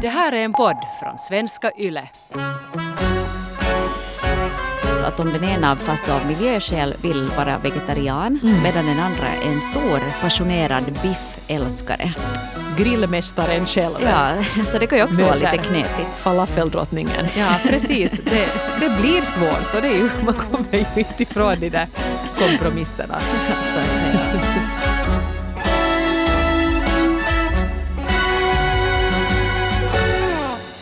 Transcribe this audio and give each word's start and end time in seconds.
Det 0.00 0.08
här 0.08 0.32
är 0.32 0.44
en 0.44 0.52
podd 0.52 0.76
från 1.00 1.18
svenska 1.18 1.70
YLE. 1.78 2.08
Att 5.04 5.20
om 5.20 5.32
den 5.32 5.44
ena 5.44 5.76
fast 5.76 6.08
av 6.08 6.26
miljöskäl 6.26 6.94
vill 7.02 7.28
vara 7.36 7.58
vegetarian 7.58 8.40
medan 8.62 8.86
den 8.86 9.00
andra 9.00 9.26
är 9.26 9.52
en 9.52 9.60
stor 9.60 10.00
passionerad 10.20 10.84
biffälskare. 11.02 12.12
Grillmästaren 12.78 13.66
själv. 13.66 13.94
Ja, 14.02 14.30
så 14.64 14.78
det 14.78 14.86
kan 14.86 14.98
ju 14.98 15.04
också 15.04 15.22
vara 15.22 15.34
Möter 15.34 15.52
lite 15.52 15.64
knepigt. 15.64 16.16
Falafeldrottningen. 16.18 17.26
Ja, 17.36 17.58
precis. 17.62 18.20
Det, 18.24 18.48
det 18.80 19.00
blir 19.00 19.22
svårt 19.22 19.74
och 19.74 19.82
det 19.82 19.88
är 19.88 19.96
ju, 19.96 20.10
man 20.24 20.34
kommer 20.34 20.72
ju 20.72 20.78
inte 20.78 21.22
ifrån 21.22 21.60
de 21.60 21.68
där 21.70 21.86
kompromisserna. 22.38 23.20
Så, 23.62 23.78
ja. 24.12 24.55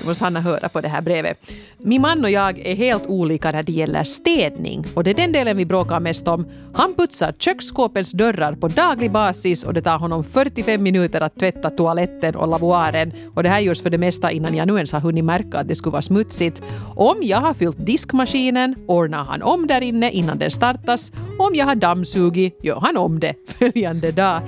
Nu 0.05 0.09
måste 0.09 0.25
Hanna 0.25 0.41
höra 0.41 0.69
på 0.69 0.81
det 0.81 0.89
här 0.89 1.01
brevet. 1.01 1.39
Min 1.79 2.01
man 2.01 2.25
och 2.25 2.31
jag 2.31 2.59
är 2.59 2.75
helt 2.75 3.07
olika 3.07 3.51
när 3.51 3.63
det 3.63 3.73
gäller 3.73 4.05
städning 4.05 4.85
och 4.95 5.05
det 5.05 5.11
är 5.11 5.15
den 5.15 5.33
delen 5.33 5.57
vi 5.57 5.67
bråkar 5.67 6.01
mest 6.01 6.29
om. 6.29 6.47
Han 6.75 6.95
putsar 6.95 7.33
köksskåpens 7.39 8.13
dörrar 8.13 8.55
på 8.55 8.69
daglig 8.69 9.13
basis 9.13 9.65
och 9.65 9.75
det 9.75 9.83
tar 9.83 9.99
honom 9.99 10.25
45 10.25 10.83
minuter 10.83 11.21
att 11.21 11.39
tvätta 11.39 11.71
toaletten 11.71 12.37
och 12.37 12.49
lavoaren 12.49 13.13
och 13.35 13.43
det 13.43 13.49
här 13.49 13.61
görs 13.61 13.83
för 13.83 13.91
det 13.91 13.99
mesta 13.99 14.31
innan 14.31 14.55
jag 14.55 14.67
nu 14.67 14.75
ens 14.75 14.93
har 14.93 15.01
hunnit 15.01 15.25
märka 15.25 15.59
att 15.59 15.69
det 15.69 15.75
skulle 15.75 15.93
vara 15.93 16.03
smutsigt. 16.03 16.63
Om 16.97 17.17
jag 17.23 17.41
har 17.41 17.55
fyllt 17.55 17.87
diskmaskinen 17.87 18.75
ordnar 18.87 19.25
han 19.25 19.43
om 19.43 19.67
där 19.67 19.81
inne 19.81 20.11
innan 20.11 20.39
den 20.39 20.51
startas. 20.51 21.13
Om 21.39 21.55
jag 21.55 21.67
har 21.67 21.75
dammsugit 21.75 22.65
gör 22.65 22.81
han 22.81 22.97
om 22.97 23.21
det 23.21 23.35
följande 23.59 24.13
dag. 24.13 24.43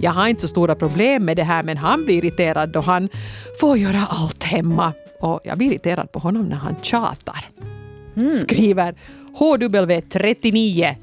Jag 0.00 0.10
har 0.10 0.28
inte 0.28 0.40
så 0.40 0.48
stora 0.48 0.74
problem 0.74 1.24
med 1.24 1.36
det 1.36 1.42
här 1.42 1.62
men 1.62 1.76
han 1.76 2.04
blir 2.04 2.16
irriterad 2.24 2.68
då 2.68 2.80
han 2.80 3.08
får 3.60 3.78
göra 3.78 4.06
allt 4.10 4.44
hemma. 4.44 4.92
Och 5.20 5.40
jag 5.44 5.58
blir 5.58 5.68
irriterad 5.68 6.12
på 6.12 6.18
honom 6.18 6.46
när 6.46 6.56
han 6.56 6.76
tjatar. 6.82 7.50
Skriver 8.30 8.94
HW39. 9.38 10.94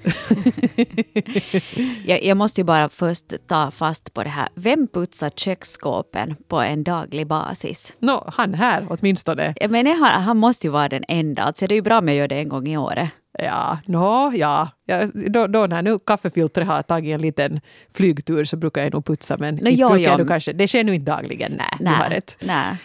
Jag, 2.06 2.24
jag 2.24 2.38
måste 2.38 2.62
ju 2.62 2.66
bara 2.66 2.90
först 2.90 3.34
ta 3.48 3.72
fast 3.72 4.14
på 4.14 4.24
det 4.24 4.30
här. 4.30 4.50
Vem 4.56 4.88
putsar 4.88 5.30
köksskåpen 5.30 6.36
på 6.48 6.62
en 6.62 6.84
daglig 6.84 7.28
basis? 7.28 7.94
Nå, 8.00 8.30
han 8.34 8.54
här 8.54 8.88
åtminstone. 8.90 9.54
Jag 9.60 9.72
menar, 9.72 9.94
han, 9.94 10.24
han 10.24 10.38
måste 10.38 10.68
ju 10.68 10.72
vara 10.72 10.90
den 10.90 11.04
enda. 11.08 11.44
Alltså, 11.44 11.68
det 11.68 11.74
är 11.74 11.76
ju 11.76 11.82
bra 11.82 11.98
om 11.98 12.08
jag 12.08 12.18
gör 12.18 12.28
det 12.28 12.36
en 12.36 12.50
gång 12.50 12.68
i 12.68 12.78
året. 12.78 13.10
Ja, 13.40 13.78
nå, 13.86 14.32
ja. 14.36 14.70
ja 14.86 15.08
då, 15.14 15.48
då 15.48 15.68
när 15.68 15.82
nu 15.82 16.00
kaffefiltret 16.00 16.68
har 16.68 16.82
tagit 16.82 17.16
en 17.16 17.22
liten 17.22 17.62
flygtur 17.94 18.46
så 18.46 18.58
brukar 18.58 18.84
jag 18.84 18.94
nog 18.94 19.06
putsa 19.06 19.38
men 19.38 19.58
inte 19.58 19.72
jo, 19.72 19.90
brukar 19.90 20.20
jo. 20.20 20.26
kanske, 20.26 20.54
det 20.54 20.68
sker 20.68 20.84
nu 20.84 20.96
inte 20.96 21.12
dagligen. 21.12 21.52
Nej, 21.58 21.78
du 21.80 21.86
har 21.86 22.10
rätt. 22.10 22.38
nej. 22.46 22.78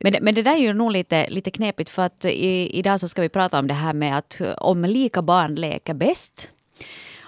Men, 0.00 0.16
men 0.20 0.34
det 0.34 0.42
där 0.42 0.54
är 0.54 0.58
ju 0.58 0.72
nog 0.72 0.92
lite, 0.92 1.30
lite 1.30 1.50
knepigt 1.50 1.90
för 1.90 2.02
att 2.02 2.24
i, 2.24 2.78
idag 2.78 3.00
så 3.00 3.08
ska 3.08 3.22
vi 3.22 3.28
prata 3.28 3.58
om 3.58 3.66
det 3.66 3.74
här 3.74 3.92
med 3.92 4.18
att 4.18 4.40
om 4.58 4.84
lika 4.84 5.22
barn 5.22 5.54
leker 5.54 5.94
bäst. 5.94 6.48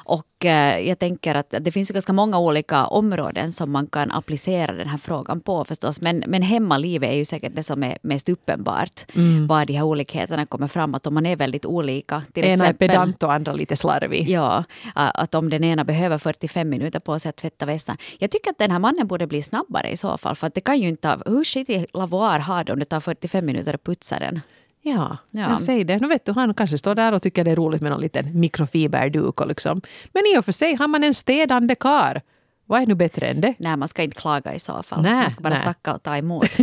Och 0.09 0.45
eh, 0.45 0.79
jag 0.89 0.99
tänker 0.99 1.35
att 1.35 1.55
det 1.61 1.73
finns 1.73 1.91
ju 1.91 1.93
ganska 1.93 2.13
många 2.13 2.39
olika 2.39 2.87
områden 2.87 3.53
som 3.53 3.73
man 3.73 3.87
kan 3.87 4.11
applicera 4.11 4.73
den 4.73 4.89
här 4.89 4.99
frågan 4.99 5.41
på 5.41 5.65
förstås. 5.65 6.01
Men, 6.01 6.25
men 6.27 6.43
hemmalivet 6.43 7.11
är 7.11 7.15
ju 7.15 7.25
säkert 7.25 7.57
det 7.57 7.63
som 7.63 7.83
är 7.83 7.99
mest 8.03 8.29
uppenbart. 8.29 9.05
Var 9.49 9.65
de 9.65 9.73
här 9.73 9.83
olikheterna 9.83 10.47
kommer 10.47 10.69
fram. 10.69 10.95
Att 10.95 11.07
om 11.07 11.15
man 11.15 11.27
är 11.27 11.37
väldigt 11.37 11.67
olika. 11.67 12.23
Till 12.33 12.45
Ena 12.45 12.51
är 12.51 12.53
exempel, 12.53 12.89
pedant 12.89 13.23
och 13.23 13.33
andra 13.33 13.53
lite 13.53 13.77
slarvig. 13.77 14.29
Ja, 14.29 14.65
att 14.95 15.35
om 15.35 15.49
den 15.49 15.65
ena 15.65 15.85
behöver 15.85 16.19
45 16.19 16.69
minuter 16.69 17.01
på 17.01 17.19
sig 17.19 17.31
att 17.31 17.37
tvätta 17.37 17.67
vässan. 17.67 17.97
Jag 18.19 18.31
tycker 18.31 18.51
att 18.51 18.59
den 18.59 18.71
här 18.71 18.79
mannen 18.79 19.07
borde 19.07 19.27
bli 19.27 19.43
snabbare 19.43 19.91
i 19.91 19.97
så 19.97 20.19
fall. 20.19 20.37
För 20.37 20.47
att 20.47 20.55
det 20.55 20.61
kan 20.61 20.79
ju 20.79 20.89
inte 20.89 21.19
hur 21.27 21.45
skitig 21.45 21.87
lavoar 21.95 22.39
har 22.39 22.65
du 22.65 22.73
om 22.73 22.79
det 22.79 22.85
tar 22.85 23.01
45 23.01 23.47
minuter 23.47 23.75
att 23.75 23.85
putsa 23.85 24.19
den? 24.19 24.41
Ja, 24.91 25.17
Ja. 25.31 25.51
jag 25.51 25.61
säger 25.61 25.85
det. 25.85 25.99
Nu 25.99 26.09
vet 26.09 26.25
du, 26.27 26.33
han 26.33 26.55
kanske 26.55 26.79
står 26.79 26.95
där 26.95 27.13
och 27.13 27.23
tycker 27.23 27.45
det 27.45 27.51
är 27.51 27.57
roligt 27.57 27.83
med 27.83 27.91
någon 27.93 28.01
liten 28.01 28.41
mikrofiberduk. 28.41 29.41
Och 29.41 29.47
liksom. 29.47 29.81
Men 30.13 30.23
i 30.35 30.39
och 30.39 30.45
för 30.45 30.53
sig 30.53 30.75
har 30.75 30.89
man 30.89 31.05
en 31.05 31.15
städande 31.15 31.75
kar. 31.75 32.23
Vad 32.69 32.83
är 32.83 32.87
nu 32.87 32.95
bättre 32.95 33.27
än 33.27 33.41
det? 33.41 33.55
Nej, 33.59 33.77
man 33.77 33.89
ska 33.89 34.03
inte 34.03 34.21
klaga 34.21 34.55
i 34.55 34.59
så 34.59 34.83
fall. 34.83 35.03
Nej, 35.03 35.15
man 35.15 35.31
ska 35.31 35.43
bara 35.43 35.55
nej. 35.55 35.65
tacka 35.65 35.95
och 35.95 36.03
ta 36.03 36.17
emot. 36.17 36.49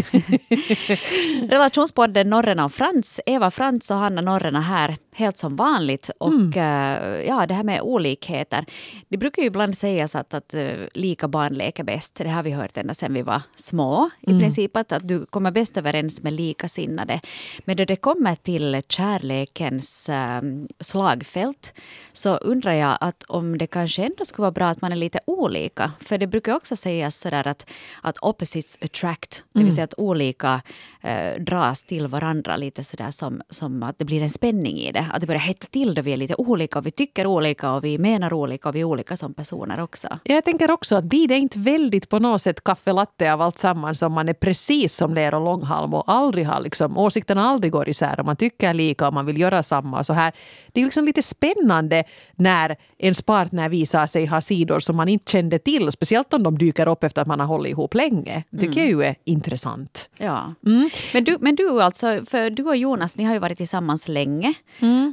Relationspodden 1.50 2.30
Norrena 2.30 2.66
och 2.66 2.72
Frans. 2.72 3.20
Eva 3.26 3.52
Frans 3.52 3.92
och 3.92 3.98
Hanna 3.98 4.22
Norrena 4.22 4.62
här, 4.62 4.98
helt 5.16 5.38
som 5.38 5.56
vanligt. 5.56 6.10
Och 6.18 6.58
eh, 6.58 7.22
ja, 7.28 7.48
det 7.48 7.54
här 7.54 7.64
med 7.64 7.82
olikheter. 7.82 8.66
Det 9.10 9.18
brukar 9.18 9.42
ju 9.42 9.48
ibland 9.48 9.78
sägas 9.78 10.16
att, 10.16 10.34
att 10.34 10.54
eh, 10.54 10.72
lika 10.94 11.28
barn 11.28 11.54
leker 11.54 11.84
bäst. 11.84 12.16
Det 12.16 12.30
har 12.30 12.44
vi 12.44 12.52
hört 12.52 12.78
ända 12.78 12.94
sedan 12.94 13.14
vi 13.14 13.22
var 13.22 13.42
små. 13.56 14.10
I 14.22 14.40
princip 14.40 14.76
att, 14.78 14.92
att 14.92 15.08
du 15.08 15.26
kommer 15.26 15.52
bäst 15.52 15.78
överens 15.78 16.24
med 16.24 16.34
likasinnade. 16.34 17.20
Men 17.66 17.78
då 17.78 17.86
det 17.86 17.96
kommer 17.96 18.36
till 18.36 18.82
kärlekens 18.88 20.10
eh, 20.10 20.42
slagfält 20.80 21.74
så 22.12 22.36
undrar 22.36 22.74
jag 22.74 22.98
att 23.02 23.24
om 23.24 23.58
det 23.58 23.68
kanske 23.68 24.04
ändå 24.04 24.26
skulle 24.26 24.44
vara 24.44 24.52
bra 24.52 24.68
att 24.68 24.82
man 24.82 24.92
är 24.92 24.96
lite 24.96 25.20
olika. 25.26 25.92
För 26.00 26.18
det 26.18 26.28
brukar 26.28 26.56
också 26.56 26.76
sägas 26.76 27.16
sådär 27.16 27.48
att, 27.48 27.70
att 28.02 28.18
opposites 28.22 28.78
attract, 28.82 29.44
det 29.54 29.64
vill 29.64 29.76
säga 29.76 29.86
att 29.86 29.94
olika 29.98 30.62
eh, 31.02 31.40
dras 31.40 31.84
till 31.84 32.08
varandra 32.08 32.58
lite 32.58 32.84
sådär 32.84 33.12
som, 33.12 33.42
som 33.50 33.84
att 33.84 33.98
det 33.98 34.06
blir 34.06 34.22
en 34.22 34.30
spänning 34.30 34.78
i 34.78 34.92
det. 34.92 35.03
Att 35.12 35.22
det 35.22 35.28
börjar 35.28 35.42
hetta 35.42 35.68
till 35.68 35.96
då 35.96 36.02
vi 36.02 36.14
är 36.14 36.18
lite 36.18 36.36
olika 36.36 36.80
och 36.80 36.86
vi 36.86 36.92
tycker 36.92 37.28
olika 37.28 37.72
och 37.72 37.84
vi 37.84 37.98
menar 37.98 38.34
olika 38.34 38.70
och 38.70 38.76
vi 38.76 38.80
är 38.80 38.84
olika 38.84 39.18
som 39.18 39.34
personer 39.34 39.80
också. 39.80 40.20
Jag 40.24 40.46
tänker 40.46 40.72
också 40.72 40.96
att 40.96 41.04
blir 41.04 41.28
det 41.28 41.38
inte 41.38 41.60
väldigt 41.60 42.10
på 42.10 42.20
något 42.20 42.42
sätt 42.42 42.64
kaffelatte 42.64 43.34
av 43.34 43.42
allt 43.42 43.58
samman 43.58 43.96
som 43.96 44.12
man 44.12 44.30
är 44.30 44.34
precis 44.34 44.96
som 44.96 45.14
ler 45.14 45.34
och 45.34 45.42
långhalm 45.42 45.94
och 45.94 46.04
aldrig 46.08 46.48
har 46.48 46.62
liksom, 46.62 46.98
åsikterna 46.98 47.44
aldrig 47.44 47.72
går 47.72 47.90
isär 47.90 48.20
och 48.20 48.26
man 48.26 48.36
tycker 48.36 48.74
lika 48.74 49.08
och 49.08 49.14
man 49.14 49.26
vill 49.26 49.40
göra 49.40 49.64
samma 49.64 50.00
och 50.00 50.06
så 50.06 50.14
här. 50.14 50.34
Det 50.72 50.82
är 50.82 50.86
liksom 50.86 51.06
lite 51.06 51.22
spännande 51.22 52.04
när 52.36 52.76
ens 52.98 53.22
partner 53.22 53.70
visar 53.70 54.08
sig 54.08 54.26
ha 54.26 54.42
sidor 54.42 54.80
som 54.80 54.96
man 54.96 55.10
inte 55.10 55.32
kände 55.32 55.60
till. 55.60 55.92
Speciellt 55.92 56.34
om 56.34 56.44
de 56.44 56.58
dyker 56.58 56.88
upp 56.88 57.04
efter 57.04 57.22
att 57.22 57.28
man 57.28 57.40
har 57.40 57.48
hållit 57.48 57.72
ihop 57.72 57.94
länge. 57.94 58.44
Det 58.50 58.60
tycker 58.60 58.82
jag 58.82 58.90
ju 58.90 59.04
är 59.04 59.16
intressant. 59.26 60.10
Ja. 60.18 60.54
Men, 61.14 61.24
du, 61.24 61.38
men 61.40 61.56
du 61.56 61.82
alltså, 61.82 62.26
för 62.26 62.50
du 62.50 62.64
och 62.64 62.78
Jonas, 62.78 63.18
ni 63.18 63.24
har 63.24 63.34
ju 63.34 63.40
varit 63.40 63.58
tillsammans 63.58 64.08
länge. 64.08 64.54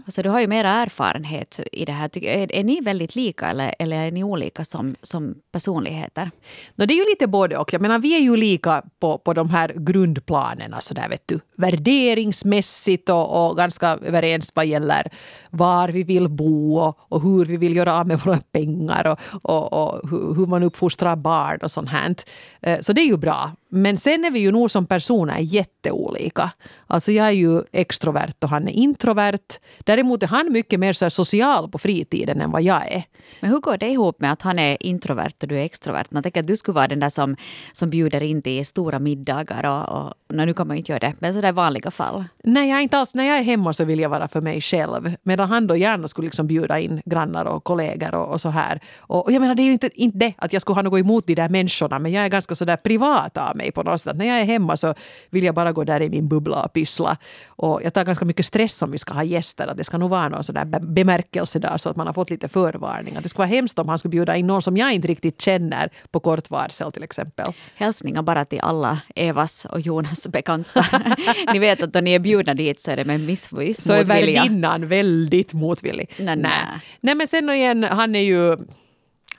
Så 0.06 0.22
du 0.22 0.28
har 0.28 0.41
ju 0.41 0.47
mera 0.47 0.71
erfarenhet 0.71 1.61
i 1.72 1.84
det 1.84 1.93
här. 1.93 2.25
Är, 2.25 2.53
är 2.53 2.65
ni 2.65 2.81
väldigt 2.81 3.16
lika 3.16 3.47
eller, 3.47 3.75
eller 3.78 4.06
är 4.06 4.10
ni 4.12 4.25
olika 4.25 4.65
som, 4.65 4.97
som 5.03 5.34
personligheter? 5.53 6.31
No, 6.75 6.87
det 6.87 6.94
är 6.94 6.97
ju 6.97 7.05
lite 7.05 7.27
både 7.27 7.56
och. 7.56 7.72
Jag 7.72 7.83
menar, 7.83 7.99
vi 7.99 8.16
är 8.16 8.21
ju 8.21 8.37
lika 8.37 8.83
på, 9.00 9.19
på 9.19 9.33
de 9.33 9.50
här 9.50 9.72
grundplanerna 9.77 10.81
så 10.81 10.94
där, 10.94 11.09
vet 11.09 11.28
du, 11.28 11.41
värderingsmässigt 11.56 13.09
och, 13.09 13.50
och 13.50 13.56
ganska 13.56 13.89
överens 13.89 14.53
vad 14.55 14.66
gäller 14.66 15.10
var 15.50 15.88
vi 15.88 16.03
vill 16.03 16.28
bo 16.28 16.78
och, 16.78 16.99
och 17.09 17.22
hur 17.22 17.44
vi 17.44 17.56
vill 17.56 17.77
göra 17.77 17.94
av 18.00 18.06
med 18.06 18.21
våra 18.21 18.41
pengar 18.53 19.06
och, 19.06 19.19
och, 19.43 19.72
och 19.72 20.11
hur, 20.11 20.47
man 20.47 20.62
uppfostrar 20.62 21.16
barn 21.16 21.59
och 21.62 21.71
sånt 21.71 21.88
här. 21.88 22.15
Eh, 22.62 22.81
Så 22.81 22.93
det 22.93 23.00
är 23.00 23.06
ju 23.06 23.16
bra. 23.16 23.50
Men 23.72 23.97
sen 23.97 24.25
är 24.25 24.31
vi 24.31 24.39
ju 24.39 24.53
nog 24.53 24.71
som 24.71 24.87
personer 24.87 25.39
jätteolika. 25.39 26.50
Alltså 26.87 27.12
jag 27.12 27.27
är 27.27 27.31
ju 27.31 27.62
extrovert 27.72 28.34
och 28.43 28.49
han 28.49 28.69
är 28.69 28.72
introvert. 28.72 29.59
Däremot 29.78 30.22
är 30.22 30.27
han 30.27 30.53
mycket 30.53 30.81
mer 30.81 30.93
så 30.93 31.10
social 31.10 31.69
på 31.69 31.78
fritiden 31.78 32.41
än 32.41 32.50
vad 32.50 32.62
jag 32.62 32.93
är. 32.93 33.05
Men 33.41 33.50
hur 33.50 33.59
går 33.60 33.77
det 33.77 33.89
ihop 33.91 34.21
med 34.21 34.33
att 34.33 34.43
han 34.43 34.59
är 34.59 34.77
introvert 34.81 35.33
och 35.43 35.49
du 35.49 35.56
är 35.59 35.65
extrovert? 35.65 36.05
Man 36.10 36.22
tänker 36.22 36.41
att 36.41 36.47
du 36.47 36.56
skulle 36.56 36.75
vara 36.75 36.89
den 36.89 37.00
där 37.00 37.09
som, 37.09 37.37
som 37.72 37.91
bjuder 37.91 38.22
in 38.22 38.43
till 38.43 38.66
stora 38.66 38.99
middagar 38.99 39.66
och, 39.66 40.06
och 40.06 40.34
nu 40.34 40.53
kan 40.55 40.66
man 40.66 40.77
ju 40.77 40.78
inte 40.78 40.93
göra 40.93 41.00
det, 41.09 41.15
men 41.19 41.34
sådär 41.34 41.53
vanliga 41.53 41.91
fall. 41.91 42.25
Nej, 42.44 42.71
jag 42.71 42.83
inte 42.83 42.99
alls. 42.99 43.15
När 43.15 43.25
jag 43.25 43.39
är 43.39 43.43
hemma 43.43 43.72
så 43.72 43.84
vill 43.84 44.00
jag 44.00 44.09
vara 44.09 44.28
för 44.28 44.41
mig 44.41 44.60
själv. 44.60 45.15
Medan 45.41 45.53
han 45.53 45.67
då 45.67 45.77
gärna 45.77 46.09
skulle 46.09 46.27
liksom 46.27 46.47
bjuda 46.47 46.78
in 46.78 47.03
grannar 47.05 47.45
och 47.45 47.65
kollegor 47.65 48.15
och, 48.15 48.33
och 48.33 48.41
så 48.41 48.49
här. 48.49 48.81
Och, 48.99 49.25
och 49.25 49.33
jag 49.33 49.41
menar, 49.41 49.55
det 49.55 49.62
är 49.62 49.65
ju 49.65 49.73
inte, 49.73 49.91
inte 49.95 50.19
det 50.19 50.34
att 50.39 50.53
jag 50.53 50.62
skulle 50.62 50.75
ha 50.75 50.83
något 50.83 51.01
emot 51.01 51.27
de 51.27 51.34
där 51.34 51.49
människorna, 51.49 51.99
men 51.99 52.12
jag 52.12 52.25
är 52.25 52.28
ganska 52.28 52.55
så 52.55 52.65
där 52.65 52.77
privat 52.77 53.37
av 53.37 53.56
mig 53.56 53.73
på 53.73 53.83
något 53.83 54.01
sätt. 54.01 54.17
När 54.17 54.25
jag 54.25 54.41
är 54.41 54.45
hemma 54.45 54.77
så 54.77 54.95
vill 55.31 55.45
jag 55.45 55.55
bara 55.55 55.73
gå 55.73 55.84
där 55.84 56.03
i 56.03 56.09
min 56.10 56.28
bubbla 56.28 56.65
och 56.65 56.72
pyssla. 56.72 57.16
Och 57.48 57.81
jag 57.84 57.95
tar 57.95 58.04
ganska 58.04 58.25
mycket 58.25 58.47
stress 58.47 58.83
om 58.83 58.91
vi 58.91 58.98
ska 58.98 59.15
ha 59.15 59.25
gäster. 59.25 59.66
Att 59.66 59.77
det 59.77 59.84
ska 59.84 59.98
nog 59.98 60.10
vara 60.10 60.28
någon 60.28 60.45
sån 60.45 60.54
där 60.54 60.65
be- 60.65 60.81
bemärkelse 60.81 61.59
där 61.59 61.77
så 61.77 61.89
att 61.89 61.97
man 61.97 62.07
har 62.07 62.15
fått 62.15 62.31
lite 62.31 62.48
förvarning. 62.48 63.16
Att 63.16 63.22
det 63.22 63.28
skulle 63.28 63.47
vara 63.47 63.57
hemskt 63.57 63.78
om 63.78 63.89
han 63.89 63.98
skulle 63.98 64.10
bjuda 64.10 64.36
in 64.36 64.47
någon 64.47 64.63
som 64.63 64.77
jag 64.77 64.93
inte 64.93 65.09
riktigt 65.09 65.41
känner 65.41 65.91
på 66.10 66.21
kort 66.21 66.51
varsel 66.51 66.93
till 66.93 67.03
exempel. 67.03 67.53
Hälsningar 67.75 68.22
bara 68.22 68.45
till 68.45 68.60
alla 68.60 69.01
Evas 69.15 69.65
och 69.65 69.81
Jonas 69.81 70.28
bekanta. 70.28 70.86
ni 71.53 71.59
vet 71.59 71.83
att 71.83 71.93
då 71.93 72.01
ni 72.01 72.13
är 72.13 72.19
bjudna 72.19 72.54
dit 72.54 72.81
så 72.81 72.91
är 72.91 72.97
det 72.97 73.04
med 73.04 73.21
miss, 73.21 73.53
viss 73.53 73.84
så 73.84 73.93
är 73.93 74.04
värdinnan 74.04 74.89
väldigt 74.89 75.29
motvillig. 75.53 76.10
Nej, 76.18 76.36
nej. 76.36 76.65
nej, 77.00 77.15
men 77.15 77.28
sen 77.28 77.50
igen, 77.50 77.84
han 77.84 78.15
är 78.15 78.21
ju 78.21 78.56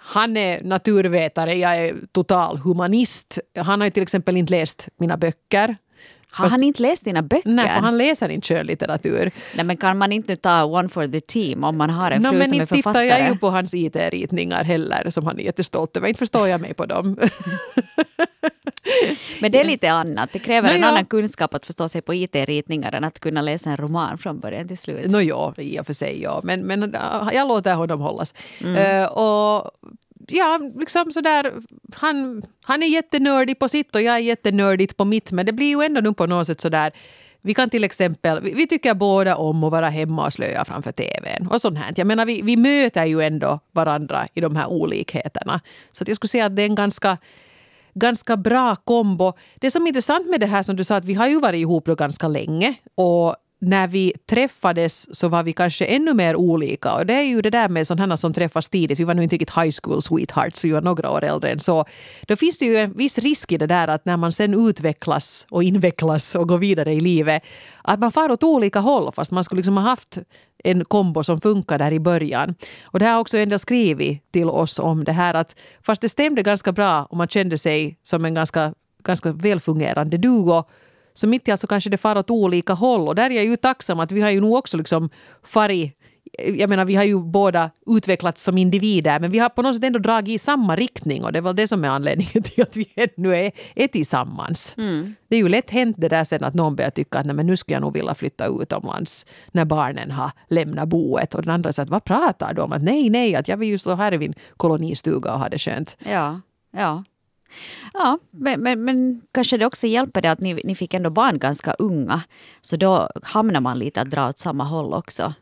han 0.03 0.37
är 0.37 0.63
naturvetare, 0.63 1.53
jag 1.53 1.75
är 1.77 1.95
total 2.11 2.57
humanist. 2.57 3.39
Han 3.55 3.81
har 3.81 3.87
ju 3.87 3.91
till 3.91 4.03
exempel 4.03 4.37
inte 4.37 4.51
läst 4.51 4.89
mina 4.97 5.17
böcker. 5.17 5.77
Har 6.31 6.49
han 6.49 6.63
inte 6.63 6.81
läst 6.81 7.05
dina 7.05 7.21
böcker? 7.21 7.49
Nej, 7.49 7.67
för 7.67 7.81
han 7.81 7.97
läser 7.97 8.29
inte 8.29 8.47
skönlitteratur. 8.47 9.31
Nej, 9.55 9.65
men 9.65 9.77
kan 9.77 9.97
man 9.97 10.11
inte 10.11 10.35
ta 10.35 10.63
one 10.63 10.89
for 10.89 11.07
the 11.07 11.19
team 11.19 11.63
om 11.63 11.77
man 11.77 11.89
har 11.89 12.11
en 12.11 12.21
no, 12.21 12.29
fru 12.29 12.37
men 12.37 12.47
som 12.47 12.53
är 12.53 12.61
inte 12.61 12.75
tittar 12.75 12.93
författare? 12.93 13.07
jag 13.07 13.29
ju 13.29 13.37
på 13.37 13.49
hans 13.49 13.73
IT-ritningar 13.73 14.63
heller, 14.63 15.09
som 15.09 15.25
han 15.25 15.39
är 15.39 15.43
jättestolt 15.43 15.97
över. 15.97 16.07
Inte 16.07 16.19
förstår 16.19 16.47
jag 16.47 16.61
mig 16.61 16.73
på 16.73 16.85
dem. 16.85 17.17
Men 19.39 19.51
det 19.51 19.59
är 19.59 19.63
lite 19.63 19.91
annat. 19.91 20.29
Det 20.33 20.39
kräver 20.39 20.69
Nå, 20.69 20.75
en 20.75 20.81
ja. 20.81 20.87
annan 20.87 21.05
kunskap 21.05 21.53
att 21.53 21.65
förstå 21.65 21.89
sig 21.89 22.01
på 22.01 22.13
IT-ritningar 22.13 22.91
än 22.91 23.03
att 23.03 23.19
kunna 23.19 23.41
läsa 23.41 23.69
en 23.69 23.77
roman 23.77 24.17
från 24.17 24.39
början 24.39 24.67
till 24.67 24.77
slut. 24.77 25.11
Nå 25.11 25.21
ja, 25.21 25.53
i 25.57 25.79
och 25.79 25.85
för 25.85 25.93
sig 25.93 26.21
ja. 26.21 26.41
Men, 26.43 26.61
men 26.61 26.95
äh, 26.95 27.29
jag 27.33 27.47
låter 27.47 27.75
honom 27.75 28.01
hållas. 28.01 28.33
Mm. 28.59 28.75
Eh, 28.75 29.05
och 29.05 29.71
ja, 30.31 30.59
liksom 30.79 31.11
sådär, 31.11 31.53
han, 31.95 32.43
han 32.63 32.83
är 32.83 32.87
jättenördig 32.87 33.59
på 33.59 33.69
sitt 33.69 33.95
och 33.95 34.01
jag 34.01 34.15
är 34.15 34.19
jättenördigt 34.19 34.97
på 34.97 35.05
mitt. 35.05 35.31
Men 35.31 35.45
det 35.45 35.53
blir 35.53 35.69
ju 35.69 35.85
ändå 35.85 36.01
nu 36.01 36.13
på 36.13 36.27
något 36.27 36.47
sätt 36.47 36.61
sådär 36.61 36.91
vi 37.41 37.53
kan 37.53 37.69
till 37.69 37.83
exempel, 37.83 38.41
vi, 38.41 38.53
vi 38.53 38.67
tycker 38.67 38.93
båda 38.93 39.35
om 39.35 39.63
att 39.63 39.71
vara 39.71 39.89
hemma 39.89 40.25
och 40.25 40.33
slöja 40.33 40.65
framför 40.65 40.91
tvn 40.91 41.47
och 41.47 41.61
sånt 41.61 41.77
här. 41.77 41.93
Jag 41.95 42.07
menar, 42.07 42.25
vi, 42.25 42.41
vi 42.41 42.57
möter 42.57 43.05
ju 43.05 43.21
ändå 43.21 43.59
varandra 43.71 44.27
i 44.33 44.41
de 44.41 44.55
här 44.55 44.67
olikheterna. 44.67 45.61
Så 45.91 46.03
att 46.03 46.07
jag 46.07 46.17
skulle 46.17 46.29
säga 46.29 46.45
att 46.45 46.55
det 46.55 46.61
är 46.61 46.65
en 46.65 46.75
ganska 46.75 47.17
ganska 47.93 48.37
bra 48.37 48.75
kombo. 48.75 49.33
Det 49.55 49.71
som 49.71 49.83
är 49.83 49.87
intressant 49.87 50.29
med 50.29 50.39
det 50.39 50.45
här 50.45 50.63
som 50.63 50.75
du 50.75 50.83
sa 50.83 50.95
att 50.95 51.05
vi 51.05 51.13
har 51.13 51.27
ju 51.27 51.39
varit 51.39 51.59
ihop 51.59 51.85
då 51.85 51.95
ganska 51.95 52.27
länge 52.27 52.75
och 52.95 53.35
när 53.61 53.87
vi 53.87 54.13
träffades 54.29 55.15
så 55.15 55.27
var 55.27 55.43
vi 55.43 55.53
kanske 55.53 55.85
ännu 55.85 56.13
mer 56.13 56.35
olika. 56.35 56.93
Och 56.93 57.05
det 57.05 57.13
är 57.13 57.23
ju 57.23 57.41
det 57.41 57.49
där 57.49 57.69
med 57.69 57.87
sådana 57.87 58.17
som 58.17 58.33
träffas 58.33 58.69
tidigt. 58.69 58.99
Vi 58.99 59.03
var 59.03 59.13
nu 59.13 59.23
inte 59.23 59.35
riktigt 59.35 59.57
high 59.57 59.71
school 59.83 60.01
sweethearts, 60.01 60.63
vi 60.63 60.71
var 60.71 60.81
några 60.81 61.11
år 61.11 61.23
äldre 61.23 61.51
än 61.51 61.59
så. 61.59 61.85
Då 62.27 62.35
finns 62.35 62.57
det 62.57 62.65
ju 62.65 62.77
en 62.77 62.93
viss 62.93 63.19
risk 63.19 63.51
i 63.51 63.57
det 63.57 63.67
där 63.67 63.87
att 63.87 64.05
när 64.05 64.17
man 64.17 64.31
sen 64.31 64.67
utvecklas 64.67 65.47
och 65.49 65.63
invecklas 65.63 66.35
och 66.35 66.47
går 66.47 66.57
vidare 66.57 66.93
i 66.93 66.99
livet 66.99 67.43
att 67.83 67.99
man 67.99 68.11
far 68.11 68.31
åt 68.31 68.43
olika 68.43 68.79
håll 68.79 69.11
fast 69.15 69.31
man 69.31 69.43
skulle 69.43 69.59
liksom 69.59 69.77
ha 69.77 69.83
haft 69.83 70.17
en 70.63 70.85
kombo 70.85 71.23
som 71.23 71.41
funkar 71.41 71.77
där 71.77 71.93
i 71.93 71.99
början. 71.99 72.55
Och 72.83 72.99
det 72.99 73.05
har 73.05 73.19
också 73.19 73.37
en 73.37 73.49
del 73.49 73.59
skrivit 73.59 74.31
till 74.31 74.49
oss 74.49 74.79
om 74.79 75.03
det 75.03 75.11
här 75.11 75.33
att 75.33 75.55
fast 75.81 76.01
det 76.01 76.09
stämde 76.09 76.43
ganska 76.43 76.71
bra 76.71 77.05
och 77.05 77.17
man 77.17 77.27
kände 77.27 77.57
sig 77.57 77.97
som 78.03 78.25
en 78.25 78.33
ganska, 78.33 78.73
ganska 79.03 79.31
välfungerande 79.31 80.17
duo 80.17 80.63
så 81.13 81.27
mitt 81.27 81.47
i 81.47 81.51
allt 81.51 81.61
så 81.61 81.67
kanske 81.67 81.89
det 81.89 81.97
far 81.97 82.17
åt 82.17 82.29
olika 82.29 82.73
håll. 82.73 83.07
Och 83.07 83.15
där 83.15 83.29
är 83.29 83.35
jag 83.35 83.45
ju 83.45 83.55
tacksam 83.55 83.99
att 83.99 84.11
vi 84.11 84.21
har 84.21 84.29
ju 84.29 84.41
nog 84.41 84.55
också 84.55 84.77
liksom 84.77 85.09
farit 85.43 85.97
jag 86.37 86.69
menar, 86.69 86.85
vi 86.85 86.95
har 86.95 87.03
ju 87.03 87.19
båda 87.19 87.71
utvecklats 87.87 88.43
som 88.43 88.57
individer 88.57 89.19
men 89.19 89.31
vi 89.31 89.39
har 89.39 89.49
på 89.49 89.61
något 89.61 89.75
sätt 89.75 89.83
ändå 89.83 89.99
dragit 89.99 90.35
i 90.35 90.39
samma 90.39 90.75
riktning 90.75 91.23
och 91.23 91.31
det 91.31 91.39
är 91.39 91.41
väl 91.41 91.55
det 91.55 91.67
som 91.67 91.83
är 91.83 91.87
anledningen 91.87 92.43
till 92.43 92.63
att 92.63 92.77
vi 92.77 92.87
ännu 92.95 93.35
är, 93.35 93.51
är 93.75 93.87
tillsammans. 93.87 94.73
Det 95.27 95.35
är 95.35 95.39
ju 95.39 95.49
lätt 95.49 95.69
hänt 95.69 95.95
det 95.99 96.09
där 96.09 96.23
sen 96.23 96.43
att 96.43 96.53
någon 96.53 96.75
börjar 96.75 96.91
tycka 96.91 97.19
att 97.19 97.25
nej, 97.25 97.35
men 97.35 97.47
nu 97.47 97.57
skulle 97.57 97.75
jag 97.75 97.81
nog 97.81 97.93
vilja 97.93 98.15
flytta 98.15 98.45
utomlands 98.61 99.25
när 99.51 99.65
barnen 99.65 100.11
har 100.11 100.31
lämnat 100.49 100.87
boet 100.87 101.35
och 101.35 101.41
den 101.41 101.53
andra 101.53 101.73
säger 101.73 101.85
att 101.85 101.89
vad 101.89 102.03
pratar 102.03 102.53
du 102.53 102.61
om? 102.61 102.71
Att 102.71 102.83
nej, 102.83 103.09
nej, 103.09 103.35
att 103.35 103.47
jag 103.47 103.57
vill 103.57 103.69
ju 103.69 103.77
stå 103.77 103.95
här 103.95 104.13
i 104.13 104.17
min 104.17 104.33
kolonistuga 104.57 105.33
och 105.33 105.39
ha 105.39 105.49
det 105.49 105.57
skönt. 105.57 105.97
Ja, 106.05 106.41
ja. 106.71 107.03
Ja, 107.93 108.19
men, 108.31 108.61
men, 108.61 108.83
men 108.83 109.21
kanske 109.31 109.57
det 109.57 109.65
också 109.65 109.87
hjälper 109.87 110.21
det 110.21 110.31
att 110.31 110.39
ni, 110.39 110.53
ni 110.53 110.75
fick 110.75 110.93
ändå 110.93 111.09
barn 111.09 111.39
ganska 111.39 111.73
unga. 111.73 112.21
Så 112.61 112.77
då 112.77 113.09
hamnar 113.23 113.61
man 113.61 113.79
lite 113.79 114.01
att 114.01 114.09
dra 114.09 114.29
åt 114.29 114.37
samma 114.37 114.63
håll 114.63 114.93
också. 114.93 115.33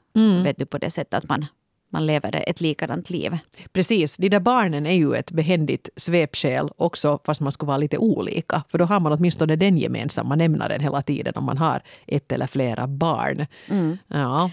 Vet 0.43 0.57
du, 0.57 0.65
på 0.65 0.77
det 0.77 0.89
sättet 0.89 1.13
att 1.13 1.29
man, 1.29 1.45
man 1.89 2.05
lever 2.05 2.43
ett 2.47 2.61
likadant 2.61 3.09
liv. 3.09 3.37
Precis, 3.73 4.17
de 4.17 4.29
där 4.29 4.39
barnen 4.39 4.85
är 4.85 4.93
ju 4.93 5.15
ett 5.15 5.31
behändigt 5.31 5.89
svepskäl 5.95 6.69
också 6.77 7.19
fast 7.25 7.41
man 7.41 7.51
skulle 7.51 7.67
vara 7.67 7.77
lite 7.77 7.97
olika. 7.97 8.63
För 8.67 8.77
då 8.77 8.85
har 8.85 8.99
man 8.99 9.11
åtminstone 9.11 9.55
den 9.55 9.77
gemensamma 9.77 10.35
nämnaren 10.35 10.81
hela 10.81 11.01
tiden 11.01 11.33
om 11.35 11.45
man 11.45 11.57
har 11.57 11.81
ett 12.07 12.31
eller 12.31 12.47
flera 12.47 12.87
barn. 12.87 13.45
Ja. 14.07 14.51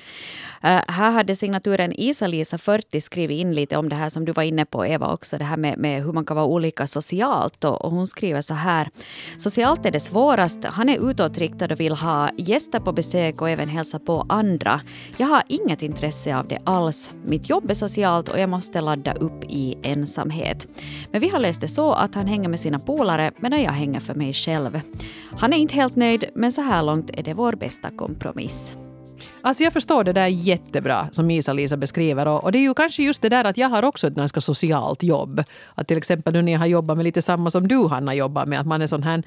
Uh, 0.65 0.81
här 0.89 1.11
hade 1.11 1.37
signaturen 1.37 1.93
Isa-Lisa 1.93 2.59
40 2.59 3.01
skrivit 3.01 3.41
in 3.41 3.55
lite 3.55 3.77
om 3.77 3.89
det 3.89 3.97
här 3.97 4.09
som 4.09 4.25
du 4.25 4.33
var 4.33 4.43
inne 4.43 4.65
på 4.65 4.87
Eva 4.87 5.13
också, 5.13 5.39
det 5.39 5.45
här 5.45 5.57
med, 5.57 5.79
med 5.79 6.05
hur 6.05 6.13
man 6.13 6.25
kan 6.25 6.37
vara 6.37 6.47
olika 6.47 6.87
socialt. 6.87 7.65
Och, 7.65 7.85
och 7.85 7.91
hon 7.91 8.07
skriver 8.07 8.41
så 8.41 8.55
här. 8.55 8.89
Socialt 9.37 9.87
är 9.87 9.91
det 9.91 10.01
svårast. 10.01 10.65
Han 10.65 10.89
är 10.89 11.11
utåtriktad 11.11 11.73
och 11.73 11.81
vill 11.81 11.93
ha 11.93 12.31
gäster 12.39 12.81
på 12.81 12.93
besök 12.93 13.43
och 13.43 13.51
även 13.51 13.69
hälsa 13.69 13.99
på 13.99 14.27
andra. 14.29 14.81
Jag 15.17 15.27
har 15.27 15.43
inget 15.49 15.83
intresse 15.83 16.37
av 16.37 16.49
det 16.49 16.59
alls. 16.65 17.13
Mitt 17.27 17.49
jobb 17.49 17.71
är 17.71 17.75
socialt 17.75 18.29
och 18.29 18.39
jag 18.39 18.49
måste 18.49 18.81
ladda 18.81 19.15
upp 19.15 19.45
i 19.45 19.79
ensamhet. 19.83 20.69
Men 21.13 21.21
vi 21.21 21.29
har 21.29 21.39
läst 21.39 21.61
det 21.61 21.69
så 21.69 21.93
att 21.93 22.15
han 22.15 22.27
hänger 22.27 22.49
med 22.49 22.61
sina 22.61 22.79
polare 22.79 23.33
medan 23.37 23.63
jag 23.63 23.73
hänger 23.73 24.01
för 24.01 24.15
mig 24.15 24.33
själv. 24.33 24.81
Han 25.39 25.53
är 25.53 25.57
inte 25.57 25.75
helt 25.75 25.97
nöjd 25.97 26.25
men 26.35 26.53
så 26.53 26.61
här 26.61 26.83
långt 26.83 27.11
är 27.11 27.23
det 27.23 27.35
vår 27.35 27.53
bästa 27.53 27.91
kompromiss. 27.91 28.75
Alltså 29.43 29.65
jag 29.65 29.73
förstår 29.73 30.05
det 30.05 30.13
där 30.13 30.27
jättebra 30.27 31.09
som 31.13 31.31
Isa-Lisa 31.31 31.77
beskriver. 31.77 32.27
Och, 32.27 32.45
och 32.45 32.53
det 32.53 32.59
är 32.59 32.63
ju 32.63 32.75
kanske 32.75 33.03
just 33.03 33.23
det 33.23 33.29
där 33.29 33.45
att 33.45 33.57
jag 33.57 33.69
har 33.69 33.83
också 33.83 34.07
ett 34.07 34.15
ganska 34.15 34.41
socialt 34.41 35.03
jobb. 35.03 35.43
Att 35.75 35.89
till 35.89 35.97
exempel 35.97 36.33
nu 36.33 36.43
när 36.43 36.53
jag 36.53 36.59
har 36.59 36.67
jobbat 36.67 36.97
med 36.97 37.05
lite 37.05 37.23
samma 37.23 37.51
som 37.51 37.69
du 37.69 37.87
Hanna 37.87 38.15
jobbar 38.15 38.47
med. 38.47 38.61
Att 38.61 38.67
man 38.67 38.83
är 38.83 38.87
sån 38.87 39.03
här 39.03 39.23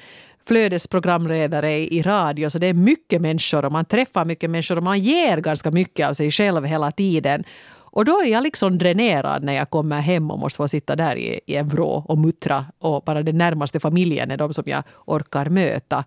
flödesprogramledare 0.45 1.77
i 1.77 2.01
radio. 2.01 2.49
Så 2.49 2.59
det 2.59 2.67
är 2.67 2.73
mycket 2.73 3.21
människor 3.21 3.65
och 3.65 3.71
man 3.71 3.85
träffar 3.85 4.25
mycket 4.25 4.49
människor 4.49 4.77
och 4.77 4.83
man 4.83 4.99
ger 4.99 5.37
ganska 5.37 5.71
mycket 5.71 6.09
av 6.09 6.13
sig 6.13 6.31
själv 6.31 6.65
hela 6.65 6.91
tiden. 6.91 7.43
Och 7.91 8.05
då 8.05 8.21
är 8.21 8.25
jag 8.25 8.43
liksom 8.43 8.77
dränerad 8.77 9.43
när 9.43 9.53
jag 9.53 9.69
kommer 9.69 10.01
hem 10.01 10.31
och 10.31 10.39
måste 10.39 10.57
få 10.57 10.67
sitta 10.67 10.95
där 10.95 11.15
i, 11.15 11.39
i 11.45 11.55
en 11.55 11.67
vrå 11.67 12.03
och 12.07 12.17
muttra. 12.17 12.65
Och 12.79 13.03
bara 13.03 13.23
den 13.23 13.37
närmaste 13.37 13.79
familjen 13.79 14.31
är 14.31 14.37
de 14.37 14.53
som 14.53 14.63
jag 14.67 14.83
orkar 15.05 15.49
möta. 15.49 16.03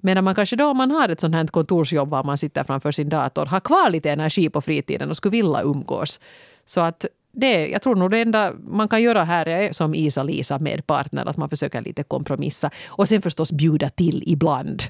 Medan 0.00 0.24
man 0.24 0.34
kanske 0.34 0.56
då 0.56 0.66
om 0.66 0.76
man 0.76 0.90
har 0.90 1.08
ett 1.08 1.20
sånt 1.20 1.34
här 1.34 1.46
kontorsjobb 1.46 2.08
var 2.08 2.24
man 2.24 2.38
sitter 2.38 2.64
framför 2.64 2.92
sin 2.92 3.08
dator 3.08 3.46
har 3.46 3.60
kvar 3.60 3.90
lite 3.90 4.10
energi 4.10 4.48
på 4.48 4.60
fritiden 4.60 5.10
och 5.10 5.16
skulle 5.16 5.30
vilja 5.30 5.62
umgås. 5.62 6.20
Så 6.64 6.80
att 6.80 7.06
det, 7.32 7.68
jag 7.68 7.82
tror 7.82 7.96
nog 7.96 8.10
det 8.10 8.20
enda 8.20 8.52
man 8.68 8.88
kan 8.88 9.02
göra 9.02 9.24
här 9.24 9.48
är 9.48 9.72
som 9.72 9.94
Isa-Lisa 9.94 10.58
med 10.58 10.86
partner, 10.86 11.26
att 11.26 11.36
man 11.36 11.48
försöker 11.48 11.82
lite 11.82 12.02
kompromissa. 12.02 12.70
Och 12.86 13.08
sen 13.08 13.22
förstås 13.22 13.52
bjuda 13.52 13.90
till 13.90 14.22
ibland 14.26 14.82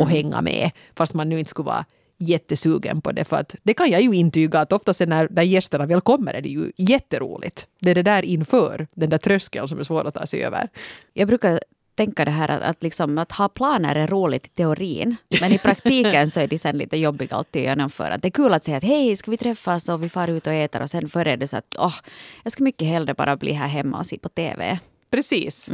och 0.00 0.08
hänga 0.08 0.40
med, 0.40 0.70
fast 0.94 1.14
man 1.14 1.28
nu 1.28 1.38
inte 1.38 1.50
skulle 1.50 1.66
vara 1.66 1.84
jättesugen 2.18 3.00
på 3.00 3.12
det. 3.12 3.24
För 3.24 3.36
att 3.36 3.54
det 3.62 3.74
kan 3.74 3.90
jag 3.90 4.02
ju 4.02 4.14
intyga 4.14 4.60
att 4.60 4.72
oftast 4.72 5.00
när, 5.00 5.28
när 5.30 5.42
gästerna 5.42 5.86
väl 5.86 6.00
kommer 6.00 6.34
är 6.34 6.42
det 6.42 6.48
ju 6.48 6.72
jätteroligt. 6.76 7.66
Det 7.80 7.90
är 7.90 7.94
det 7.94 8.02
där 8.02 8.24
inför, 8.24 8.86
den 8.94 9.10
där 9.10 9.18
tröskeln 9.18 9.68
som 9.68 9.78
är 9.78 9.84
svår 9.84 10.06
att 10.06 10.14
ta 10.14 10.26
sig 10.26 10.44
över. 10.44 10.68
Jag 11.12 11.28
brukar 11.28 11.60
tänka 11.98 12.24
det 12.24 12.30
här 12.30 12.48
att, 12.48 12.62
att, 12.62 12.82
liksom, 12.82 13.18
att 13.18 13.32
ha 13.32 13.48
planer 13.48 13.94
är 13.94 14.06
roligt 14.06 14.46
i 14.46 14.48
teorin, 14.48 15.16
men 15.40 15.52
i 15.52 15.58
praktiken 15.58 16.30
så 16.30 16.40
är 16.40 16.46
det 16.46 16.58
sen 16.58 16.78
lite 16.78 16.98
jobbigt 16.98 17.32
alltid 17.32 17.62
att 17.62 17.68
genomföra. 17.68 18.18
Det 18.18 18.28
är 18.28 18.30
kul 18.30 18.54
att 18.54 18.64
säga 18.64 18.76
att 18.76 18.84
hej, 18.84 19.16
ska 19.16 19.30
vi 19.30 19.36
träffas 19.36 19.88
och 19.88 20.04
vi 20.04 20.08
far 20.08 20.28
ut 20.28 20.46
och 20.46 20.52
äter 20.52 20.82
och 20.82 20.90
sen 20.90 21.08
före 21.08 21.32
är 21.32 21.36
det 21.36 21.48
så 21.48 21.56
att 21.56 21.76
åh, 21.78 21.94
jag 22.42 22.52
ska 22.52 22.64
mycket 22.64 22.88
hellre 22.88 23.14
bara 23.14 23.36
bli 23.36 23.52
här 23.52 23.68
hemma 23.68 23.98
och 23.98 24.06
se 24.06 24.18
på 24.18 24.28
TV. 24.28 24.78
Precis. 25.10 25.68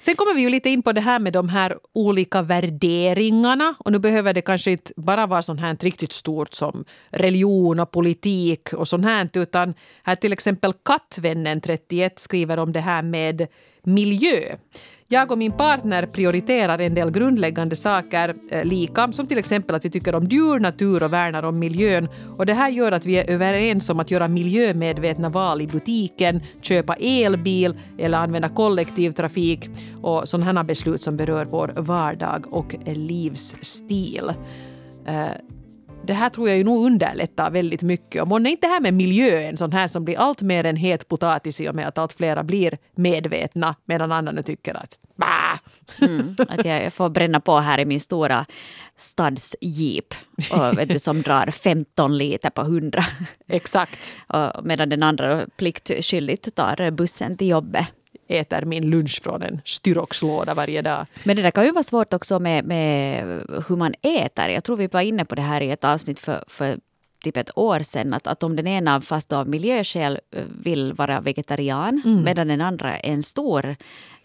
Sen 0.00 0.16
kommer 0.16 0.34
vi 0.34 0.40
ju 0.40 0.50
lite 0.50 0.70
in 0.70 0.82
på 0.82 0.92
det 0.92 1.00
här 1.00 1.18
med 1.18 1.32
de 1.32 1.48
här 1.48 1.78
olika 1.92 2.42
värderingarna. 2.42 3.74
Och 3.78 3.92
nu 3.92 3.98
behöver 3.98 4.34
det 4.34 4.42
kanske 4.42 4.70
inte 4.70 4.92
bara 4.96 5.26
vara 5.26 5.42
sånt 5.42 5.60
här 5.60 5.76
riktigt 5.80 6.12
stort 6.12 6.54
som 6.54 6.84
religion 7.10 7.80
och 7.80 7.90
politik 7.90 8.72
och 8.72 8.88
sånt 8.88 9.04
här. 9.04 9.30
Utan 9.32 9.74
här 10.02 10.16
till 10.16 10.32
exempel 10.32 10.72
Kattvännen 10.84 11.60
31 11.60 12.18
skriver 12.18 12.58
om 12.58 12.72
det 12.72 12.80
här 12.80 13.02
med 13.02 13.46
miljö. 13.82 14.56
Jag 15.10 15.32
och 15.32 15.38
min 15.38 15.52
partner 15.52 16.06
prioriterar 16.06 16.78
en 16.78 16.94
del 16.94 17.10
grundläggande 17.10 17.76
saker 17.76 18.34
eh, 18.50 18.64
lika, 18.64 19.12
som 19.12 19.26
till 19.26 19.38
exempel 19.38 19.76
att 19.76 19.84
vi 19.84 19.90
tycker 19.90 20.14
om 20.14 20.24
djur, 20.24 20.60
natur 20.60 21.02
och 21.02 21.12
värnar 21.12 21.42
om 21.42 21.58
miljön. 21.58 22.08
Och 22.36 22.46
det 22.46 22.54
här 22.54 22.68
gör 22.68 22.92
att 22.92 23.06
vi 23.06 23.18
är 23.18 23.30
överens 23.30 23.90
om 23.90 24.00
att 24.00 24.10
göra 24.10 24.28
miljömedvetna 24.28 25.28
val 25.28 25.62
i 25.62 25.66
butiken, 25.66 26.42
köpa 26.60 26.94
elbil 26.94 27.74
eller 27.98 28.18
använda 28.18 28.48
kollektivtrafik 28.48 29.70
och 30.02 30.28
sådana 30.28 30.64
beslut 30.64 31.02
som 31.02 31.16
berör 31.16 31.44
vår 31.44 31.74
vardag 31.76 32.44
och 32.50 32.74
livsstil. 32.86 34.32
Eh, 35.06 35.28
det 36.08 36.14
här 36.14 36.30
tror 36.30 36.48
jag 36.48 36.58
ju 36.58 36.64
nog 36.64 36.86
underlättar 36.86 37.50
väldigt 37.50 37.82
mycket. 37.82 38.22
Och 38.22 38.28
månne 38.28 38.50
inte 38.50 38.66
det 38.66 38.72
här 38.72 38.80
med 38.80 38.94
miljö 38.94 39.40
en 39.40 39.56
sån 39.56 39.72
här 39.72 39.88
som 39.88 40.04
blir 40.04 40.18
allt 40.18 40.42
mer 40.42 40.64
en 40.64 40.76
het 40.76 41.08
potatis 41.08 41.60
i 41.60 41.68
och 41.68 41.74
med 41.74 41.88
att 41.88 41.98
allt 41.98 42.12
flera 42.12 42.44
blir 42.44 42.78
medvetna 42.94 43.74
medan 43.84 44.12
andra 44.12 44.42
tycker 44.42 44.74
att 44.74 44.98
bah! 45.16 45.58
Mm, 46.00 46.36
att 46.48 46.64
jag, 46.64 46.84
jag 46.84 46.92
får 46.92 47.08
bränna 47.08 47.40
på 47.40 47.58
här 47.58 47.80
i 47.80 47.84
min 47.84 48.00
stora 48.00 48.46
stadsjeep 48.96 50.14
och, 50.50 50.78
vet 50.78 50.88
du, 50.88 50.98
som 50.98 51.22
drar 51.22 51.50
15 51.50 52.18
liter 52.18 52.50
på 52.50 52.60
100. 52.60 53.04
Exakt. 53.48 54.16
Och 54.26 54.64
medan 54.64 54.88
den 54.88 55.02
andra 55.02 55.46
pliktskyldigt 55.56 56.54
tar 56.54 56.90
bussen 56.90 57.36
till 57.36 57.48
jobbet. 57.48 57.86
Äter 58.28 58.64
min 58.64 58.90
lunch 58.90 59.22
från 59.22 59.42
en 59.42 59.60
styroxlåda 59.64 60.54
varje 60.54 60.82
dag. 60.82 61.06
Men 61.24 61.36
det 61.36 61.42
där 61.42 61.50
kan 61.50 61.64
ju 61.64 61.72
vara 61.72 61.82
svårt 61.82 62.14
också 62.14 62.38
med, 62.38 62.64
med 62.64 63.24
hur 63.68 63.76
man 63.76 63.94
äter. 64.02 64.48
Jag 64.48 64.64
tror 64.64 64.76
vi 64.76 64.86
var 64.86 65.00
inne 65.00 65.24
på 65.24 65.34
det 65.34 65.42
här 65.42 65.60
i 65.60 65.70
ett 65.70 65.84
avsnitt 65.84 66.20
för, 66.20 66.44
för 66.46 66.78
typ 67.24 67.36
ett 67.36 67.58
år 67.58 67.80
sedan. 67.80 68.14
Att, 68.14 68.26
att 68.26 68.42
om 68.42 68.56
den 68.56 68.66
ena 68.66 69.00
fast 69.00 69.32
av 69.32 69.48
miljöskäl 69.48 70.18
vill 70.62 70.92
vara 70.92 71.20
vegetarian 71.20 72.02
Mm. 72.04 72.24
medan 72.24 72.48
den 72.48 72.60
andra 72.60 72.98
är 72.98 73.12
en 73.12 73.22
stor 73.22 73.76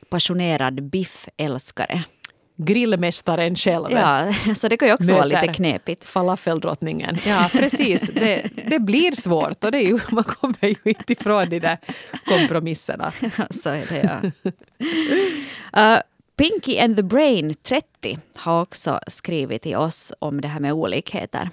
passionerad 0.10 0.84
biffälskare. 0.84 2.04
Grillmästaren 2.56 3.56
själv. 3.56 3.92
Ja, 3.92 4.34
så 4.56 4.68
det 4.68 4.78
kan 4.78 4.88
ju 4.88 4.94
också 4.94 5.12
vara 5.14 5.28
Möter 5.28 5.42
lite 5.42 5.54
knepigt. 5.54 6.06
Falafeldrottningen. 6.06 7.18
Ja, 7.26 7.50
precis. 7.52 8.14
Det, 8.14 8.50
det 8.68 8.80
blir 8.80 9.12
svårt 9.12 9.64
och 9.64 9.72
det 9.72 9.78
är 9.78 9.88
ju, 9.88 10.00
man 10.10 10.24
kommer 10.24 10.66
ju 10.66 10.76
inte 10.84 11.14
ifrån 11.14 11.50
de 11.50 11.60
där 11.60 11.78
kompromisserna. 12.26 13.14
så 13.50 13.70
är 13.70 13.86
det 13.90 14.20
ja. 15.74 15.94
Uh, 15.96 16.02
Pinky 16.36 16.80
and 16.80 16.96
the 16.96 17.04
Brain 17.04 17.54
30 17.64 18.18
har 18.36 18.62
också 18.62 19.00
skrivit 19.08 19.62
till 19.62 19.76
oss 19.76 20.14
om 20.20 20.42
det 20.42 20.48
här 20.48 20.60
med 20.60 20.74
olikheter. 20.74 21.50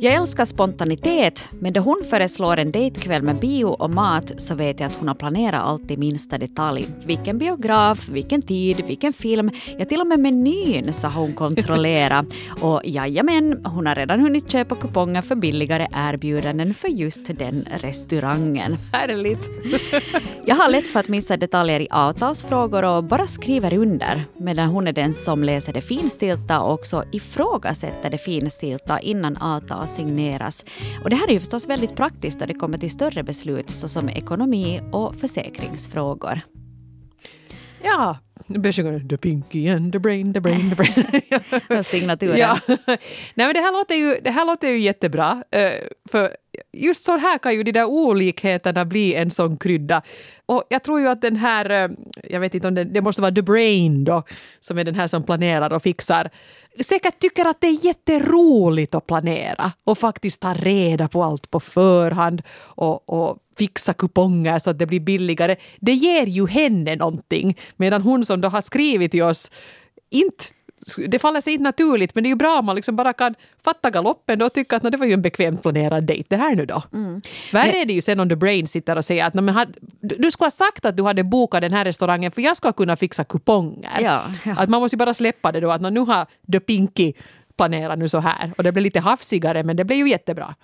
Jag 0.00 0.14
älskar 0.14 0.44
spontanitet, 0.44 1.48
men 1.60 1.72
då 1.72 1.80
hon 1.80 2.02
föreslår 2.10 2.56
en 2.56 2.70
dejtkväll 2.70 3.22
med 3.22 3.40
bio 3.40 3.64
och 3.64 3.90
mat 3.90 4.32
så 4.36 4.54
vet 4.54 4.80
jag 4.80 4.86
att 4.86 4.96
hon 4.96 5.08
har 5.08 5.14
planerat 5.14 5.62
allt 5.62 5.90
i 5.90 5.96
minsta 5.96 6.38
detalj. 6.38 6.88
Vilken 7.06 7.38
biograf, 7.38 8.08
vilken 8.08 8.42
tid, 8.42 8.84
vilken 8.86 9.12
film, 9.12 9.50
ja 9.78 9.84
till 9.84 10.00
och 10.00 10.06
med 10.06 10.18
menyn 10.18 10.92
har 11.02 11.10
hon 11.10 11.32
kontrollerat. 11.32 12.26
Och 12.60 12.80
jajamän, 12.84 13.66
hon 13.66 13.86
har 13.86 13.94
redan 13.94 14.20
hunnit 14.20 14.52
köpa 14.52 14.74
kuponger 14.74 15.22
för 15.22 15.34
billigare 15.34 15.86
erbjudanden 15.92 16.74
för 16.74 16.88
just 16.88 17.38
den 17.38 17.68
restaurangen. 17.80 18.76
Härligt. 18.92 19.50
Jag 20.44 20.56
har 20.56 20.70
lätt 20.70 20.88
för 20.88 21.00
att 21.00 21.08
missa 21.08 21.36
detaljer 21.36 21.80
i 21.80 21.88
avtalsfrågor 21.90 22.84
och 22.84 23.04
bara 23.04 23.26
skriver 23.26 23.74
under, 23.74 24.24
medan 24.38 24.68
hon 24.68 24.86
är 24.86 24.92
den 24.92 25.14
som 25.14 25.44
läser 25.44 25.72
det 25.72 25.80
finstilta 25.80 26.60
och 26.60 26.74
också 26.74 27.04
ifrågasätter 27.12 28.10
det 28.10 28.18
finstilta 28.18 29.00
innan 29.00 29.36
avtal 29.36 29.85
signeras. 29.86 30.64
Och 31.04 31.10
det 31.10 31.16
här 31.16 31.28
är 31.28 31.32
ju 31.32 31.38
förstås 31.40 31.68
väldigt 31.68 31.96
praktiskt 31.96 32.40
när 32.40 32.46
det 32.46 32.54
kommer 32.54 32.78
till 32.78 32.90
större 32.90 33.22
beslut 33.22 33.70
såsom 33.70 34.08
ekonomi 34.08 34.80
och 34.92 35.14
försäkringsfrågor. 35.16 36.40
Ja, 37.82 38.18
nu 38.46 38.58
börjar 38.58 38.74
jag 38.76 38.86
sjunga 38.86 39.08
The 39.08 39.16
Pinky 39.16 39.68
and 39.68 39.92
the 39.92 39.98
Brain, 39.98 40.34
the 40.34 40.40
Brain, 40.40 40.70
the 40.70 40.76
Brain. 41.68 41.84
Signaturen. 41.84 42.38
Ja. 42.38 42.58
Nej, 42.68 42.96
men 43.34 43.54
det, 43.54 43.60
här 43.60 43.72
låter 43.72 43.94
ju, 43.94 44.20
det 44.24 44.30
här 44.30 44.46
låter 44.46 44.68
ju 44.68 44.78
jättebra. 44.78 45.44
eh, 45.50 45.70
För 46.10 46.36
just 46.72 47.04
så 47.04 47.16
här 47.16 47.38
kan 47.38 47.54
ju 47.54 47.62
de 47.62 47.72
där 47.72 47.84
olikheterna 47.84 48.84
bli 48.84 49.14
en 49.14 49.30
sån 49.30 49.56
krydda. 49.56 50.02
Och 50.46 50.64
jag 50.68 50.82
tror 50.82 51.00
ju 51.00 51.08
att 51.08 51.22
den 51.22 51.36
här, 51.36 51.70
eh, 51.70 51.90
jag 52.30 52.40
vet 52.40 52.54
inte 52.54 52.68
om 52.68 52.74
det, 52.74 52.84
det 52.84 53.00
måste 53.00 53.22
vara 53.22 53.34
The 53.34 53.42
Brain 53.42 54.04
då, 54.04 54.22
som 54.60 54.78
är 54.78 54.84
den 54.84 54.94
här 54.94 55.08
som 55.08 55.22
planerar 55.22 55.72
och 55.72 55.82
fixar, 55.82 56.30
säkert 56.84 57.18
tycker 57.18 57.44
att 57.44 57.60
det 57.60 57.66
är 57.66 57.84
jätteroligt 57.84 58.94
att 58.94 59.06
planera 59.06 59.72
och 59.84 59.98
faktiskt 59.98 60.40
ta 60.40 60.54
reda 60.54 61.08
på 61.08 61.24
allt 61.24 61.50
på 61.50 61.60
förhand 61.60 62.42
och, 62.58 63.08
och 63.08 63.38
fixa 63.58 63.92
kuponger 63.92 64.58
så 64.58 64.70
att 64.70 64.78
det 64.78 64.86
blir 64.86 65.00
billigare. 65.00 65.56
Det 65.80 65.92
ger 65.92 66.26
ju 66.26 66.46
henne 66.46 66.96
någonting, 66.96 67.58
medan 67.76 68.02
hon 68.02 68.24
som 68.24 68.40
då 68.40 68.48
har 68.48 68.60
skrivit 68.60 69.10
till 69.10 69.22
oss 69.22 69.50
inte 70.10 70.44
det 71.08 71.18
faller 71.18 71.40
sig 71.40 71.52
inte 71.52 71.62
naturligt, 71.62 72.14
men 72.14 72.24
det 72.24 72.26
är 72.26 72.30
ju 72.30 72.36
bra 72.36 72.58
om 72.58 72.64
man 72.66 72.76
liksom 72.76 72.96
bara 72.96 73.12
kan 73.12 73.34
fatta 73.64 73.90
galoppen 73.90 74.42
och 74.42 74.52
tycka 74.52 74.76
att 74.76 74.82
"Nå, 74.82 74.90
det 74.90 74.96
var 74.98 75.06
ju 75.06 75.12
en 75.12 75.22
bekvämt 75.22 75.62
planerad 75.62 76.04
dejt 76.04 76.26
det 76.28 76.36
här 76.36 76.54
nu 76.56 76.66
då. 76.66 76.82
Värre 77.52 77.76
är 77.82 77.84
det 77.86 77.92
ju 77.92 78.00
sen 78.00 78.20
om 78.20 78.28
the 78.28 78.36
brain 78.36 78.66
sitter 78.66 78.96
och 78.96 79.04
säger 79.04 79.24
att 79.26 79.34
"Nå, 79.34 79.42
men 79.42 79.66
du 80.00 80.30
skulle 80.30 80.46
ha 80.46 80.50
sagt 80.50 80.84
att 80.84 80.96
du 80.96 81.02
hade 81.02 81.24
bokat 81.24 81.60
den 81.60 81.72
här 81.72 81.84
restaurangen 81.84 82.30
för 82.32 82.42
jag 82.42 82.56
ska 82.56 82.72
kunna 82.72 82.96
fixa 82.96 83.24
kuponger. 83.24 83.90
Ja, 84.00 84.22
ja. 84.44 84.54
Att 84.58 84.68
man 84.68 84.80
måste 84.80 84.94
ju 84.94 84.98
bara 84.98 85.14
släppa 85.14 85.52
det 85.52 85.60
då 85.60 85.70
att 85.70 85.80
"Nå, 85.80 85.90
nu 85.90 86.00
har 86.00 86.26
the 86.52 86.60
pinky 86.60 87.12
planerat 87.56 87.98
nu 87.98 88.08
så 88.08 88.18
här 88.18 88.52
och 88.58 88.64
det 88.64 88.72
blir 88.72 88.82
lite 88.82 89.00
hafsigare 89.00 89.64
men 89.64 89.76
det 89.76 89.84
blir 89.84 89.96
ju 89.96 90.08
jättebra. 90.08 90.54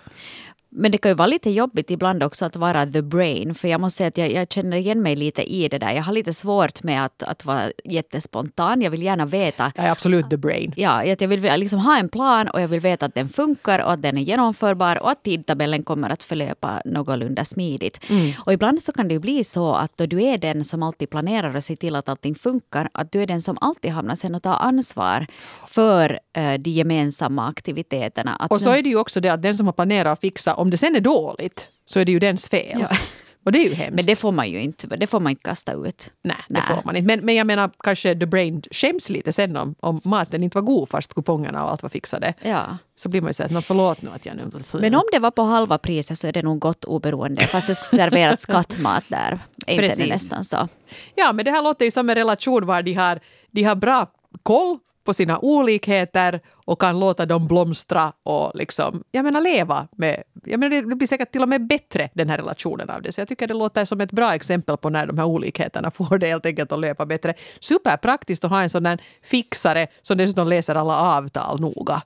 Men 0.75 0.91
det 0.91 0.97
kan 0.97 1.11
ju 1.11 1.15
vara 1.15 1.27
lite 1.27 1.49
jobbigt 1.49 1.91
ibland 1.91 2.23
också 2.23 2.45
att 2.45 2.55
vara 2.55 2.85
the 2.85 3.01
brain. 3.01 3.55
För 3.55 3.67
jag 3.67 3.81
måste 3.81 3.97
säga 3.97 4.07
att 4.07 4.17
jag, 4.17 4.31
jag 4.31 4.51
känner 4.51 4.77
igen 4.77 5.01
mig 5.01 5.15
lite 5.15 5.53
i 5.53 5.67
det 5.69 5.77
där. 5.77 5.91
Jag 5.91 6.03
har 6.03 6.13
lite 6.13 6.33
svårt 6.33 6.83
med 6.83 7.05
att, 7.05 7.23
att 7.23 7.45
vara 7.45 7.71
jättespontan. 7.83 8.81
Jag 8.81 8.91
vill 8.91 9.03
gärna 9.03 9.25
veta 9.25 9.71
Jag 9.75 9.85
är 9.85 9.91
absolut 9.91 10.29
the 10.29 10.37
brain. 10.37 10.73
Ja, 10.77 11.11
att 11.13 11.21
jag 11.21 11.27
vill 11.27 11.41
liksom 11.41 11.79
ha 11.79 11.97
en 11.97 12.09
plan 12.09 12.47
och 12.47 12.61
jag 12.61 12.67
vill 12.67 12.79
veta 12.79 13.05
att 13.05 13.15
den 13.15 13.29
funkar 13.29 13.79
och 13.79 13.91
att 13.91 14.01
den 14.01 14.17
är 14.17 14.21
genomförbar 14.21 15.03
och 15.03 15.11
att 15.11 15.23
tidtabellen 15.23 15.83
kommer 15.83 16.09
att 16.09 16.23
förlöpa 16.23 16.81
någorlunda 16.85 17.45
smidigt. 17.45 17.99
Och 18.45 18.53
ibland 18.53 18.81
så 18.81 18.91
kan 18.91 19.07
det 19.07 19.13
ju 19.13 19.19
bli 19.19 19.43
så 19.43 19.73
att 19.73 19.97
då 19.97 20.05
du 20.05 20.23
är 20.23 20.37
den 20.37 20.63
som 20.63 20.83
alltid 20.83 21.09
planerar 21.09 21.55
och 21.55 21.63
ser 21.63 21.75
till 21.75 21.95
att 21.95 22.09
allting 22.09 22.35
funkar, 22.35 22.89
att 22.91 23.11
du 23.11 23.21
är 23.21 23.27
den 23.27 23.41
som 23.41 23.57
alltid 23.61 23.91
hamnar 23.91 24.15
sen 24.15 24.35
och 24.35 24.43
tar 24.43 24.55
ansvar 24.55 25.27
för 25.67 26.19
eh, 26.33 26.53
de 26.53 26.69
gemensamma 26.69 27.47
aktiviteterna. 27.47 28.35
Att 28.35 28.51
Och 28.51 28.61
så 28.61 28.69
är 28.69 28.81
det 28.81 28.89
ju 28.89 28.97
också 28.97 29.19
det 29.19 29.29
att 29.29 29.41
den 29.41 29.57
som 29.57 29.65
har 29.65 29.73
planerat 29.73 30.13
att 30.13 30.21
fixa, 30.21 30.53
om 30.63 30.69
det 30.69 30.77
sen 30.77 30.95
är 30.95 30.99
dåligt 31.01 31.69
så 31.85 31.99
är 31.99 32.05
det 32.05 32.11
ju 32.11 32.19
dens 32.19 32.49
fel. 32.49 32.77
Ja. 32.89 32.97
Och 33.45 33.51
det 33.51 33.59
är 33.59 33.69
ju 33.69 33.73
hemskt. 33.73 33.95
men 33.95 34.05
det 34.05 34.15
får 34.15 34.31
man 34.31 34.49
ju 34.49 34.61
inte, 34.61 34.87
det 34.87 35.07
får 35.07 35.19
man 35.19 35.29
inte 35.29 35.43
kasta 35.43 35.73
ut. 35.73 36.09
Nej, 36.23 36.37
det 36.49 36.61
får 36.61 36.81
man 36.85 36.95
inte. 36.95 37.07
Men, 37.07 37.25
men 37.25 37.35
jag 37.35 37.47
menar 37.47 37.71
kanske 37.83 38.15
the 38.15 38.25
brain 38.25 38.61
skäms 38.71 39.09
lite 39.09 39.33
sen 39.33 39.57
om, 39.57 39.75
om 39.79 40.01
maten 40.03 40.43
inte 40.43 40.57
var 40.57 40.61
god 40.61 40.89
fast 40.89 41.13
kupongerna 41.13 41.63
och 41.63 41.71
allt 41.71 41.83
var 41.83 41.89
fixade. 41.89 42.33
Ja. 42.41 42.77
Så 42.95 43.09
blir 43.09 43.21
man 43.21 43.29
ju 43.29 43.33
så 43.33 43.43
att 43.43 43.51
"Nå, 43.51 43.61
förlåt 43.61 44.01
nu 44.01 44.09
att 44.09 44.25
jag 44.25 44.35
nu... 44.35 44.43
Men 44.81 44.95
om 44.95 45.03
det 45.11 45.19
var 45.19 45.31
på 45.31 45.41
halva 45.41 45.77
priset 45.77 46.17
så 46.19 46.27
är 46.27 46.31
det 46.31 46.41
nog 46.41 46.59
gott 46.59 46.85
oberoende, 46.85 47.47
fast 47.47 47.67
det 47.67 47.75
skulle 47.75 48.01
serveras 48.01 48.41
skattmat 48.49 49.03
där. 49.07 49.39
Är 49.67 49.73
inte 49.73 49.87
Precis. 49.87 50.09
nästan 50.09 50.43
så? 50.43 50.67
Ja, 51.15 51.33
men 51.33 51.45
det 51.45 51.51
här 51.51 51.61
låter 51.61 51.85
ju 51.85 51.91
som 51.91 52.09
en 52.09 52.15
relation 52.15 52.65
var 52.65 52.81
de 52.81 52.93
har, 52.93 53.19
de 53.51 53.63
har 53.63 53.75
bra 53.75 54.11
koll 54.43 54.77
på 55.03 55.13
sina 55.13 55.39
olikheter 55.39 56.41
och 56.65 56.81
kan 56.81 56.99
låta 56.99 57.25
dem 57.25 57.47
blomstra 57.47 58.13
och 58.23 58.51
liksom, 58.55 59.03
jag 59.11 59.25
menar 59.25 59.41
leva 59.41 59.87
med, 59.97 60.23
jag 60.45 60.59
menar 60.59 60.81
det 60.89 60.95
blir 60.95 61.07
säkert 61.07 61.31
till 61.31 61.41
och 61.41 61.49
med 61.49 61.67
bättre 61.67 62.09
den 62.13 62.29
här 62.29 62.37
relationen 62.37 62.89
av 62.89 63.01
det. 63.01 63.11
Så 63.11 63.21
jag 63.21 63.27
tycker 63.27 63.47
det 63.47 63.53
låter 63.53 63.85
som 63.85 64.01
ett 64.01 64.11
bra 64.11 64.35
exempel 64.35 64.77
på 64.77 64.89
när 64.89 65.05
de 65.07 65.17
här 65.17 65.25
olikheterna 65.25 65.91
får 65.95 66.17
det 66.17 66.27
helt 66.27 66.45
enkelt 66.45 66.71
att 66.71 66.79
löpa 66.79 67.05
bättre. 67.05 67.33
Superpraktiskt 67.59 68.45
att 68.45 68.51
ha 68.51 68.61
en 68.61 68.69
sån 68.69 68.83
där 68.83 68.97
fixare 69.23 69.87
som 70.01 70.17
dessutom 70.17 70.47
läser 70.47 70.75
alla 70.75 70.97
avtal 71.17 71.59
noga. 71.61 72.01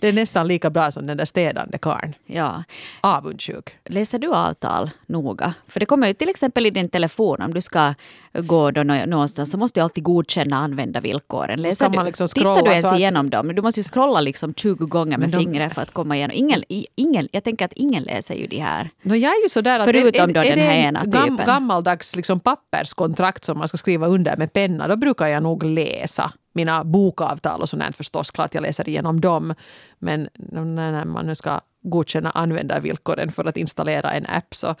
Det 0.00 0.08
är 0.08 0.12
nästan 0.12 0.48
lika 0.48 0.70
bra 0.70 0.90
som 0.90 1.06
den 1.06 1.16
där 1.16 1.24
städande 1.24 1.78
karln. 1.78 2.14
Ja. 2.26 2.64
Avundsjuk. 3.00 3.70
Läser 3.84 4.18
du 4.18 4.32
avtal 4.34 4.90
noga? 5.06 5.54
För 5.68 5.80
det 5.80 5.86
kommer 5.86 6.06
ju 6.08 6.14
till 6.14 6.28
exempel 6.28 6.66
i 6.66 6.70
din 6.70 6.88
telefon 6.88 7.42
om 7.42 7.54
du 7.54 7.60
ska 7.60 7.94
gå 8.32 8.70
då 8.70 8.82
nå- 8.82 9.06
någonstans 9.06 9.50
så 9.50 9.58
måste 9.58 9.80
du 9.80 9.84
alltid 9.84 10.04
godkänna 10.04 10.56
användarvillkoren. 10.56 11.60
Läser 11.60 11.88
du, 11.88 12.04
liksom 12.04 12.28
tittar 12.28 12.62
du 12.62 12.70
ens 12.70 12.82
så 12.82 12.88
att- 12.88 12.98
igenom 12.98 13.30
dem? 13.30 13.54
Du 13.54 13.62
måste 13.62 13.80
ju 13.80 13.84
scrolla 14.02 14.20
liksom 14.20 14.54
20 14.54 14.86
gånger 14.86 15.18
med 15.18 15.28
de- 15.30 15.38
fingret 15.38 15.74
för 15.74 15.82
att 15.82 15.90
komma 15.90 16.16
igenom. 16.16 16.36
Ingen, 16.36 16.62
ingen, 16.96 17.28
jag 17.32 17.44
tänker 17.44 17.64
att 17.64 17.72
ingen 17.72 18.02
läser 18.02 18.34
ju 18.34 18.46
de 18.46 18.58
här. 18.58 18.90
No, 19.02 19.14
jag 19.14 19.32
är 19.36 19.42
ju 19.42 19.48
sådär 19.48 19.78
att 19.78 19.84
Förutom 19.84 20.30
är, 20.30 20.34
då 20.34 20.40
är 20.40 20.56
den 20.56 20.58
här 20.58 20.74
en 20.76 20.84
ena 20.88 21.04
gam, 21.04 21.28
typen. 21.30 21.46
gammaldags 21.46 22.16
liksom 22.16 22.40
papperskontrakt 22.40 23.44
som 23.44 23.58
man 23.58 23.68
ska 23.68 23.76
skriva 23.78 24.06
under 24.06 24.36
med 24.36 24.52
penna, 24.52 24.88
då 24.88 24.96
brukar 24.96 25.26
jag 25.26 25.42
nog 25.42 25.62
läsa 25.64 26.32
mina 26.54 26.84
bokavtal 26.84 27.60
och 27.62 27.68
sånt 27.68 27.96
förstås. 27.96 28.30
Klart 28.30 28.54
jag 28.54 28.62
läser 28.62 28.88
igenom 28.88 29.20
dem. 29.20 29.54
Men 29.98 30.28
när 30.34 30.64
när 30.64 31.04
man 31.04 31.26
nu 31.26 31.34
ska 31.34 31.60
godkänna 31.82 32.30
användarvillkoren 32.30 33.32
för 33.32 33.44
att 33.44 33.56
installera 33.56 34.10
en 34.10 34.26
app 34.26 34.54
så 34.54 34.74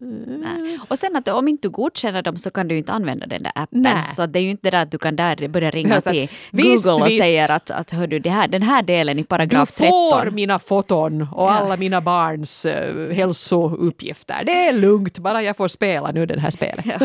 Nej. 0.00 0.78
Och 0.88 0.98
sen 0.98 1.16
att 1.16 1.28
om 1.28 1.48
inte 1.48 1.68
du 1.68 1.72
godkänner 1.72 2.22
dem 2.22 2.36
så 2.36 2.50
kan 2.50 2.68
du 2.68 2.78
inte 2.78 2.92
använda 2.92 3.26
den 3.26 3.42
där 3.42 3.52
appen. 3.54 3.82
Nej. 3.82 4.04
Så 4.12 4.22
att 4.22 4.32
det 4.32 4.38
är 4.38 4.42
ju 4.42 4.50
inte 4.50 4.70
det 4.70 4.76
där 4.76 4.82
att 4.82 4.90
du 4.90 4.98
kan 4.98 5.16
där 5.16 5.48
börja 5.48 5.70
ringa 5.78 5.88
Ja, 5.90 5.96
att, 5.96 6.04
till 6.04 6.28
visst, 6.52 6.84
Google 6.84 7.02
och 7.02 7.10
visst. 7.10 7.22
säger 7.22 7.50
att, 7.50 7.70
att 7.70 7.90
hör 7.90 8.06
du, 8.06 8.18
det 8.18 8.30
här, 8.30 8.48
den 8.48 8.62
här 8.62 8.82
delen 8.82 9.18
i 9.18 9.22
du 9.22 9.26
paragraf 9.26 9.70
får 9.70 10.20
13. 10.20 10.34
mina 10.34 10.58
foton 10.58 11.28
och 11.32 11.52
alla 11.52 11.76
mina 11.76 12.00
barns 12.00 12.66
uh, 12.66 13.12
hälsouppgifter. 13.12 14.42
Det 14.46 14.66
är 14.68 14.72
lugnt, 14.72 15.18
bara 15.18 15.42
jag 15.42 15.56
får 15.56 15.68
spela 15.68 16.10
nu 16.10 16.26
den 16.26 16.38
här 16.38 16.50
spelet. 16.50 16.84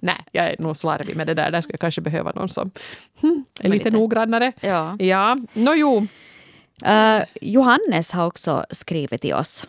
Nej, 0.00 0.24
jag 0.32 0.44
är 0.44 0.56
nog 0.58 0.76
slarvig 0.76 1.16
med 1.16 1.26
det 1.26 1.34
där. 1.34 1.50
Där 1.50 1.60
skulle 1.60 1.72
jag 1.74 1.80
kanske 1.80 2.00
behöva 2.00 2.32
någon 2.34 2.48
som 2.48 2.70
hmm, 3.20 3.44
är 3.60 3.68
lite 3.68 3.84
lite- 3.84 3.98
noggrannare. 3.98 4.52
Ja. 4.60 4.96
Ja, 4.98 5.36
no, 5.52 5.74
jo. 5.74 6.06
Eh, 6.84 7.24
Johannes 7.40 8.12
har 8.12 8.26
också 8.26 8.64
skrivit 8.70 9.22
till 9.22 9.34
oss. 9.34 9.66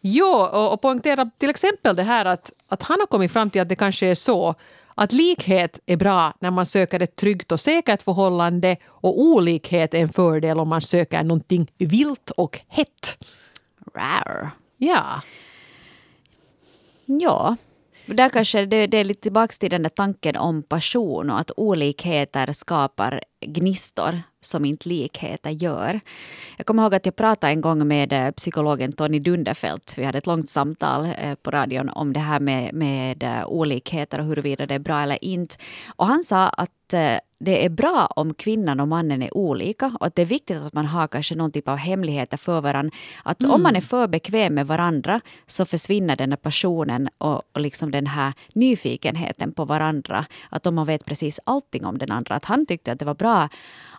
Jo, 0.00 0.26
och, 0.26 0.72
och 0.72 0.80
poängtera 0.80 1.30
till 1.38 1.50
exempel 1.50 1.96
det 1.96 2.02
här 2.02 2.24
att, 2.24 2.52
att 2.68 2.82
han 2.82 3.00
har 3.00 3.06
kommit 3.06 3.32
fram 3.32 3.50
till 3.50 3.60
att 3.60 3.68
det 3.68 3.76
kanske 3.76 4.06
är 4.06 4.14
så 4.14 4.54
att 4.94 5.12
likhet 5.12 5.78
är 5.86 5.96
bra 5.96 6.32
när 6.40 6.50
man 6.50 6.66
söker 6.66 7.00
ett 7.02 7.16
tryggt 7.16 7.52
och 7.52 7.60
säkert 7.60 8.02
förhållande 8.02 8.76
och 8.86 9.20
olikhet 9.20 9.94
är 9.94 9.98
en 9.98 10.08
fördel 10.08 10.60
om 10.60 10.68
man 10.68 10.82
söker 10.82 11.22
någonting 11.22 11.70
vilt 11.78 12.30
och 12.30 12.60
hett. 12.68 13.24
Rar. 13.94 14.50
Ja, 14.76 15.22
Ja, 17.20 17.56
där 18.06 18.28
kanske 18.28 18.66
det, 18.66 18.86
det 18.86 18.98
är 18.98 19.04
lite 19.04 19.20
tillbaka 19.20 19.52
till 19.52 19.70
den 19.70 19.82
där 19.82 19.90
tanken 19.90 20.36
om 20.36 20.62
passion 20.62 21.30
och 21.30 21.40
att 21.40 21.50
olikheter 21.56 22.52
skapar 22.52 23.22
gnistor 23.46 24.22
som 24.44 24.64
inte 24.64 24.88
likheter 24.88 25.50
gör. 25.50 26.00
Jag 26.56 26.66
kommer 26.66 26.82
ihåg 26.82 26.94
att 26.94 27.06
jag 27.06 27.16
pratade 27.16 27.52
en 27.52 27.60
gång 27.60 27.88
med 27.88 28.12
eh, 28.12 28.30
psykologen 28.30 28.92
Tony 28.92 29.18
Dunderfelt. 29.18 29.94
Vi 29.98 30.04
hade 30.04 30.18
ett 30.18 30.26
långt 30.26 30.50
samtal 30.50 31.04
eh, 31.18 31.34
på 31.34 31.50
radion 31.50 31.88
om 31.88 32.12
det 32.12 32.20
här 32.20 32.40
med, 32.40 32.74
med 32.74 33.22
eh, 33.22 33.46
olikheter 33.46 34.20
och 34.20 34.26
huruvida 34.26 34.66
det 34.66 34.74
är 34.74 34.78
bra 34.78 35.00
eller 35.00 35.24
inte. 35.24 35.56
Och 35.96 36.06
han 36.06 36.22
sa 36.22 36.48
att 36.48 36.70
det 37.44 37.64
är 37.64 37.68
bra 37.68 38.06
om 38.06 38.34
kvinnan 38.34 38.80
och 38.80 38.88
mannen 38.88 39.22
är 39.22 39.36
olika 39.36 39.96
och 40.00 40.06
att 40.06 40.14
det 40.14 40.22
är 40.22 40.26
viktigt 40.26 40.56
att 40.56 40.72
man 40.72 40.86
har 40.86 41.08
kanske 41.08 41.34
någon 41.34 41.52
typ 41.52 41.68
av 41.68 41.76
hemligheter 41.76 42.36
för 42.36 42.60
varandra. 42.60 42.96
Att 43.22 43.42
mm. 43.42 43.54
om 43.54 43.62
man 43.62 43.76
är 43.76 43.80
för 43.80 44.06
bekväm 44.08 44.54
med 44.54 44.66
varandra 44.66 45.20
så 45.46 45.64
försvinner 45.64 46.16
den 46.16 46.30
här 46.30 46.36
passionen 46.36 47.08
och, 47.18 47.42
och 47.52 47.60
liksom 47.60 47.90
den 47.90 48.06
här 48.06 48.32
nyfikenheten 48.52 49.52
på 49.52 49.64
varandra. 49.64 50.26
Att 50.50 50.66
om 50.66 50.74
man 50.74 50.86
vet 50.86 51.04
precis 51.04 51.40
allting 51.44 51.84
om 51.84 51.98
den 51.98 52.10
andra. 52.10 52.34
Att 52.34 52.44
han 52.44 52.66
tyckte 52.66 52.92
att 52.92 52.98
det 52.98 53.04
var 53.04 53.14
bra 53.14 53.48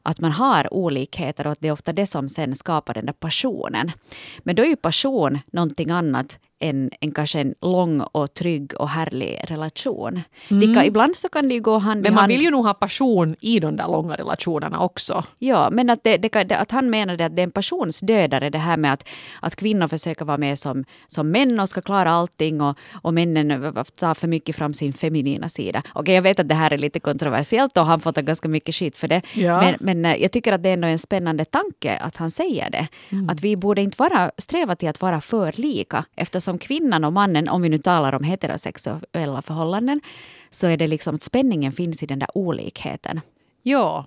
att 0.03 0.19
man 0.19 0.31
har 0.31 0.73
olikheter 0.73 1.45
och 1.47 1.51
att 1.51 1.59
det 1.61 1.67
är 1.67 1.71
ofta 1.71 1.93
det 1.93 2.05
som 2.05 2.27
sen 2.27 2.55
skapar 2.55 2.93
den 2.93 3.05
där 3.05 3.13
passionen. 3.13 3.91
Men 4.39 4.55
då 4.55 4.63
är 4.63 4.67
ju 4.67 4.75
passion 4.75 5.39
någonting 5.51 5.89
annat 5.89 6.39
än, 6.63 6.89
än 7.01 7.11
kanske 7.11 7.39
en 7.39 7.55
lång 7.61 8.01
och 8.01 8.33
trygg 8.33 8.73
och 8.79 8.89
härlig 8.89 9.39
relation. 9.43 10.21
Mm. 10.49 10.75
Kan, 10.75 10.85
ibland 10.85 11.15
så 11.15 11.29
kan 11.29 11.47
det 11.47 11.53
ju 11.53 11.61
gå 11.61 11.77
hand 11.77 11.83
i 11.83 11.87
hand. 11.87 12.01
Men 12.03 12.13
man 12.13 12.29
vill 12.29 12.41
ju 12.41 12.51
nog 12.51 12.65
ha 12.65 12.73
passion 12.73 13.35
i 13.39 13.59
de 13.59 13.75
där 13.75 13.87
långa 13.87 14.15
relationerna 14.15 14.79
också. 14.79 15.23
Ja, 15.39 15.69
men 15.71 15.89
att, 15.89 16.03
det, 16.03 16.17
det, 16.17 16.57
att 16.57 16.71
han 16.71 16.89
menade 16.89 17.25
att 17.25 17.35
det 17.35 17.41
är 17.41 17.43
en 17.43 17.51
passionsdödare 17.51 18.49
det 18.49 18.57
här 18.57 18.77
med 18.77 18.93
att, 18.93 19.07
att 19.41 19.55
kvinnor 19.55 19.87
försöker 19.87 20.25
vara 20.25 20.37
med 20.37 20.59
som, 20.59 20.85
som 21.07 21.31
män 21.31 21.59
och 21.59 21.69
ska 21.69 21.81
klara 21.81 22.11
allting 22.11 22.61
och, 22.61 22.77
och 23.01 23.13
männen 23.13 23.73
tar 23.99 24.13
för 24.13 24.27
mycket 24.27 24.55
fram 24.55 24.73
sin 24.73 24.93
feminina 24.93 25.49
sida. 25.49 25.79
Okej, 25.79 26.01
okay, 26.01 26.15
jag 26.15 26.21
vet 26.21 26.39
att 26.39 26.47
det 26.47 26.55
här 26.55 26.73
är 26.73 26.77
lite 26.77 26.99
kontroversiellt 26.99 27.77
och 27.77 27.85
han 27.85 27.99
får 27.99 28.11
ta 28.11 28.21
ganska 28.21 28.47
mycket 28.47 28.75
skit 28.75 28.97
för 28.97 29.07
det. 29.07 29.21
Ja. 29.33 29.61
Men, 29.61 29.75
men 29.79 30.05
eh, 30.05 30.21
jag 30.21 30.31
tycker 30.31 30.53
att 30.53 30.63
det 30.63 30.69
är 30.69 30.73
ändå 30.73 30.87
en 30.87 30.99
spännande 30.99 31.45
tanke 31.45 31.97
att 31.97 32.17
han 32.17 32.31
säger 32.31 32.69
det. 32.69 32.87
Mm. 33.09 33.29
Att 33.29 33.41
vi 33.41 33.55
borde 33.55 33.81
inte 33.81 33.95
vara, 33.97 34.31
sträva 34.37 34.75
till 34.75 34.89
att 34.89 35.01
vara 35.01 35.21
för 35.21 35.51
lika 35.55 36.05
eftersom 36.15 36.52
som 36.53 36.59
kvinnan 36.59 37.03
och 37.03 37.13
mannen, 37.13 37.49
om 37.49 37.61
vi 37.61 37.69
nu 37.69 37.77
talar 37.77 38.15
om 38.15 38.23
heterosexuella 38.23 39.41
förhållanden, 39.41 40.01
så 40.49 40.67
är 40.67 40.77
det 40.77 40.87
liksom 40.87 41.15
att 41.15 41.23
spänningen 41.23 41.71
finns 41.71 42.03
i 42.03 42.05
den 42.05 42.19
där 42.19 42.29
olikheten. 42.37 43.21
Ja. 43.63 44.05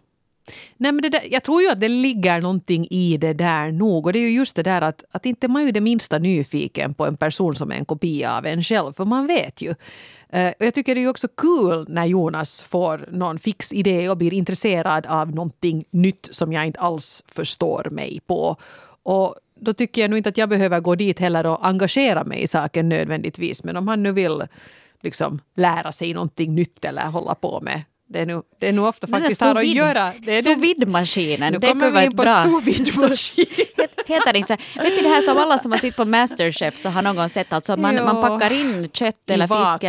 Nej, 0.77 0.93
men 0.93 1.03
det 1.03 1.09
där, 1.09 1.23
jag 1.31 1.43
tror 1.43 1.63
ju 1.63 1.71
att 1.71 1.81
det 1.81 1.89
ligger 1.89 2.41
någonting 2.41 2.87
i 2.91 3.17
det 3.17 3.33
där 3.33 3.73
nog. 3.73 4.07
Och 4.07 4.13
det 4.13 4.19
är 4.19 4.29
ju 4.29 4.37
just 4.37 4.57
det 4.57 4.63
där 4.63 4.83
att, 4.83 5.05
att 5.11 5.27
inte 5.27 5.49
man 5.49 5.69
är 5.69 5.73
det 5.73 5.81
minsta 5.81 6.19
nyfiken 6.19 6.95
på 6.95 7.07
en 7.07 7.17
person 7.17 7.55
som 7.55 7.71
är 7.71 7.77
en 7.77 7.85
kopia 7.85 8.39
av 8.39 8.47
en 8.47 8.63
själv. 8.63 8.93
För 8.93 9.05
man 9.05 9.27
vet 9.27 9.63
ju. 9.63 9.75
Uh, 10.35 10.53
jag 10.59 10.75
tycker 10.75 10.95
det 10.95 11.05
är 11.05 11.09
också 11.09 11.29
kul 11.29 11.87
när 11.89 12.07
Jonas 12.07 12.63
får 12.63 13.09
någon 13.11 13.39
fix 13.39 13.73
idé 13.73 14.09
och 14.09 14.17
blir 14.17 14.35
intresserad 14.35 15.07
av 15.07 15.35
någonting 15.35 15.85
nytt 15.91 16.29
som 16.31 16.53
jag 16.53 16.67
inte 16.67 16.81
alls 16.81 17.25
förstår 17.27 17.89
mig 17.91 18.21
på. 18.27 18.57
Och 19.03 19.35
då 19.61 19.73
tycker 19.73 20.01
jag 20.01 20.11
nog 20.11 20.19
inte 20.19 20.29
att 20.29 20.39
jag 20.39 20.49
behöver 20.49 20.81
gå 20.81 20.95
dit 20.95 21.19
heller 21.19 21.47
och 21.47 21.67
engagera 21.67 22.25
mig 22.25 22.43
i 22.43 22.47
saken 22.47 22.89
nödvändigtvis. 22.89 23.65
Men 23.65 23.77
om 23.77 23.89
han 23.89 24.03
nu 24.03 24.13
vill 24.13 24.43
liksom 25.01 25.41
lära 25.57 25.93
sig 25.93 26.15
någonting 26.15 26.55
nytt 26.55 26.85
eller 26.85 27.07
hålla 27.07 27.35
på 27.35 27.61
med 27.61 27.83
det 28.09 28.19
är, 28.19 28.27
nog, 28.27 28.43
det 28.59 28.69
är 28.69 28.73
nog 28.73 28.87
ofta 28.87 29.07
faktiskt 29.07 29.43
här 29.43 29.55
att 29.55 29.67
göra. 29.67 30.13
Sous 30.13 30.59
vide-maskinen. 30.59 31.53
Nu 31.53 31.61
kommer 31.61 31.91
vi 31.91 32.05
in 32.05 32.17
på 32.17 32.23
sous 32.23 32.65
vide-maskin. 32.65 33.47
Heter 34.07 34.33
det 34.33 34.39
inte 34.39 34.57
så? 34.57 34.81
Vet 34.83 34.97
du 34.97 35.03
det 35.03 35.09
här 35.09 35.23
som 35.23 35.39
alla 35.39 35.59
som 35.59 35.73
har 35.73 35.79
sett 35.79 35.97
på 35.97 36.05
Masterchef 36.05 36.77
så 36.77 36.89
har 36.89 37.03
någon 37.03 37.17
gång 37.17 37.29
sett 37.29 37.53
alltså 37.53 37.77
man, 37.77 37.95
man 37.95 38.21
packar 38.21 38.53
in 38.53 38.89
kött 38.93 39.31
eller 39.31 39.47
fisk 39.47 39.85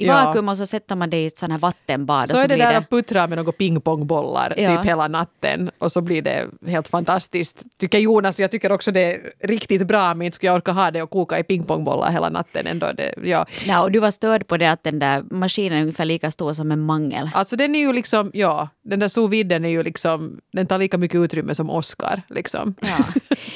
i 0.00 0.06
ja. 0.06 0.14
vakuum 0.14 0.48
och 0.48 0.58
så 0.58 0.66
sätter 0.66 0.96
man 0.96 1.10
det 1.10 1.16
i 1.16 1.26
ett 1.26 1.38
sånt 1.38 1.52
här 1.52 1.58
vattenbad. 1.58 2.28
Så, 2.28 2.36
så 2.36 2.42
är 2.42 2.48
det 2.48 2.56
där 2.56 2.74
att 2.74 2.90
puttra 2.90 3.26
med 3.26 3.38
några 3.38 3.52
pingpongbollar 3.52 4.54
ja. 4.56 4.76
typ 4.76 4.86
hela 4.86 5.08
natten 5.08 5.70
och 5.78 5.92
så 5.92 6.00
blir 6.00 6.22
det 6.22 6.46
helt 6.66 6.88
fantastiskt. 6.88 7.64
Tycker 7.78 7.98
Jonas, 7.98 8.40
jag 8.40 8.50
tycker 8.50 8.72
också 8.72 8.92
det 8.92 9.14
är 9.14 9.20
riktigt 9.48 9.86
bra 9.86 10.14
men 10.14 10.24
inte 10.24 10.34
skulle 10.34 10.48
jag 10.48 10.56
orka 10.56 10.72
ha 10.72 10.90
det 10.90 11.02
och 11.02 11.10
koka 11.10 11.38
i 11.38 11.44
pingpongbollar 11.44 12.10
hela 12.10 12.28
natten 12.28 12.66
ändå. 12.66 12.86
Det, 12.96 13.14
ja. 13.24 13.46
ja, 13.64 13.82
och 13.82 13.92
du 13.92 13.98
var 13.98 14.10
störd 14.10 14.46
på 14.46 14.56
det 14.56 14.70
att 14.70 14.82
den 14.82 14.98
där 14.98 15.22
maskinen 15.30 15.78
är 15.78 15.82
ungefär 15.82 16.04
lika 16.04 16.30
stor 16.30 16.52
som 16.52 16.72
en 16.72 16.80
mangel. 16.80 17.30
Alltså 17.34 17.56
den 17.62 17.74
är 17.74 17.78
ju 17.78 17.92
liksom, 17.92 18.30
ja, 18.34 18.68
den 18.82 18.98
där 18.98 19.08
sous 19.08 19.32
är 19.32 19.68
ju 19.68 19.82
liksom, 19.82 20.40
den 20.52 20.66
tar 20.66 20.78
lika 20.78 20.98
mycket 20.98 21.18
utrymme 21.18 21.54
som 21.54 21.70
Oscar. 21.70 22.22
Liksom. 22.28 22.74
Ja. 22.80 23.04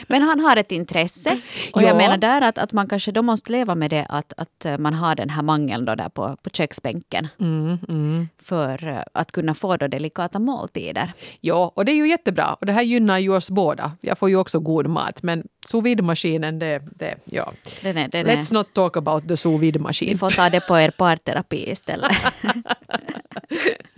Men 0.06 0.22
han 0.22 0.40
har 0.40 0.56
ett 0.56 0.72
intresse. 0.72 1.40
Och 1.72 1.82
ja. 1.82 1.86
jag 1.86 1.96
menar 1.96 2.16
där 2.16 2.42
att, 2.42 2.58
att 2.58 2.72
man 2.72 2.88
kanske 2.88 3.12
då 3.12 3.22
måste 3.22 3.52
leva 3.52 3.74
med 3.74 3.90
det 3.90 4.06
att, 4.08 4.32
att 4.36 4.64
eh, 4.64 4.78
man 4.78 4.94
har 4.94 5.14
den 5.14 5.30
här 5.30 5.42
mangeln 5.42 5.84
då 5.84 5.94
där 5.94 6.08
på, 6.08 6.36
på 6.42 6.50
köksbänken. 6.50 7.28
Mm, 7.40 7.78
mm. 7.88 8.28
För 8.42 8.88
eh, 8.88 9.02
att 9.14 9.32
kunna 9.32 9.54
få 9.54 9.76
då 9.76 9.86
delikata 9.86 10.38
måltider. 10.38 11.12
Ja, 11.40 11.72
och 11.74 11.84
det 11.84 11.92
är 11.92 11.96
ju 11.96 12.08
jättebra. 12.08 12.54
Och 12.54 12.66
det 12.66 12.72
här 12.72 12.82
gynnar 12.82 13.18
ju 13.18 13.36
oss 13.36 13.50
båda. 13.50 13.92
Jag 14.00 14.18
får 14.18 14.28
ju 14.28 14.36
också 14.36 14.60
god 14.60 14.86
mat. 14.86 15.22
Men 15.22 15.44
sous 15.66 16.00
maskinen 16.02 16.58
det, 16.58 16.82
det, 16.98 17.14
ja. 17.24 17.52
Den 17.82 17.98
är, 17.98 18.08
den 18.08 18.26
Let's 18.26 18.50
är... 18.50 18.54
not 18.54 18.74
talk 18.74 18.96
about 18.96 19.28
the 19.28 19.36
sous 19.36 19.62
vide-maskin. 19.62 20.08
Vi 20.08 20.18
får 20.18 20.30
ta 20.30 20.48
det 20.48 20.60
på 20.68 20.78
er 20.78 20.90
parterapi 20.90 21.70
istället. 21.70 22.12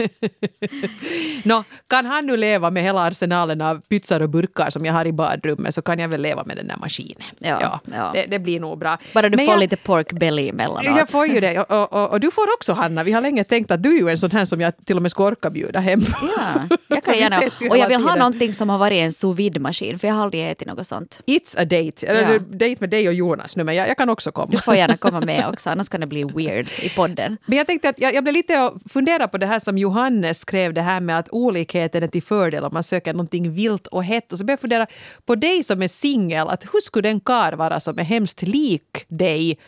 no, 1.42 1.64
kan 1.86 2.06
han 2.06 2.26
nu 2.26 2.36
leva 2.36 2.70
med 2.70 2.82
hela 2.82 3.00
arsenalen 3.00 3.60
av 3.60 3.80
pytsar 3.80 4.20
och 4.20 4.28
burkar 4.28 4.70
som 4.70 4.84
jag 4.84 4.92
har 4.92 5.06
i 5.06 5.12
badrummet 5.12 5.74
så 5.74 5.82
kan 5.82 5.98
jag 5.98 6.08
väl 6.08 6.20
leva 6.20 6.44
med 6.44 6.56
den 6.56 6.68
där 6.68 6.76
maskinen. 6.76 7.28
Ja, 7.38 7.58
ja, 7.60 7.80
ja. 7.84 8.10
Det, 8.14 8.26
det, 8.26 8.38
blir 8.38 8.60
nog 8.60 8.78
bra. 8.78 8.98
Bara 9.14 9.28
du 9.28 9.36
Men 9.36 9.46
får 9.46 9.52
jag, 9.52 9.60
lite 9.60 9.76
pork 9.76 10.12
belly 10.12 10.48
emellanåt. 10.48 10.84
Jag 10.84 11.10
får 11.10 11.26
ju 11.26 11.40
det. 11.40 11.60
Och, 11.60 11.70
och, 11.70 11.92
och, 11.92 12.10
och, 12.10 12.20
du 12.20 12.30
får 12.30 12.54
också 12.54 12.72
Hanna. 12.72 13.04
Vi 13.04 13.12
har 13.12 13.20
länge 13.20 13.44
tänkt 13.44 13.70
att 13.70 13.82
du 13.82 13.96
är 13.96 14.00
ju 14.00 14.08
en 14.08 14.18
sån 14.18 14.30
här 14.30 14.44
som 14.44 14.60
jag 14.60 14.72
till 14.84 14.96
och 14.96 15.02
med 15.02 15.10
ska 15.10 15.24
orka 15.24 15.50
bjuda 15.50 15.80
hem. 15.80 16.00
Ja, 16.36 16.76
jag 16.88 17.04
kan 17.04 17.18
gärna. 17.18 17.38
och 17.70 17.78
jag 17.78 17.88
vill 17.88 18.00
ha 18.00 18.14
någonting 18.16 18.54
som 18.54 18.68
har 18.68 18.78
varit 18.78 18.96
en 18.96 19.12
sous 19.12 19.38
vide-maskin 19.38 19.98
för 19.98 20.08
jag 20.08 20.14
har 20.14 20.22
aldrig 20.22 20.50
ätit 20.50 20.68
något 20.68 20.86
sånt. 20.86 21.22
It's 21.26 21.60
a 21.60 21.64
date. 21.64 22.06
Eller 22.06 22.32
ja. 22.32 22.38
date 22.38 22.76
med 22.80 22.90
dig 22.90 23.08
och 23.08 23.14
Jonas 23.14 23.56
nu 23.56 23.64
men 23.64 23.74
jag, 23.74 23.88
jag, 23.88 23.96
kan 23.96 24.10
också 24.10 24.32
komma. 24.32 24.48
Du 24.50 24.56
får 24.56 24.74
gärna 24.74 24.96
komma 24.96 25.20
med 25.20 25.48
också 25.52 25.70
annars 25.70 25.88
kan 25.88 26.00
det 26.00 26.06
bli 26.06 26.24
weird 26.24 26.68
i 26.82 26.88
podden. 26.88 27.36
Men 27.46 27.58
jag 27.58 27.66
tänkte 27.66 27.88
att 27.88 28.00
jag, 28.00 28.14
jag 28.14 28.24
blev 28.24 28.34
lite 28.34 28.60
och 28.60 28.78
fundera 28.90 29.28
på 29.28 29.38
det 29.38 29.46
här 29.46 29.58
som 29.58 29.78
Johannes 29.88 30.40
skrev 30.40 30.74
det 30.74 30.82
här 30.82 31.00
med 31.00 31.18
att 31.18 31.28
olikheten 31.28 32.02
är 32.02 32.08
till 32.08 32.22
fördel 32.22 32.64
om 32.64 32.70
man 32.72 32.82
söker 32.82 33.12
någonting 33.12 33.52
vilt 33.52 33.86
och 33.86 34.04
hett. 34.04 34.32
Och 34.32 34.38
så 34.38 34.44
började 34.44 34.52
jag 34.52 34.60
fundera 34.60 34.86
på 35.26 35.34
dig 35.34 35.62
som 35.62 35.82
är 35.82 35.88
singel, 35.88 36.48
att 36.48 36.64
hur 36.64 36.80
skulle 36.80 37.08
en 37.08 37.20
kar 37.20 37.52
vara 37.52 37.80
som 37.80 37.98
är 37.98 38.04
hemskt 38.04 38.42
lik 38.42 39.04
dig? 39.08 39.58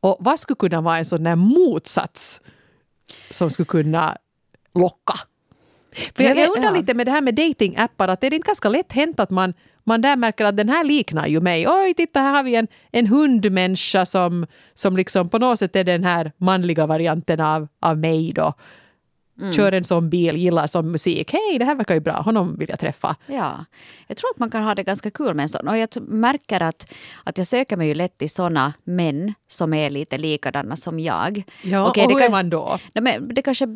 Och 0.00 0.16
vad 0.20 0.40
skulle 0.40 0.56
kunna 0.56 0.80
vara 0.80 0.98
en 0.98 1.04
sån 1.04 1.24
där 1.24 1.36
motsats 1.36 2.40
som 3.30 3.50
skulle 3.50 3.66
kunna 3.66 4.16
locka? 4.74 5.14
För 6.14 6.22
jag, 6.22 6.36
jag 6.36 6.56
undrar 6.56 6.72
lite 6.72 6.94
med 6.94 7.06
det 7.06 7.12
här 7.12 7.20
med 7.20 7.34
datingappar, 7.34 8.08
att 8.08 8.24
är 8.24 8.30
det 8.30 8.36
inte 8.36 8.46
ganska 8.46 8.68
lätt 8.68 8.92
hänt 8.92 9.20
att 9.20 9.30
man, 9.30 9.54
man 9.84 10.00
där 10.00 10.16
märker 10.16 10.44
att 10.44 10.56
den 10.56 10.68
här 10.68 10.84
liknar 10.84 11.26
ju 11.26 11.40
mig. 11.40 11.68
Oj, 11.68 11.94
titta 11.94 12.20
här 12.20 12.34
har 12.34 12.42
vi 12.42 12.54
en, 12.54 12.68
en 12.92 13.06
hundmänniska 13.06 14.06
som, 14.06 14.46
som 14.74 14.96
liksom 14.96 15.28
på 15.28 15.38
något 15.38 15.58
sätt 15.58 15.76
är 15.76 15.84
den 15.84 16.04
här 16.04 16.32
manliga 16.36 16.86
varianten 16.86 17.40
av, 17.40 17.68
av 17.80 17.98
mig 17.98 18.32
då. 18.32 18.54
Mm. 19.38 19.52
Kör 19.52 19.72
en 19.72 19.84
sån 19.84 20.10
bil, 20.10 20.36
gillar 20.36 20.66
sån 20.66 20.90
musik. 20.90 21.32
Hej, 21.32 21.58
det 21.58 21.64
här 21.64 21.74
verkar 21.74 21.94
ju 21.94 22.00
bra. 22.00 22.12
Honom 22.12 22.56
vill 22.58 22.68
jag 22.68 22.78
träffa. 22.80 23.16
Ja, 23.26 23.64
jag 24.06 24.16
tror 24.16 24.30
att 24.30 24.38
man 24.38 24.50
kan 24.50 24.62
ha 24.62 24.74
det 24.74 24.82
ganska 24.82 25.10
kul 25.10 25.34
med 25.34 25.42
en 25.42 25.48
sån. 25.48 25.68
Och 25.68 25.78
jag 25.78 25.88
märker 26.08 26.62
att, 26.62 26.92
att 27.24 27.38
jag 27.38 27.46
söker 27.46 27.76
mig 27.76 27.88
ju 27.88 27.94
lätt 27.94 28.18
till 28.18 28.30
såna 28.30 28.72
män 28.84 29.34
som 29.48 29.74
är 29.74 29.90
lite 29.90 30.18
likadana 30.18 30.76
som 30.76 31.00
jag. 31.00 31.42
Ja, 31.62 31.88
Okej, 31.88 32.04
och 32.04 32.12
hur 32.12 32.18
kan, 32.18 32.26
är 32.26 32.30
man 32.30 32.50
då? 32.50 32.78
Det 33.34 33.42
kanske 33.42 33.66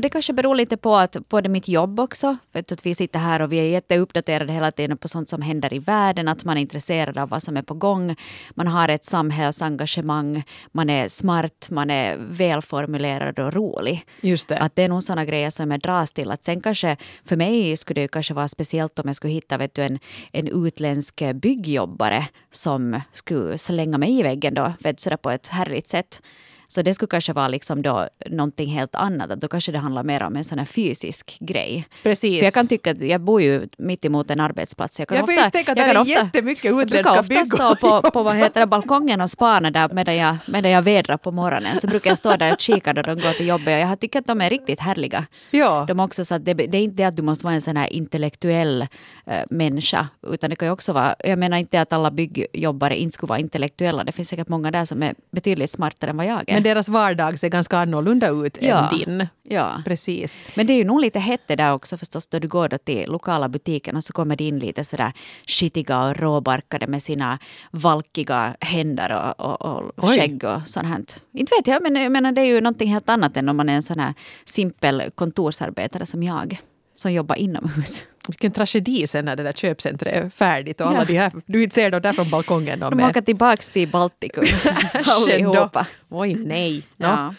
det 0.00 0.08
kanske 0.08 0.32
beror 0.32 0.54
lite 0.54 0.76
på 0.76 0.96
att 0.96 1.28
både 1.28 1.48
mitt 1.48 1.68
jobb 1.68 2.00
också, 2.00 2.36
vet 2.52 2.72
att 2.72 2.86
vi 2.86 2.94
sitter 2.94 3.18
här 3.18 3.42
och 3.42 3.52
vi 3.52 3.58
är 3.58 3.64
jätteuppdaterade 3.64 4.52
hela 4.52 4.70
tiden 4.70 4.96
på 4.98 5.08
sånt 5.08 5.28
som 5.28 5.42
händer 5.42 5.74
i 5.74 5.78
världen, 5.78 6.28
att 6.28 6.44
man 6.44 6.56
är 6.56 6.60
intresserad 6.60 7.18
av 7.18 7.28
vad 7.28 7.42
som 7.42 7.56
är 7.56 7.62
på 7.62 7.74
gång. 7.74 8.16
Man 8.54 8.66
har 8.66 8.88
ett 8.88 9.04
samhällsengagemang, 9.04 10.42
man 10.72 10.90
är 10.90 11.08
smart, 11.08 11.68
man 11.70 11.90
är 11.90 12.16
välformulerad 12.18 13.38
och 13.38 13.52
rolig. 13.52 14.06
Just 14.20 14.48
det. 14.48 14.58
Att 14.58 14.76
det 14.76 14.82
är 14.82 14.88
nog 14.88 15.02
sådana 15.02 15.24
grejer 15.24 15.50
som 15.50 15.70
jag 15.70 15.80
dras 15.80 16.12
till. 16.12 16.30
Att 16.30 16.44
sen 16.44 16.60
kanske, 16.60 16.96
för 17.24 17.36
mig 17.36 17.76
skulle 17.76 18.00
det 18.00 18.08
kanske 18.08 18.34
vara 18.34 18.48
speciellt 18.48 18.98
om 18.98 19.06
jag 19.06 19.16
skulle 19.16 19.32
hitta 19.32 19.58
vet 19.58 19.74
du, 19.74 19.82
en, 19.82 19.98
en 20.32 20.66
utländsk 20.66 21.22
byggjobbare 21.34 22.26
som 22.50 23.00
skulle 23.12 23.58
slänga 23.58 23.98
mig 23.98 24.18
i 24.18 24.22
väggen 24.22 24.54
då, 24.54 24.72
vet 24.78 25.00
sådär 25.00 25.16
på 25.16 25.30
ett 25.30 25.46
härligt 25.46 25.88
sätt. 25.88 26.22
Så 26.70 26.82
det 26.82 26.94
skulle 26.94 27.08
kanske 27.08 27.32
vara 27.32 27.48
liksom 27.48 27.82
då 27.82 28.08
någonting 28.26 28.68
helt 28.68 28.94
annat. 28.94 29.40
då 29.40 29.48
kanske 29.48 29.72
det 29.72 29.78
handlar 29.78 30.02
mer 30.02 30.22
om 30.22 30.36
en 30.36 30.44
sån 30.44 30.58
här 30.58 30.64
fysisk 30.64 31.36
grej. 31.40 31.88
Precis. 32.02 32.38
För 32.38 32.44
jag 32.44 32.54
kan 32.54 32.68
tycka 32.68 32.90
att 32.90 33.00
jag 33.00 33.20
bor 33.20 33.42
ju 33.42 33.68
mitt 33.78 34.04
emot 34.04 34.30
en 34.30 34.40
arbetsplats. 34.40 34.98
Jag 34.98 35.08
kan 35.08 35.16
jag 35.16 35.24
ofta, 35.24 35.50
tänka 35.50 35.72
att 35.72 35.78
det 35.78 35.84
är 35.84 36.00
ofta, 36.00 36.10
jättemycket 36.10 36.72
utländska 36.72 36.92
byggor. 36.94 37.16
Jag 37.16 37.46
brukar 37.46 37.70
ofta 37.70 37.76
stå 37.76 38.00
på, 38.00 38.10
på 38.10 38.22
vad 38.22 38.36
heter 38.36 38.60
det, 38.60 38.66
balkongen 38.66 39.20
och 39.20 39.30
spana 39.30 39.70
där 39.70 39.88
medan 39.88 40.16
jag, 40.16 40.36
medan 40.46 40.70
jag 40.70 40.82
vädrar 40.82 41.16
på 41.16 41.30
morgonen. 41.30 41.80
Så 41.80 41.86
brukar 41.86 42.10
jag 42.10 42.18
stå 42.18 42.36
där 42.36 42.52
och 42.52 42.60
kika 42.60 42.92
då 42.92 43.02
de 43.02 43.14
går 43.14 43.32
till 43.32 43.46
jobbet. 43.46 43.68
Och 43.68 43.90
jag 43.90 44.00
tycker 44.00 44.18
att 44.18 44.26
de 44.26 44.40
är 44.40 44.50
riktigt 44.50 44.80
härliga. 44.80 45.26
Ja. 45.50 45.84
De 45.88 46.00
också 46.00 46.24
så 46.24 46.34
att 46.34 46.44
det, 46.44 46.54
det 46.54 46.78
är 46.78 46.82
inte 46.82 47.06
att 47.06 47.16
du 47.16 47.22
måste 47.22 47.44
vara 47.44 47.54
en 47.54 47.62
sån 47.62 47.76
här 47.76 47.92
intellektuell 47.92 48.86
äh, 49.26 49.42
människa. 49.50 50.08
Utan 50.26 50.50
det 50.50 50.56
kan 50.56 50.68
ju 50.68 50.72
också 50.72 50.92
vara, 50.92 51.14
jag 51.18 51.38
menar 51.38 51.56
inte 51.56 51.80
att 51.80 51.92
alla 51.92 52.10
byggjobbare 52.10 52.96
inte 52.96 53.14
skulle 53.14 53.28
vara 53.28 53.38
intellektuella. 53.38 54.04
Det 54.04 54.12
finns 54.12 54.28
säkert 54.28 54.48
många 54.48 54.70
där 54.70 54.84
som 54.84 55.02
är 55.02 55.14
betydligt 55.30 55.70
smartare 55.70 56.10
än 56.10 56.16
vad 56.16 56.26
jag 56.26 56.44
är. 56.46 56.59
Men 56.60 56.64
deras 56.74 56.88
vardag 56.88 57.38
ser 57.38 57.48
ganska 57.48 57.78
annorlunda 57.78 58.28
ut 58.28 58.58
Ja. 58.60 58.88
än 58.92 58.98
din. 58.98 59.26
Ja. 59.42 59.82
Precis. 59.84 60.42
Men 60.56 60.66
det 60.66 60.72
är 60.72 60.76
ju 60.76 60.84
nog 60.84 61.00
lite 61.00 61.18
hett 61.18 61.40
det 61.46 61.56
där 61.56 61.72
också 61.72 61.96
förstås 61.96 62.26
då 62.26 62.38
du 62.38 62.48
går 62.48 62.68
då 62.68 62.78
till 62.78 63.10
lokala 63.10 63.48
butiken 63.48 63.96
och 63.96 64.04
så 64.04 64.12
kommer 64.12 64.36
det 64.36 64.44
in 64.44 64.58
lite 64.58 64.84
sådär 64.84 65.12
skitiga 65.46 65.98
och 66.04 66.16
råbarkade 66.16 66.86
med 66.86 67.02
sina 67.02 67.38
valkiga 67.70 68.56
händer 68.60 69.34
och, 69.38 69.62
och, 69.62 69.82
och 69.96 70.08
skägg 70.08 70.44
och 70.44 70.66
sånt 70.68 70.86
här. 70.86 71.02
Inte 71.32 71.54
vet 71.58 71.66
jag, 71.66 71.82
men 71.82 71.96
jag 71.96 72.12
menar, 72.12 72.32
det 72.32 72.40
är 72.40 72.44
ju 72.46 72.60
någonting 72.60 72.92
helt 72.92 73.08
annat 73.08 73.36
än 73.36 73.48
om 73.48 73.56
man 73.56 73.68
är 73.68 73.74
en 73.74 73.82
sån 73.82 73.98
här 73.98 74.14
simpel 74.44 75.10
kontorsarbetare 75.14 76.06
som 76.06 76.22
jag 76.22 76.60
som 77.00 77.12
jobbar 77.12 77.36
inomhus. 77.36 78.06
Vilken 78.28 78.52
tragedi 78.52 79.06
sen 79.06 79.24
när 79.24 79.36
det 79.36 79.42
där 79.42 79.52
köpcentret 79.52 80.14
är 80.14 80.30
färdigt 80.30 80.80
och 80.80 80.86
alla 80.86 80.98
Ja. 80.98 81.04
de 81.04 81.14
här, 81.18 81.32
du 81.46 81.62
inte 81.62 81.74
ser 81.74 81.90
dem 81.90 82.02
där 82.02 82.12
från 82.12 82.30
balkongen. 82.30 82.80
De 82.80 83.00
åker 83.00 83.20
tillbaks 83.20 83.68
till 83.68 83.88
Baltikum 83.88 84.44
allihopa. 85.06 85.86
Oj 86.08 86.34
nej. 86.34 86.82
Nå. 86.96 87.06
Ja. 87.08 87.34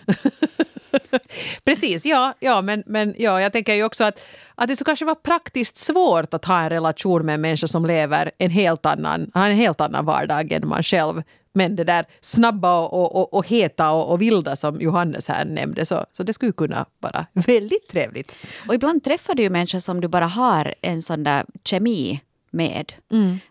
Precis, 1.63 2.05
ja, 2.05 2.33
ja 2.39 2.61
men, 2.61 2.83
men 2.85 3.15
ja, 3.17 3.41
jag 3.41 3.51
tänker 3.53 3.73
ju 3.73 3.83
också 3.83 4.03
att, 4.03 4.19
att 4.61 4.67
det 4.67 4.75
skulle 4.75 4.85
kanske 4.85 5.05
vara 5.05 5.15
praktiskt 5.15 5.77
svårt 5.77 6.33
att 6.33 6.45
ha 6.45 6.61
en 6.61 6.69
relation 6.69 7.25
med 7.25 7.35
en 7.35 7.41
människa 7.41 7.67
som 7.67 7.85
lever 7.85 8.31
en 8.37 8.51
helt 8.51 8.85
annan, 8.85 9.31
har 9.33 9.49
en 9.49 9.55
helt 9.55 9.81
annan 9.81 10.05
vardag 10.05 10.51
än 10.51 10.67
man 10.67 10.83
själv. 10.83 11.23
Men 11.53 11.75
det 11.75 11.83
där 11.83 12.05
snabba 12.21 12.87
och, 12.87 13.15
och, 13.15 13.33
och, 13.33 13.47
heta 13.47 13.91
och, 13.91 14.11
och 14.11 14.21
vilda 14.21 14.55
som 14.55 14.81
Johannes 14.81 15.27
här 15.27 15.45
nämnde, 15.45 15.85
så, 15.85 16.05
så 16.11 16.23
det 16.23 16.33
skulle 16.33 16.51
kunna 16.51 16.85
vara 16.99 17.25
väldigt 17.33 17.87
trevligt. 17.89 18.37
Och 18.67 18.75
ibland 18.75 19.03
träffar 19.03 19.35
du 19.35 19.43
ju 19.43 19.49
människor 19.49 19.79
som 19.79 20.01
du 20.01 20.07
bara 20.07 20.27
har 20.27 20.73
en 20.81 21.01
sån 21.01 21.23
där 21.23 21.45
kemi 21.63 22.19
med. 22.51 22.93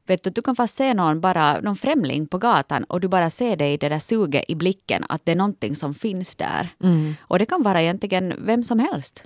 Vet 0.06 0.22
du, 0.24 0.30
du 0.30 0.42
kan 0.42 0.56
fast 0.56 0.76
se 0.76 0.94
någon, 0.94 1.20
bara, 1.20 1.60
någon 1.60 1.76
främling 1.76 2.26
på 2.26 2.38
gatan 2.38 2.84
och 2.84 3.00
du 3.00 3.08
bara 3.08 3.30
ser 3.30 3.56
det 3.56 3.68
i 3.68 3.76
det 3.76 3.88
där 3.88 3.98
suget 3.98 4.44
i 4.48 4.54
blicken 4.54 5.04
att 5.08 5.24
det 5.24 5.32
är 5.32 5.36
någonting 5.36 5.76
som 5.76 5.94
finns 5.94 6.36
där. 6.36 6.68
Och 7.20 7.38
det 7.38 7.46
kan 7.46 7.62
vara 7.62 7.82
egentligen 7.82 8.34
vem 8.38 8.64
som 8.64 8.78
helst. 8.78 9.24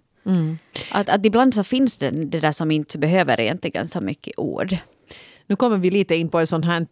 Att, 0.90 1.08
att 1.08 1.26
ibland 1.26 1.54
så 1.54 1.64
finns 1.64 1.96
det 1.96 2.10
det 2.10 2.40
där 2.40 2.52
som 2.52 2.70
inte 2.70 2.98
behöver 2.98 3.40
egentligen 3.40 3.87
så 3.87 4.00
mycket 4.00 4.38
ord. 4.38 4.76
Nu 5.46 5.56
kommer 5.56 5.76
vi 5.76 5.90
lite 5.90 6.16
in 6.16 6.28
på 6.28 6.38
en 6.38 6.46
sån 6.46 6.62
här 6.62 6.87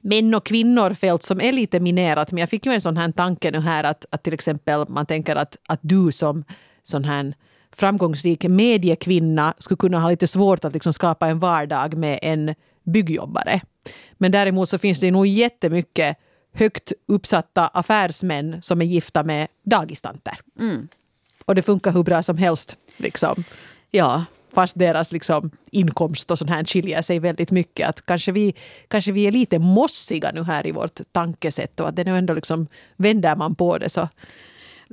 män 0.00 0.34
och 0.34 0.46
kvinnor-fält 0.46 1.22
som 1.22 1.40
är 1.40 1.52
lite 1.52 1.80
minerat. 1.80 2.32
Men 2.32 2.40
jag 2.40 2.50
fick 2.50 2.66
ju 2.66 2.72
en 2.72 2.80
sån 2.80 2.96
här 2.96 3.12
tanke 3.12 3.50
nu 3.50 3.60
här 3.60 3.84
att, 3.84 4.06
att 4.10 4.22
till 4.22 4.34
exempel 4.34 4.84
man 4.88 5.06
tänker 5.06 5.36
att, 5.36 5.56
att 5.68 5.80
du 5.82 6.12
som 6.12 6.44
sån 6.82 7.04
här 7.04 7.34
framgångsrik 7.76 8.44
mediekvinna 8.44 9.54
skulle 9.58 9.76
kunna 9.76 10.00
ha 10.00 10.10
lite 10.10 10.26
svårt 10.26 10.64
att 10.64 10.72
liksom 10.72 10.92
skapa 10.92 11.28
en 11.28 11.38
vardag 11.38 11.96
med 11.96 12.18
en 12.22 12.54
byggjobbare. 12.84 13.60
Men 14.18 14.32
däremot 14.32 14.68
så 14.68 14.78
finns 14.78 15.00
det 15.00 15.10
nog 15.10 15.26
jättemycket 15.26 16.16
högt 16.54 16.92
uppsatta 17.08 17.66
affärsmän 17.66 18.62
som 18.62 18.80
är 18.80 18.84
gifta 18.84 19.24
med 19.24 19.48
dagistanter. 19.64 20.38
Och 21.44 21.54
det 21.54 21.62
funkar 21.62 21.92
hur 21.92 22.02
bra 22.02 22.22
som 22.22 22.38
helst. 22.38 22.76
Liksom 22.96 23.44
Ja, 23.90 24.24
fast 24.54 24.78
deras 24.78 25.12
liksom, 25.12 25.50
inkomst 25.70 26.30
och 26.30 26.38
sånt 26.38 26.50
här 26.50 26.64
skiljer 26.64 27.02
sig 27.02 27.18
väldigt 27.18 27.50
mycket. 27.50 27.88
Att 27.88 28.06
kanske, 28.06 28.32
vi, 28.32 28.54
kanske 28.88 29.12
vi 29.12 29.26
är 29.26 29.30
lite 29.30 29.58
mossiga 29.58 30.30
nu 30.34 30.42
här 30.42 30.66
i 30.66 30.72
vårt 30.72 31.00
tankesätt 31.12 31.80
och 31.80 31.88
att 31.88 31.96
det 31.96 32.04
nu 32.04 32.18
ändå 32.18 32.34
liksom, 32.34 32.66
vänder 32.96 33.36
man 33.36 33.54
på 33.54 33.78
det 33.78 33.88
så, 33.88 34.08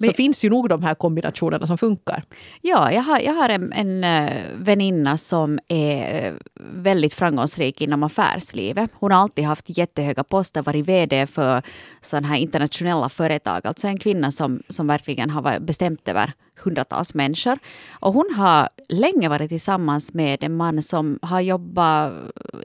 så 0.02 0.08
Men- 0.08 0.14
finns 0.14 0.46
ju 0.46 0.50
nog 0.50 0.70
de 0.70 0.84
här 0.84 0.96
kombinationerna 0.96 1.68
som 1.68 1.78
funkar. 1.78 2.24
Ja, 2.62 2.92
jag 2.92 3.02
har, 3.02 3.20
jag 3.20 3.34
har 3.34 3.50
en, 3.50 3.74
en 3.74 4.04
eh, 4.04 4.44
väninna 4.56 5.18
som 5.18 5.60
är 5.68 6.26
eh, 6.26 6.34
väldigt 6.74 7.14
framgångsrik 7.14 7.82
inom 7.82 8.04
affärslivet. 8.04 8.90
Hon 8.94 9.12
har 9.12 9.22
alltid 9.22 9.46
haft 9.46 9.78
jättehöga 9.78 10.24
poster, 10.24 10.62
varit 10.62 10.86
VD 10.86 11.28
för 11.28 11.62
sådana 12.02 12.28
här 12.28 12.38
internationella 12.38 13.10
företag. 13.10 13.68
Alltså 13.68 13.88
en 13.88 14.00
kvinna 14.00 14.32
som, 14.32 14.64
som 14.70 14.88
verkligen 14.88 15.30
har 15.30 15.60
bestämt 15.60 16.08
över 16.08 16.34
hundratals 16.64 17.14
människor. 17.14 17.60
Och 18.00 18.14
hon 18.14 18.34
har 18.36 18.70
länge 18.90 19.30
varit 19.30 19.50
tillsammans 19.50 20.14
med 20.14 20.44
en 20.44 20.56
man 20.58 20.84
som 20.84 21.20
har 21.22 21.42
jobbat 21.42 22.14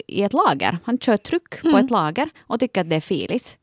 i 0.06 0.22
ett 0.22 0.32
lager. 0.32 0.78
Han 0.84 0.98
kör 0.98 1.16
tryck 1.16 1.62
på 1.62 1.78
ett 1.78 1.90
lager 1.90 2.28
och 2.46 2.60
tycker 2.60 2.80
att 2.80 2.90
det 2.90 2.96
är 2.96 3.00
filis. 3.00 3.56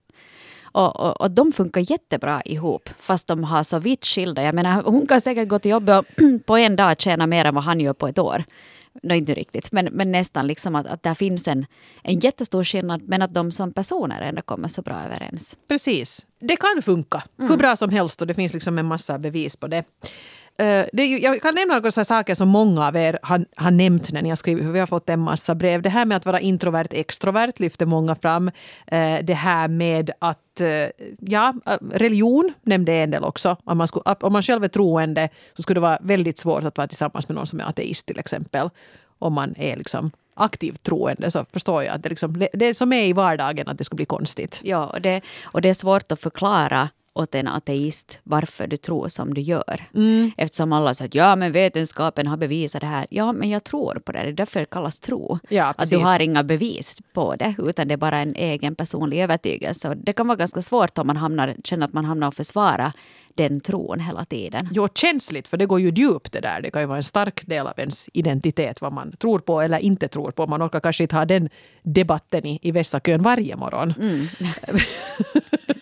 Och, 0.74 1.00
och, 1.00 1.22
och 1.22 1.32
de 1.32 1.52
funkar 1.52 1.92
jättebra 1.92 2.42
ihop, 2.46 2.90
fast 3.00 3.28
de 3.28 3.44
har 3.44 3.64
så 3.64 3.80
vitt 3.80 4.06
skilda. 4.06 4.44
Jag 4.44 4.56
menar, 4.56 4.84
hon 4.84 5.08
kan 5.08 5.22
säkert 5.22 5.48
gå 5.48 5.60
till 5.60 5.72
jobbet 5.72 6.00
och 6.00 6.06
på 6.46 6.58
en 6.58 6.76
dag 6.76 7.02
tjäna 7.02 7.28
mer 7.28 7.46
än 7.46 7.56
vad 7.56 7.64
han 7.64 7.80
gör 7.80 7.94
på 7.94 8.08
ett 8.08 8.20
år. 8.20 8.44
Nej, 9.04 9.18
inte 9.18 9.34
riktigt, 9.34 9.72
men, 9.72 9.86
men 9.86 10.12
nästan 10.12 10.48
liksom 10.48 10.76
att, 10.76 10.86
att 10.86 11.04
där 11.04 11.14
finns 11.14 11.48
en, 11.48 11.66
en 12.04 12.20
jättestor 12.20 12.64
skillnad, 12.64 13.02
men 13.06 13.22
att 13.22 13.34
de 13.34 13.52
som 13.52 13.74
personer 13.74 14.22
ändå 14.22 14.42
kommer 14.42 14.68
så 14.68 14.82
bra 14.82 15.02
överens. 15.06 15.58
Precis. 15.68 16.26
Det 16.40 16.56
kan 16.56 16.82
funka 16.82 17.24
hur 17.38 17.58
bra 17.58 17.76
som 17.76 17.90
helst 17.90 18.22
och 18.22 18.28
det 18.28 18.34
finns 18.34 18.54
liksom 18.54 18.78
en 18.78 18.86
massa 18.86 19.18
bevis 19.18 19.58
på 19.58 19.68
det. 19.68 19.84
Eh, 20.58 20.86
det 20.94 21.06
jag 21.06 21.42
kan 21.42 21.56
nämna 21.56 21.74
några 21.74 21.92
så 21.92 22.04
saker 22.04 22.36
som 22.36 22.50
många 22.50 22.88
av 22.88 22.96
er 22.96 23.20
har, 23.22 23.46
har 23.56 23.72
nämnt 23.72 24.12
när 24.12 24.22
ni 24.22 24.30
har 24.30 24.36
skrivit, 24.36 24.66
vi 24.66 24.80
har 24.80 24.88
fått 24.88 25.10
en 25.10 25.20
massa 25.20 25.56
brev. 25.56 25.82
Det 25.82 25.90
här 25.90 26.06
med 26.06 26.18
att 26.18 26.26
vara 26.26 26.40
introvert, 26.40 26.88
extrovert 26.92 27.60
lyfter 27.60 27.86
många 27.86 28.16
fram. 28.16 28.52
Eh, 28.88 29.20
det 29.24 29.34
här 29.34 29.68
med 29.68 30.12
att, 30.20 30.62
eh, 30.62 30.88
ja, 31.20 31.54
religion 31.94 32.54
nämnde 32.62 32.94
en 32.94 33.12
del 33.12 33.24
också. 33.24 33.58
Om 33.64 33.78
man, 33.78 33.88
skulle, 33.88 34.16
om 34.22 34.34
man 34.34 34.44
själv 34.44 34.64
är 34.64 34.68
troende 34.68 35.30
så 35.54 35.62
skulle 35.62 35.78
det 35.78 35.82
vara 35.82 36.00
väldigt 36.02 36.38
svårt 36.38 36.64
att 36.64 36.78
vara 36.78 36.88
tillsammans 36.88 37.30
med 37.30 37.36
någon 37.36 37.48
som 37.48 37.60
är 37.60 37.64
ateist 37.64 38.06
till 38.06 38.20
exempel. 38.20 38.70
Om 39.20 39.34
man 39.34 39.56
är 39.58 39.78
liksom 39.78 40.12
aktivt 40.36 40.84
troende 40.84 41.32
så 41.32 41.46
förstår 41.54 41.84
jag 41.84 41.96
att 41.96 42.04
det, 42.04 42.10
liksom, 42.10 42.46
det 42.54 42.74
som 42.74 42.94
är 42.94 43.06
i 43.06 43.14
vardagen 43.14 43.68
att 43.68 43.78
det 43.78 43.84
skulle 43.84 43.96
bli 43.96 44.06
konstigt. 44.06 44.62
Ja, 44.64 44.86
och 44.86 45.02
det, 45.02 45.22
och 45.44 45.62
det 45.62 45.70
är 45.70 45.74
svårt 45.74 46.12
att 46.12 46.22
förklara 46.22 46.90
åt 47.14 47.36
en 47.36 47.48
ateist 47.48 48.20
varför 48.24 48.68
du 48.68 48.78
tror 48.78 49.08
som 49.08 49.34
du 49.34 49.42
gör. 49.42 49.84
Eftersom 50.38 50.74
alla 50.74 50.94
säger 50.94 51.10
att 51.10 51.16
ja, 51.16 51.36
men 51.36 51.52
vetenskapen 51.52 52.28
har 52.28 52.38
bevisat 52.38 52.82
det 52.82 52.88
här. 52.88 53.08
Ja, 53.10 53.32
men 53.32 53.50
jag 53.50 53.64
tror 53.64 54.02
på 54.06 54.12
det. 54.12 54.24
Det 54.24 54.30
är 54.30 54.34
därför 54.34 54.60
det 54.60 54.66
kallas 54.66 55.00
tro. 55.00 55.40
Ja, 55.50 55.74
att 55.78 55.90
du 55.90 55.98
har 55.98 56.20
inga 56.20 56.44
bevis 56.44 56.98
på 57.14 57.36
det, 57.36 57.56
utan 57.58 57.88
det 57.88 57.94
är 57.94 57.98
bara 57.98 58.20
en 58.20 58.36
egen 58.36 58.76
personlig 58.76 59.22
övertygelse. 59.22 59.90
Och 59.90 59.98
det 59.98 60.14
kan 60.14 60.28
vara 60.28 60.38
ganska 60.38 60.62
svårt 60.62 60.98
om 60.98 61.08
man 61.08 61.18
hamnar, 61.18 61.56
känner 61.64 61.86
att 61.86 61.94
man 61.94 62.06
hamnar 62.06 62.28
och 62.28 62.36
försvara 62.36 62.94
den 63.36 63.60
tron 63.60 64.00
hela 64.00 64.26
tiden. 64.26 64.70
Jo, 64.72 64.88
känsligt, 64.96 65.48
för 65.48 65.58
det 65.58 65.66
går 65.66 65.80
ju 65.80 65.90
djupt 65.90 66.32
det 66.32 66.42
där. 66.42 66.62
Det 66.62 66.72
kan 66.72 66.82
ju 66.82 66.88
vara 66.88 66.98
en 66.98 67.04
stark 67.04 67.48
del 67.48 67.68
av 67.68 67.74
ens 67.78 68.10
identitet, 68.14 68.82
vad 68.82 68.94
man 68.94 69.12
tror 69.12 69.40
på 69.40 69.62
eller 69.62 69.80
inte 69.80 70.08
tror 70.08 70.32
på. 70.32 70.48
Man 70.48 70.64
orkar 70.64 70.80
kanske 70.80 71.04
inte 71.04 71.16
ha 71.16 71.26
den 71.26 71.50
debatten 71.84 72.46
i, 72.46 72.60
i 72.62 72.72
Vessakön 72.72 73.22
varje 73.22 73.56
morgon. 73.56 73.94
Nej. 74.40 74.54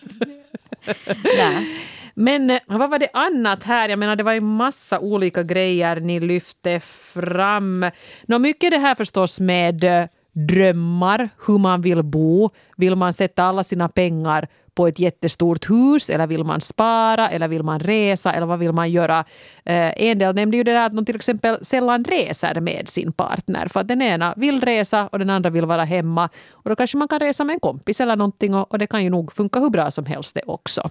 Men 2.14 2.50
eh, 2.50 2.60
vad 2.66 2.90
var 2.90 2.98
det 2.98 3.08
annat 3.12 3.64
här? 3.64 3.88
Jag 3.88 3.98
menar, 3.98 4.16
det 4.16 4.22
var 4.22 4.32
en 4.32 4.44
massa 4.44 4.98
olika 4.98 5.42
grejer 5.42 6.00
ni 6.00 6.20
lyfte 6.20 6.80
fram. 7.14 7.90
Nå, 8.26 8.38
mycket 8.38 8.70
det 8.70 8.78
här 8.78 8.94
förstås 8.94 9.40
med 9.40 9.84
eh, 9.84 10.06
drömmar, 10.32 11.28
hur 11.46 11.58
man 11.58 11.82
vill 11.82 12.02
bo. 12.02 12.50
Vill 12.76 12.96
man 12.96 13.12
sätta 13.12 13.44
alla 13.44 13.64
sina 13.64 13.88
pengar 13.88 14.48
på 14.74 14.86
ett 14.86 14.98
jättestort 14.98 15.70
hus 15.70 16.10
eller 16.10 16.26
vill 16.26 16.44
man 16.44 16.60
spara 16.60 17.30
eller 17.30 17.48
vill 17.48 17.62
man 17.62 17.80
resa 17.80 18.32
eller 18.32 18.46
vad 18.46 18.58
vill 18.58 18.72
man 18.72 18.90
göra? 18.90 19.18
Eh, 19.64 20.02
en 20.02 20.18
del 20.18 20.34
nämnde 20.34 20.56
ju 20.56 20.64
det 20.64 20.72
där 20.72 20.86
att 20.86 20.92
de 20.92 21.04
till 21.04 21.16
exempel 21.16 21.64
sällan 21.64 22.04
reser 22.04 22.60
med 22.60 22.88
sin 22.88 23.12
partner 23.12 23.68
för 23.68 23.80
att 23.80 23.88
den 23.88 24.02
ena 24.02 24.34
vill 24.36 24.60
resa 24.60 25.08
och 25.12 25.18
den 25.18 25.30
andra 25.30 25.50
vill 25.50 25.66
vara 25.66 25.84
hemma. 25.84 26.28
Och 26.50 26.70
då 26.70 26.76
kanske 26.76 26.96
man 26.96 27.08
kan 27.08 27.20
resa 27.20 27.44
med 27.44 27.54
en 27.54 27.60
kompis 27.60 28.00
eller 28.00 28.16
någonting 28.16 28.54
och, 28.54 28.78
det 28.78 28.86
kan 28.86 29.04
ju 29.04 29.10
nog 29.10 29.32
funka 29.32 29.60
hur 29.60 29.70
bra 29.70 29.90
som 29.90 30.06
helst 30.06 30.34
det 30.34 30.42
också. 30.46 30.90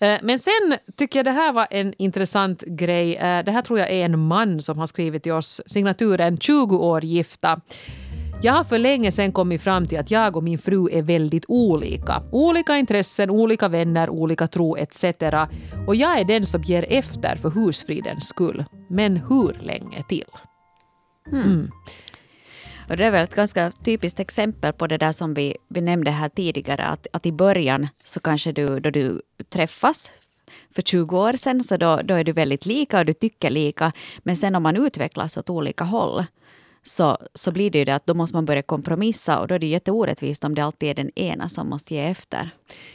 Eh, 0.00 0.18
Men 0.22 0.38
sen 0.38 0.76
tycker 0.96 1.18
jag 1.18 1.26
det 1.26 1.30
här 1.30 1.52
var 1.52 1.66
en 1.70 1.94
intressant 1.98 2.62
grej. 2.62 3.16
Eh, 3.16 3.44
Det 3.44 3.50
här 3.52 3.62
tror 3.62 3.78
jag 3.78 3.90
är 3.90 4.04
en 4.04 4.18
man 4.26 4.62
som 4.62 4.78
har 4.78 4.86
skrivit 4.86 5.22
till 5.22 5.32
oss. 5.32 5.60
Signaturen 5.66 6.38
20 6.38 6.76
år 6.76 7.04
gifta. 7.04 7.60
Jag 8.44 8.52
har 8.52 8.64
för 8.64 8.78
länge 8.78 9.12
sedan 9.12 9.32
kommit 9.32 9.62
fram 9.62 9.86
till 9.86 9.98
att 9.98 10.10
jag 10.10 10.36
och 10.36 10.42
min 10.42 10.58
fru 10.58 10.88
är 10.92 11.02
väldigt 11.02 11.44
olika. 11.48 12.22
Olika 12.32 12.76
intressen, 12.76 13.30
olika 13.30 13.68
vänner, 13.68 14.10
olika 14.10 14.46
tro 14.46 14.76
etc. 14.76 15.04
Och 15.86 15.96
jag 15.96 16.20
är 16.20 16.24
den 16.24 16.46
som 16.46 16.62
ger 16.62 16.86
efter 16.88 17.36
för 17.36 17.50
husfridens 17.50 18.28
skull. 18.28 18.64
Men 18.88 19.16
hur 19.16 19.56
länge 19.60 20.02
till? 20.08 20.24
Och 22.88 22.96
det 22.96 23.04
är 23.04 23.10
väl 23.10 23.24
ett 23.24 23.34
ganska 23.34 23.70
typiskt 23.84 24.20
exempel 24.20 24.72
på 24.72 24.86
det 24.86 24.98
där 24.98 25.12
som 25.12 25.34
vi, 25.34 25.56
vi 25.68 25.80
nämnde 25.80 26.10
här 26.10 26.28
tidigare. 26.28 26.84
Att, 26.84 27.06
att 27.12 27.26
i 27.26 27.32
början 27.32 27.88
så 28.04 28.20
kanske 28.20 28.52
du, 28.52 28.80
då 28.80 28.90
du 28.90 29.22
träffas 29.48 30.12
för 30.74 30.82
20 30.82 31.18
år 31.18 31.32
sedan, 31.32 31.64
så 31.64 31.76
då, 31.76 32.00
då 32.04 32.14
är 32.14 32.24
du 32.24 32.32
väldigt 32.32 32.66
lika 32.66 32.98
och 32.98 33.06
du 33.06 33.12
tycker 33.12 33.50
lika. 33.50 33.92
Men 34.18 34.36
sen 34.36 34.54
om 34.54 34.62
man 34.62 34.76
utvecklas 34.76 35.36
åt 35.36 35.50
olika 35.50 35.84
håll 35.84 36.24
så, 36.82 37.18
så 37.34 37.52
blir 37.52 37.70
det 37.70 37.78
ju 37.78 37.84
det 37.84 37.94
att 37.94 38.06
då 38.06 38.14
måste 38.14 38.36
man 38.36 38.44
börja 38.44 38.62
kompromissa 38.62 39.38
och 39.38 39.48
då 39.48 39.54
är 39.54 39.58
det 39.58 39.66
jätteorättvist 39.66 40.44
om 40.44 40.54
det 40.54 40.64
alltid 40.64 40.90
är 40.90 40.94
den 40.94 41.18
ena 41.18 41.48
som 41.48 41.68
måste 41.68 41.94
ge 41.94 42.00
efter. 42.00 42.50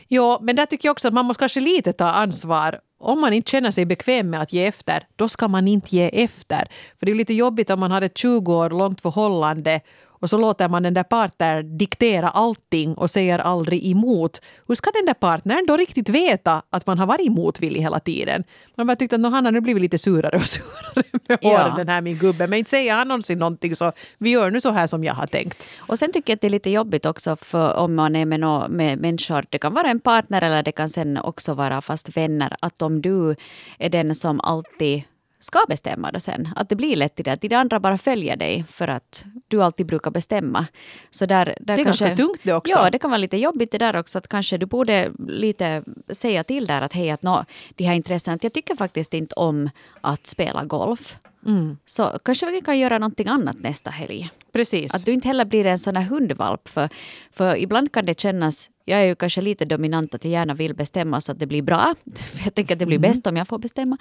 Ja, 0.08 0.39
men 0.41 0.56
där 0.56 0.65
tycker 0.65 0.88
jag 0.88 0.91
också 0.91 1.08
att 1.08 1.13
man 1.13 1.26
måste 1.26 1.41
kanske 1.41 1.60
lite 1.60 1.93
ta 1.93 2.06
ansvar. 2.06 2.80
Om 3.00 3.21
man 3.21 3.34
inte 3.34 3.52
känner 3.52 3.71
sig 3.71 3.86
bekväm 3.86 4.30
med 4.30 4.41
att 4.41 4.54
ge 4.54 4.65
efter, 4.65 5.08
då 5.15 5.30
ska 5.30 5.47
man 5.47 5.67
inte 5.67 5.95
ge 5.95 6.23
efter. 6.23 6.67
För 7.00 7.06
det 7.06 7.12
är 7.12 7.15
lite 7.15 7.34
jobbigt 7.34 7.69
om 7.69 7.80
man 7.80 7.91
har 7.91 8.02
ett 8.02 8.17
20 8.17 8.54
år 8.54 8.69
långt 8.69 9.02
förhållande 9.02 9.82
och 10.19 10.30
så 10.30 10.38
låter 10.38 10.69
man 10.69 10.84
den 10.84 10.93
där 10.93 11.03
partnern 11.03 11.77
diktera 11.77 12.30
allting 12.30 12.93
och 12.93 13.12
säger 13.12 13.39
aldrig 13.39 13.86
emot. 13.91 14.41
Hur 14.67 14.75
ska 14.75 14.91
den 14.91 15.06
där 15.06 15.13
partnern 15.13 15.65
då 15.67 15.77
riktigt 15.77 16.10
veta 16.10 16.62
att 16.69 16.88
man 16.88 16.99
har 16.99 17.06
varit 17.08 17.32
motvillig 17.32 17.82
hela 17.82 17.99
tiden? 17.99 18.43
Man 18.75 18.88
bara 18.88 18.95
tyckte 18.95 19.15
att 19.15 19.21
han 19.21 19.45
har 19.45 19.51
nu 19.51 19.62
blivit 19.62 19.82
lite 19.82 19.97
surare 19.97 20.38
och 20.38 20.45
surare 20.45 21.03
med 21.27 21.38
Ja. 21.41 21.49
åren, 21.65 21.75
den 21.77 21.88
här 21.89 22.01
min 22.01 22.17
gubbe. 22.17 22.47
Men 22.47 22.60
inte 22.60 22.69
säger 22.69 22.93
han 22.95 23.08
någonsin 23.08 23.39
någonting 23.39 23.75
så 23.75 23.91
vi 24.17 24.30
gör 24.30 24.51
nu 24.51 24.62
så 24.62 24.71
här 24.71 24.88
som 24.88 25.03
jag 25.03 25.13
har 25.13 25.27
tänkt. 25.27 25.69
Och 25.77 25.99
sen 25.99 26.12
tycker 26.13 26.32
jag 26.32 26.36
att 26.36 26.41
det 26.41 26.47
är 26.47 26.49
lite 26.49 26.69
jobbigt 26.69 27.06
också 27.06 27.36
för 27.36 27.73
om 27.73 27.95
man 27.95 28.15
är 28.15 28.25
med, 28.25 28.39
nå 28.39 28.67
med 28.69 28.97
människor, 28.99 29.45
det 29.49 29.58
kan 29.58 29.73
vara 29.73 29.88
en 29.88 29.99
partner 29.99 30.41
eller 30.41 30.63
det 30.63 30.71
kan 30.71 30.89
sen 30.89 31.17
också 31.17 31.53
vara 31.53 31.82
fast 31.82 32.17
vänner, 32.17 32.56
att 32.60 32.82
om 32.82 33.01
du 33.01 33.36
är 33.80 33.89
den 33.89 34.15
som 34.15 34.39
alltid 34.39 35.03
ska 35.39 35.65
bestämma 35.67 36.12
då 36.12 36.19
sen. 36.19 36.50
Att 36.56 36.69
det 36.69 36.76
blir 36.76 36.95
lätt 36.95 37.15
till 37.15 37.26
det 37.26 37.32
att 37.32 37.41
de 37.41 37.56
andra 37.56 37.80
bara 37.80 37.97
följer 37.97 38.36
dig 38.36 38.63
för 38.67 38.88
att 38.88 39.26
du 39.47 39.63
alltid 39.63 39.86
brukar 39.86 40.12
bestämma. 40.12 40.67
Så 41.10 41.26
där, 41.26 41.45
där 41.45 41.56
Det 41.60 41.82
är 41.82 41.86
kanske, 41.86 42.06
ganska 42.06 42.23
tungt 42.23 42.39
det 42.43 42.54
också. 42.54 42.73
Ja, 42.78 42.89
det 42.89 43.00
kan 43.00 43.10
vara 43.10 43.17
lite 43.17 43.38
jobbigt 43.38 43.71
det 43.71 43.78
där 43.78 43.95
också. 43.95 44.17
Att 44.17 44.28
kanske 44.28 44.58
du 44.58 44.65
borde 44.65 45.12
lite 45.28 45.84
säga 46.10 46.43
till 46.43 46.67
där 46.67 46.82
att 46.82 46.93
hej, 46.93 47.10
att 47.10 47.23
nå, 47.23 47.45
de 47.76 47.84
här 47.84 47.93
intressena, 47.93 48.38
jag 48.41 48.54
tycker 48.54 48.76
faktiskt 48.76 49.13
inte 49.13 49.36
om 49.36 49.69
att 50.02 50.28
spela 50.28 50.63
golf. 50.63 51.17
Mm. 51.47 51.78
Så 51.86 52.19
kanske 52.26 52.45
vi 52.45 52.62
kan 52.62 52.80
göra 52.80 52.97
någonting 52.97 53.28
annat 53.28 53.60
nästa 53.60 53.89
helg. 53.89 54.30
Precis. 54.52 54.95
Att 54.95 55.06
du 55.06 55.13
inte 55.13 55.28
heller 55.28 55.45
blir 55.45 55.65
en 55.65 55.80
sån 55.80 55.95
här 55.95 56.04
hundvalp. 56.04 56.69
För, 56.69 56.89
för 57.32 57.56
ibland 57.58 57.91
kan 57.91 58.06
det 58.06 58.19
kännas, 58.19 58.69
jag 58.88 59.00
är 59.00 59.06
ju 59.06 59.15
kanske 59.15 59.41
lite 59.41 59.65
dominant 59.65 60.15
att 60.15 60.26
jag 60.26 60.32
gärna 60.32 60.54
vill 60.54 60.73
bestämma 60.73 61.21
så 61.21 61.32
att 61.32 61.39
det 61.39 61.45
blir 61.45 61.62
bra. 61.62 61.95
För 62.15 62.43
jag 62.43 62.54
tänker 62.54 62.76
att 62.76 62.80
det 62.80 62.86
blir 62.86 63.00
bäst 63.00 63.28
om 63.28 63.38
jag 63.38 63.47
får 63.47 63.60
bestämma. 63.60 63.97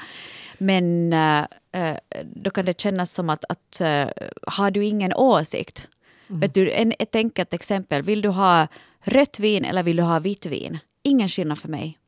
Men 0.58 1.12
äh, 1.12 1.96
då 2.24 2.50
kan 2.50 2.64
det 2.64 2.80
kännas 2.80 3.14
som 3.14 3.30
att, 3.30 3.44
att 3.48 3.80
äh, 3.80 4.06
har 4.46 4.70
du 4.70 4.84
ingen 4.84 5.14
åsikt. 5.14 5.88
Vet 6.26 6.54
du, 6.54 6.72
en, 6.72 6.92
ett 6.98 7.14
enkelt 7.14 7.54
exempel. 7.54 8.02
Vill 8.02 8.22
du 8.22 8.28
ha 8.28 8.66
rött 9.00 9.38
vin 9.38 9.64
eller 9.64 9.82
vill 9.82 9.96
du 9.96 10.02
ha 10.02 10.18
vitt 10.18 10.46
vin? 10.46 10.78
Ingen 11.02 11.28
skillnad 11.28 11.58
för 11.58 11.68
mig. 11.68 11.98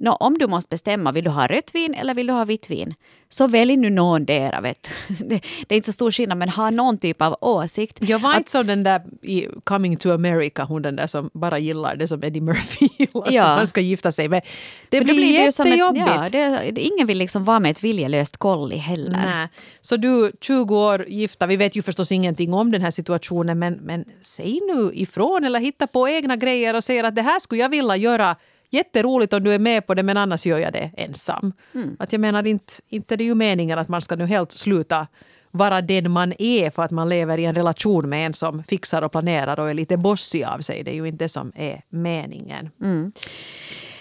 Nå, 0.00 0.12
om 0.12 0.38
du 0.38 0.46
måste 0.46 0.68
bestämma, 0.70 1.12
vill 1.12 1.24
du 1.24 1.30
ha 1.30 1.46
rött 1.46 1.74
vin 1.74 1.94
eller 1.94 2.14
vill 2.14 2.26
du 2.26 2.32
ha 2.32 2.44
vitt 2.44 2.70
vin? 2.70 2.94
Så 3.30 3.46
välj 3.46 3.76
nu 3.76 3.90
någondera. 3.90 4.60
Vet 4.60 4.90
du. 5.08 5.14
det, 5.24 5.40
det 5.68 5.74
är 5.74 5.76
inte 5.76 5.86
så 5.86 5.92
stor 5.92 6.10
skillnad, 6.10 6.38
men 6.38 6.48
ha 6.48 6.70
någon 6.70 6.98
typ 6.98 7.22
av 7.22 7.36
åsikt. 7.40 7.96
Jag 8.00 8.18
var 8.18 8.30
Att- 8.32 8.38
inte 8.38 8.50
som 8.50 8.66
den 8.66 8.82
där 8.82 9.02
i 9.22 9.46
Coming 9.64 9.96
to 9.96 10.10
America, 10.10 10.64
hon 10.64 10.82
den 10.82 10.96
där 10.96 11.06
som 11.06 11.30
bara 11.34 11.58
gillar 11.58 11.96
det 11.96 12.08
som 12.08 12.24
Eddie 12.24 12.40
Murphy 12.40 12.88
gillar, 12.98 13.32
Ja. 13.32 13.42
som 13.42 13.50
han 13.50 13.66
ska 13.66 13.80
gifta 13.80 14.12
sig 14.12 14.28
med. 14.28 14.42
Det 14.88 15.00
blir, 15.00 15.14
det 15.14 15.46
ett- 15.46 15.58
jättejobbigt. 15.58 16.06
ja, 16.06 16.28
det, 16.72 16.80
ingen 16.80 17.06
vill 17.06 17.18
liksom 17.18 17.44
vara 17.44 17.60
med 17.60 17.70
ett 17.70 17.84
viljelöst 17.84 18.36
kolli 18.36 18.76
heller. 18.76 19.10
Nej. 19.24 19.48
Så 19.80 19.96
du, 19.96 20.32
20 20.40 20.76
år 20.76 21.04
gifta, 21.08 21.46
vi 21.46 21.56
vet 21.56 21.76
ju 21.76 21.82
förstås 21.82 22.12
ingenting 22.12 22.54
om 22.54 22.70
den 22.70 22.82
här 22.82 22.90
situationen 22.90 23.58
men, 23.58 23.74
men 23.74 24.04
säg 24.22 24.58
nu 24.74 24.90
ifrån 24.94 25.44
eller 25.44 25.60
hitta 25.60 25.86
på 25.86 26.08
egna 26.08 26.36
grejer 26.36 26.74
och 26.76 26.84
säg 26.84 27.00
att 27.00 27.14
det 27.16 27.22
här 27.22 27.40
skulle 27.40 27.60
jag 27.62 27.68
vilja 27.68 27.96
göra 27.96 28.36
Jätteroligt 28.70 29.32
om 29.32 29.44
du 29.44 29.54
är 29.54 29.58
med 29.58 29.86
på 29.86 29.94
det 29.94 30.02
men 30.02 30.16
annars 30.16 30.46
gör 30.46 30.58
jag 30.58 30.72
det 30.72 30.90
ensam. 30.96 31.52
Mm. 31.74 31.96
Att 31.98 32.12
jag 32.12 32.20
menar 32.20 32.46
inte, 32.46 32.72
inte 32.88 33.16
det 33.16 33.24
är 33.24 33.26
ju 33.26 33.34
meningen 33.34 33.78
att 33.78 33.88
man 33.88 34.02
ska 34.02 34.16
nu 34.16 34.26
helt 34.26 34.52
sluta 34.52 35.06
vara 35.50 35.80
den 35.80 36.10
man 36.10 36.32
är 36.38 36.70
för 36.70 36.82
att 36.82 36.90
man 36.90 37.08
lever 37.08 37.38
i 37.38 37.44
en 37.44 37.54
relation 37.54 38.08
med 38.08 38.26
en 38.26 38.34
som 38.34 38.64
fixar 38.64 39.02
och 39.02 39.12
planerar 39.12 39.60
och 39.60 39.70
är 39.70 39.74
lite 39.74 39.96
bossig 39.96 40.44
av 40.44 40.58
sig. 40.58 40.84
Det 40.84 40.90
är 40.90 40.94
ju 40.94 41.08
inte 41.08 41.24
det 41.24 41.28
som 41.28 41.52
är 41.54 41.82
meningen. 41.88 42.70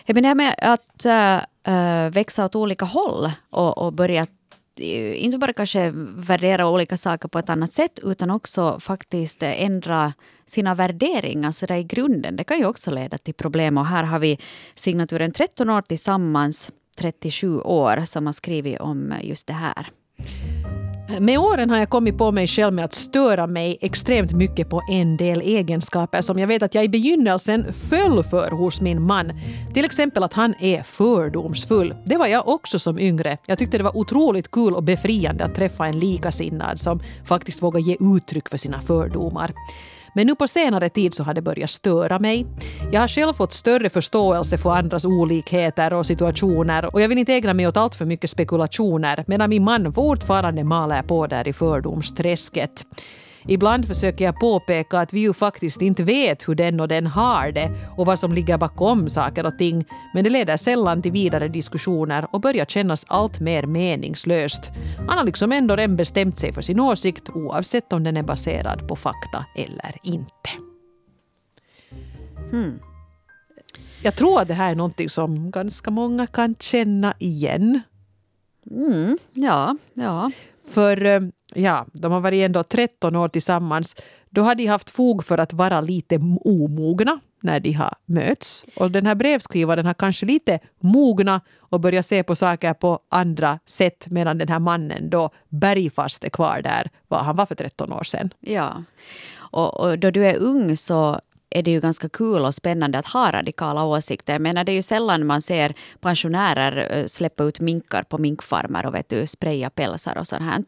Menar 0.05 0.21
det 0.21 0.27
här 0.27 0.35
med 0.35 0.55
att 0.57 1.05
äh, 1.05 2.09
växa 2.13 2.45
åt 2.45 2.55
olika 2.55 2.85
håll 2.85 3.31
och, 3.49 3.77
och 3.77 3.93
börja 3.93 4.27
Eh, 4.79 5.23
inte 5.23 5.37
bara 5.37 5.53
kanske 5.53 5.91
värdera 6.15 6.69
olika 6.69 6.97
saker 6.97 7.27
på 7.27 7.39
ett 7.39 7.49
annat 7.49 7.73
sätt 7.73 7.99
utan 8.03 8.31
också 8.31 8.79
faktiskt 8.79 9.43
ändra 9.43 10.13
sina 10.45 10.75
värderingar 10.75 11.51
så 11.51 11.65
där 11.65 11.77
i 11.77 11.83
grunden. 11.83 12.35
Det 12.35 12.43
kan 12.43 12.57
ju 12.57 12.65
också 12.65 12.91
leda 12.91 13.17
till 13.17 13.33
problem 13.33 13.77
och 13.77 13.85
här 13.85 14.03
har 14.03 14.19
vi 14.19 14.39
signaturen 14.75 15.31
13 15.31 15.69
år 15.69 15.81
tillsammans 15.81 16.69
37 16.97 17.59
år 17.59 18.05
som 18.05 18.25
har 18.25 18.33
skrivit 18.33 18.79
om 18.79 19.13
just 19.21 19.47
det 19.47 19.53
här. 19.53 19.87
Med 21.07 21.39
åren 21.39 21.69
har 21.69 21.77
jag 21.77 21.89
kommit 21.89 22.17
på 22.17 22.31
mig 22.31 22.47
själv 22.47 22.73
med 22.73 22.85
att 22.85 22.93
störa 22.93 23.47
mig 23.47 23.77
extremt 23.81 24.31
mycket 24.31 24.69
på 24.69 24.81
en 24.89 25.17
del 25.17 25.41
egenskaper 25.41 26.21
som 26.21 26.39
jag 26.39 26.47
vet 26.47 26.63
att 26.63 26.75
jag 26.75 26.83
i 26.83 26.89
begynnelsen 26.89 27.73
föll 27.73 28.23
för 28.23 28.51
hos 28.51 28.81
min 28.81 29.01
man. 29.01 29.31
Till 29.73 29.85
exempel 29.85 30.23
att 30.23 30.33
han 30.33 30.55
är 30.59 30.83
fördomsfull. 30.83 31.95
Det 32.05 32.17
var 32.17 32.27
jag 32.27 32.47
också 32.47 32.79
som 32.79 32.99
yngre. 32.99 33.37
Jag 33.45 33.57
tyckte 33.57 33.77
det 33.77 33.83
var 33.83 33.97
otroligt 33.97 34.51
kul 34.51 34.73
och 34.73 34.83
befriande 34.83 35.45
att 35.45 35.55
träffa 35.55 35.87
en 35.87 35.99
likasinnad 35.99 36.79
som 36.79 36.99
faktiskt 37.25 37.63
vågar 37.63 37.79
ge 37.79 37.97
uttryck 37.99 38.49
för 38.49 38.57
sina 38.57 38.81
fördomar. 38.81 39.53
Men 40.17 40.27
nu 40.27 40.35
på 40.35 40.47
senare 40.47 40.89
tid 40.89 41.13
så 41.13 41.23
har 41.23 41.33
det 41.33 41.41
börjat 41.41 41.69
störa 41.69 42.19
mig. 42.19 42.45
Jag 42.91 43.01
har 43.01 43.07
själv 43.07 43.33
fått 43.33 43.53
större 43.53 43.89
förståelse 43.89 44.57
för 44.57 44.71
andras 44.71 45.05
olikheter 45.05 45.93
och 45.93 46.05
situationer 46.05 46.93
och 46.93 47.01
jag 47.01 47.09
vill 47.09 47.17
inte 47.17 47.33
ägna 47.33 47.53
mig 47.53 47.67
åt 47.67 47.77
allt 47.77 47.95
för 47.95 48.05
mycket 48.05 48.29
spekulationer 48.29 49.23
medan 49.27 49.49
min 49.49 49.63
man 49.63 49.93
fortfarande 49.93 50.63
maler 50.63 51.01
på 51.01 51.27
där 51.27 51.47
i 51.47 51.53
fördomsträsket. 51.53 52.85
Ibland 53.47 53.87
försöker 53.87 54.25
jag 54.25 54.39
påpeka 54.39 54.99
att 54.99 55.13
vi 55.13 55.19
ju 55.19 55.33
faktiskt 55.33 55.81
inte 55.81 56.03
vet 56.03 56.47
hur 56.47 56.55
den 56.55 56.79
och 56.79 56.87
den 56.87 57.07
har 57.07 57.51
det 57.51 57.71
och 57.97 58.05
vad 58.05 58.19
som 58.19 58.33
ligger 58.33 58.57
bakom 58.57 59.09
saker 59.09 59.45
och 59.45 59.57
ting, 59.57 59.85
men 60.13 60.23
det 60.23 60.29
leder 60.29 60.57
sällan 60.57 61.01
till 61.01 61.11
vidare 61.11 61.47
diskussioner 61.47 62.27
och 62.31 62.41
börjar 62.41 62.65
kännas 62.65 63.05
allt 63.07 63.39
mer 63.39 63.63
meningslöst. 63.63 64.71
Han 65.07 65.17
har 65.17 65.23
liksom 65.23 65.51
ändå 65.51 65.75
redan 65.75 65.95
bestämt 65.95 66.39
sig 66.39 66.53
för 66.53 66.61
sin 66.61 66.79
åsikt 66.79 67.29
oavsett 67.29 67.93
om 67.93 68.03
den 68.03 68.17
är 68.17 68.23
baserad 68.23 68.87
på 68.87 68.95
fakta 68.95 69.45
eller 69.55 69.95
inte. 70.03 70.49
Jag 74.03 74.15
tror 74.15 74.41
att 74.41 74.47
det 74.47 74.53
här 74.53 74.71
är 74.71 74.75
någonting 74.75 75.09
som 75.09 75.51
ganska 75.51 75.91
många 75.91 76.27
kan 76.27 76.55
känna 76.59 77.13
igen. 77.19 77.81
Mm, 78.71 79.17
ja, 79.33 79.77
ja. 79.93 80.31
För 80.69 81.05
eh, 81.05 81.21
ja, 81.53 81.85
de 81.91 82.11
har 82.11 82.19
varit 82.19 82.45
ändå 82.45 82.63
13 82.63 83.15
år 83.15 83.27
tillsammans. 83.27 83.95
Då 84.29 84.41
har 84.41 84.55
de 84.55 84.65
haft 84.65 84.89
fog 84.89 85.25
för 85.25 85.37
att 85.37 85.53
vara 85.53 85.81
lite 85.81 86.19
omogna 86.45 87.19
när 87.41 87.59
de 87.59 87.71
har 87.71 87.93
möts. 88.05 88.65
Och 88.75 88.91
den 88.91 89.05
här 89.05 89.15
brevskrivaren 89.15 89.85
har 89.85 89.93
kanske 89.93 90.25
lite 90.25 90.59
mogna 90.79 91.41
och 91.59 91.79
börjat 91.79 92.05
se 92.05 92.23
på 92.23 92.35
saker 92.35 92.73
på 92.73 92.99
andra 93.09 93.59
sätt 93.65 94.07
medan 94.09 94.37
den 94.37 94.47
här 94.47 94.59
mannen 94.59 95.09
då 95.09 95.29
bergfast 95.49 96.23
är 96.23 96.29
kvar 96.29 96.61
där 96.61 96.89
vad 97.07 97.25
han 97.25 97.35
var 97.35 97.45
för 97.45 97.55
13 97.55 97.93
år 97.93 98.03
sedan. 98.03 98.33
Ja. 98.39 98.83
Och, 99.35 99.79
och 99.79 99.99
då 99.99 100.11
du 100.11 100.25
är 100.25 100.35
ung 100.35 100.77
så 100.77 101.19
är 101.49 101.63
det 101.63 101.71
ju 101.71 101.79
ganska 101.79 102.09
kul 102.09 102.45
och 102.45 102.55
spännande 102.55 102.99
att 102.99 103.05
ha 103.05 103.31
radikala 103.31 103.85
åsikter. 103.85 104.33
Jag 104.33 104.41
menar, 104.41 104.63
det 104.63 104.71
är 104.71 104.73
ju 104.73 104.81
sällan 104.81 105.25
man 105.25 105.41
ser 105.41 105.73
pensionärer 105.99 106.97
eh, 106.97 107.05
släppa 107.05 107.43
ut 107.43 107.59
minkar 107.59 108.03
på 108.03 108.17
minkfarmer 108.17 108.85
och 108.85 108.95
vet 108.95 109.09
du, 109.09 109.27
spraya 109.27 109.69
pälsar 109.69 110.17
och 110.17 110.27
sånt 110.27 110.43
här. 110.43 110.63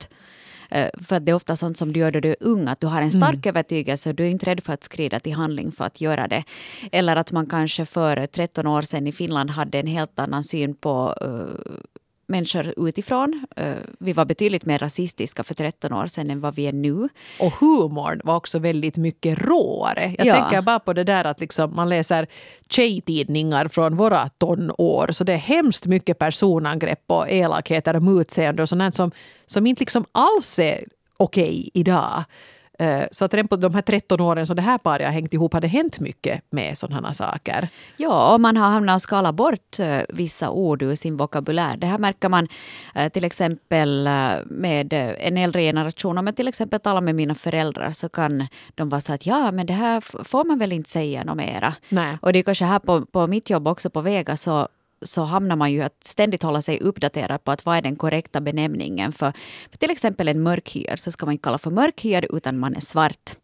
För 1.02 1.16
att 1.16 1.26
det 1.26 1.32
är 1.32 1.36
ofta 1.36 1.56
sånt 1.56 1.78
som 1.78 1.94
du 1.94 2.00
gör 2.00 2.12
då 2.12 2.20
du 2.20 2.30
är 2.30 2.36
ung, 2.40 2.68
att 2.68 2.82
du 2.82 2.88
har 2.88 3.02
en 3.02 3.12
stark 3.12 3.46
övertygelse 3.46 4.10
och 4.10 4.16
du 4.16 4.24
är 4.24 4.30
inte 4.30 4.46
rädd 4.46 4.64
för 4.64 4.74
att 4.74 4.84
skrida 4.84 5.20
till 5.20 5.34
handling 5.34 5.72
för 5.72 5.86
att 5.86 6.02
göra 6.02 6.28
det. 6.28 6.44
Eller 6.92 7.16
att 7.16 7.32
man 7.32 7.46
kanske 7.46 7.86
för 7.86 8.28
13 8.28 8.68
år 8.68 8.82
sedan 8.82 9.08
i 9.08 9.12
Finland 9.12 9.50
hade 9.50 9.80
en 9.80 9.88
helt 9.88 10.20
annan 10.20 10.44
syn 10.44 10.76
på 10.76 11.16
eh, 11.22 11.99
människor 12.30 12.74
utifrån. 12.88 13.46
Eh, 13.56 13.74
vi 14.00 14.14
var 14.14 14.26
betydligt 14.26 14.66
mer 14.66 14.80
rasistiska 14.80 15.44
för 15.44 15.54
13 15.54 15.94
år 15.94 16.08
sedan 16.08 16.30
än 16.32 16.42
vad 16.42 16.56
vi 16.56 16.68
är 16.68 16.74
nu. 16.74 17.10
Och 17.40 17.54
humorn 17.54 18.22
var 18.24 18.36
också 18.36 18.60
väldigt 18.60 18.98
mycket 18.98 19.38
råare. 19.42 20.16
Jag 20.18 20.28
Ja. 20.28 20.36
tänker 20.36 20.62
bara 20.62 20.80
på 20.80 20.94
det 20.94 21.04
där 21.04 21.26
att 21.26 21.40
liksom 21.40 21.76
man 21.76 21.90
läser 21.90 22.28
tjejtidningar 22.70 23.68
från 23.68 23.98
våra 23.98 24.30
tonår. 24.30 25.12
Så 25.12 25.24
det 25.24 25.34
är 25.34 25.38
hemskt 25.38 25.86
mycket 25.86 26.20
personangrepp 26.20 27.04
och 27.08 27.30
elakheter 27.30 27.96
och 27.96 28.04
mutseende 28.04 28.62
och 28.62 28.70
sånt 28.70 28.96
som, 28.96 29.12
som 29.46 29.68
inte 29.68 29.82
liksom 29.82 30.06
alls 30.12 30.60
är 30.60 30.84
okej 31.18 31.70
idag. 31.74 32.24
Eh, 32.80 33.04
Så 33.12 33.26
att 33.26 33.34
redan 33.34 33.48
på 33.48 33.56
de 33.56 33.76
här 33.76 33.82
13 33.82 34.22
åren 34.22 34.48
som 34.48 34.56
det 34.56 34.62
här 34.62 34.78
paret 34.78 35.06
har 35.06 35.14
hängt 35.14 35.34
ihop 35.34 35.54
har 35.54 35.62
det 35.62 35.68
hänt 35.68 36.00
mycket 36.00 36.42
med 36.50 36.78
sådana 36.78 37.14
saker. 37.14 37.70
Ja, 37.98 38.34
och 38.34 38.42
man 38.42 38.58
har 38.58 38.70
hamnat 38.70 38.96
att 38.96 39.02
skala 39.02 39.34
bort 39.34 39.80
eh, 39.80 40.02
vissa 40.10 40.50
ord 40.50 40.82
ur 40.82 40.96
sin 40.96 41.18
vokabulär. 41.18 41.78
Det 41.78 41.88
här 41.88 41.98
märker 41.98 42.30
man 42.30 42.48
eh, 42.96 43.10
till 43.12 43.24
exempel 43.24 44.10
med 44.46 44.94
en 44.94 45.38
äldre 45.38 45.62
generation. 45.62 46.18
Om 46.18 46.28
jag 46.28 46.36
till 46.36 46.48
exempel 46.48 46.80
talar 46.80 47.02
med 47.02 47.16
mina 47.16 47.36
föräldrar 47.36 47.92
så 47.92 48.10
kan 48.10 48.48
de 48.76 48.90
vara 48.90 49.02
så 49.02 49.14
att 49.14 49.26
ja, 49.26 49.52
men 49.52 49.66
det 49.66 49.74
här 49.74 50.24
får 50.24 50.46
man 50.46 50.58
väl 50.60 50.72
inte 50.72 50.90
säga 50.90 51.24
något 51.24 51.38
mera. 51.38 51.74
Nej. 51.90 52.18
Och 52.22 52.34
det 52.34 52.40
är 52.40 52.44
kanske 52.44 52.66
här 52.66 52.80
på, 52.80 53.06
på 53.06 53.28
mitt 53.28 53.50
jobb 53.50 53.68
också 53.68 53.90
på 53.90 54.02
Vega 54.02 54.36
så 54.36 54.68
så 55.02 55.24
hamnar 55.24 55.56
man 55.56 55.72
ju 55.72 55.82
att 55.82 56.04
ständigt 56.04 56.44
hålla 56.44 56.62
sig 56.62 56.80
uppdaterad 56.80 57.44
på 57.44 57.52
att 57.52 57.66
vad 57.66 57.78
är 57.78 57.82
den 57.82 57.96
korrekta 57.96 58.42
benämningen. 58.42 59.12
För, 59.12 59.34
för 59.72 59.78
till 59.78 59.92
exempel 59.92 60.28
en 60.28 60.44
mörkhyad 60.44 61.00
så 61.00 61.12
ska 61.12 61.26
man 61.26 61.34
inte 61.34 61.44
kalla 61.44 61.58
för 61.58 61.72
mörkhyad 61.72 62.26
utan 62.30 62.60
man 62.60 62.76
är 62.76 62.80
svart. 62.80 63.36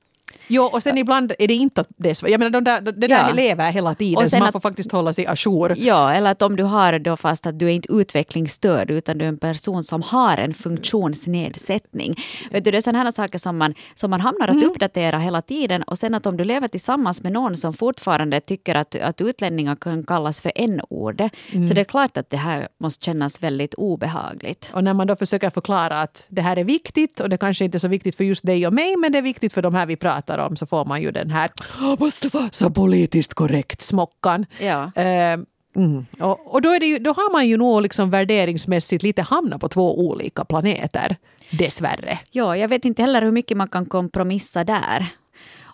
Jo, 0.47 0.63
och 0.63 0.83
sen 0.83 0.97
ibland 0.97 1.33
är 1.39 1.47
det 1.47 1.53
inte 1.53 1.81
att 1.81 1.87
det. 1.97 2.21
Jag 2.23 2.39
menar, 2.39 2.49
de 2.49 2.63
där, 2.63 2.81
det 2.81 2.91
där 3.07 3.27
Ja. 3.27 3.33
lever 3.33 3.71
hela 3.71 3.95
tiden, 3.95 4.17
Och 4.17 4.23
så 4.23 4.29
sen 4.29 4.39
man 4.39 4.47
att- 4.47 4.53
får 4.53 4.59
faktiskt 4.59 4.91
hålla 4.91 5.13
sig 5.13 5.27
ajour. 5.27 5.73
Ja, 5.77 6.13
eller 6.13 6.31
att 6.31 6.41
om 6.41 6.55
du 6.55 6.63
har 6.63 6.99
då 6.99 7.17
fast 7.17 7.45
att 7.45 7.59
du 7.59 7.65
är 7.65 7.69
inte 7.73 7.91
utvecklingsstörd 7.91 8.91
utan 8.91 9.17
du 9.17 9.25
är 9.25 9.29
en 9.29 9.37
person 9.37 9.83
som 9.83 10.01
har 10.01 10.37
en 10.37 10.53
funktionsnedsättning. 11.23 12.15
Vet 12.51 12.63
du, 12.63 12.71
det 12.71 12.77
är 12.77 12.81
sådana 12.81 13.03
här 13.03 13.11
saker 13.11 13.37
som 13.39 13.57
man, 13.57 13.73
som 13.93 14.09
man 14.11 14.21
hamnar 14.21 14.47
att 14.47 14.63
uppdatera 14.63 15.19
hela 15.19 15.41
tiden 15.41 15.83
och 15.83 15.97
sen 15.97 16.15
att 16.15 16.25
om 16.25 16.37
du 16.37 16.43
lever 16.43 16.67
tillsammans 16.67 17.23
med 17.23 17.31
någon 17.31 17.55
som 17.57 17.73
fortfarande 17.73 18.39
tycker 18.41 18.75
att, 18.75 18.95
att 18.95 19.21
utlänningar 19.21 19.75
kan 19.75 20.03
kallas 20.03 20.41
för 20.41 20.51
n-ord 20.55 21.21
så 21.67 21.73
det 21.73 21.81
är 21.81 21.85
klart 21.85 22.17
att 22.17 22.29
det 22.29 22.37
här 22.37 22.67
måste 22.79 23.05
kännas 23.05 23.43
väldigt 23.43 23.73
obehagligt. 23.73 24.71
Och 24.73 24.83
när 24.83 24.93
man 24.93 25.07
då 25.07 25.15
försöker 25.15 25.49
förklara 25.49 26.01
att 26.01 26.25
det 26.29 26.41
här 26.41 26.57
är 26.57 26.63
viktigt 26.63 27.19
och 27.19 27.29
det 27.29 27.37
kanske 27.37 27.65
inte 27.65 27.77
är 27.77 27.79
så 27.79 27.87
viktigt 27.87 28.15
för 28.17 28.23
just 28.23 28.45
dig 28.45 28.67
och 28.67 28.73
mig 28.73 28.95
men 28.97 29.11
det 29.11 29.17
är 29.17 29.21
viktigt 29.21 29.53
för 29.53 29.61
de 29.61 29.75
här 29.75 29.85
vi 29.85 29.95
pratar 29.95 30.34
om 30.37 30.55
så 30.55 30.65
får 30.65 30.85
man 30.85 31.01
ju 31.01 31.11
den 31.11 31.29
här 31.31 31.51
"Åh, 31.81 31.95
måste 31.99 32.27
vara 32.27 32.49
så 32.51 32.69
politiskt 32.69 33.33
korrekt 33.33 33.81
smockan. 33.81 34.45
Ja. 34.59 34.91
Eh, 34.95 35.39
mm. 35.75 36.05
och, 36.19 36.53
och 36.53 36.61
då, 36.61 36.69
är 36.69 36.79
det 36.79 36.85
ju, 36.85 36.99
då 36.99 37.11
har 37.11 37.31
man 37.31 37.47
ju 37.47 37.57
nog 37.57 37.81
liksom 37.81 38.09
värderingsmässigt 38.09 39.03
lite 39.03 39.21
hamnat 39.21 39.61
på 39.61 39.69
två 39.69 39.99
olika 39.99 40.45
planeter. 40.45 41.17
Dessvärre. 41.51 42.19
Ja, 42.31 42.57
jag 42.57 42.67
vet 42.67 42.85
inte 42.85 43.01
heller 43.01 43.21
hur 43.21 43.31
mycket 43.31 43.57
man 43.57 43.67
kan 43.67 43.85
kompromissa 43.85 44.63
där. 44.63 45.07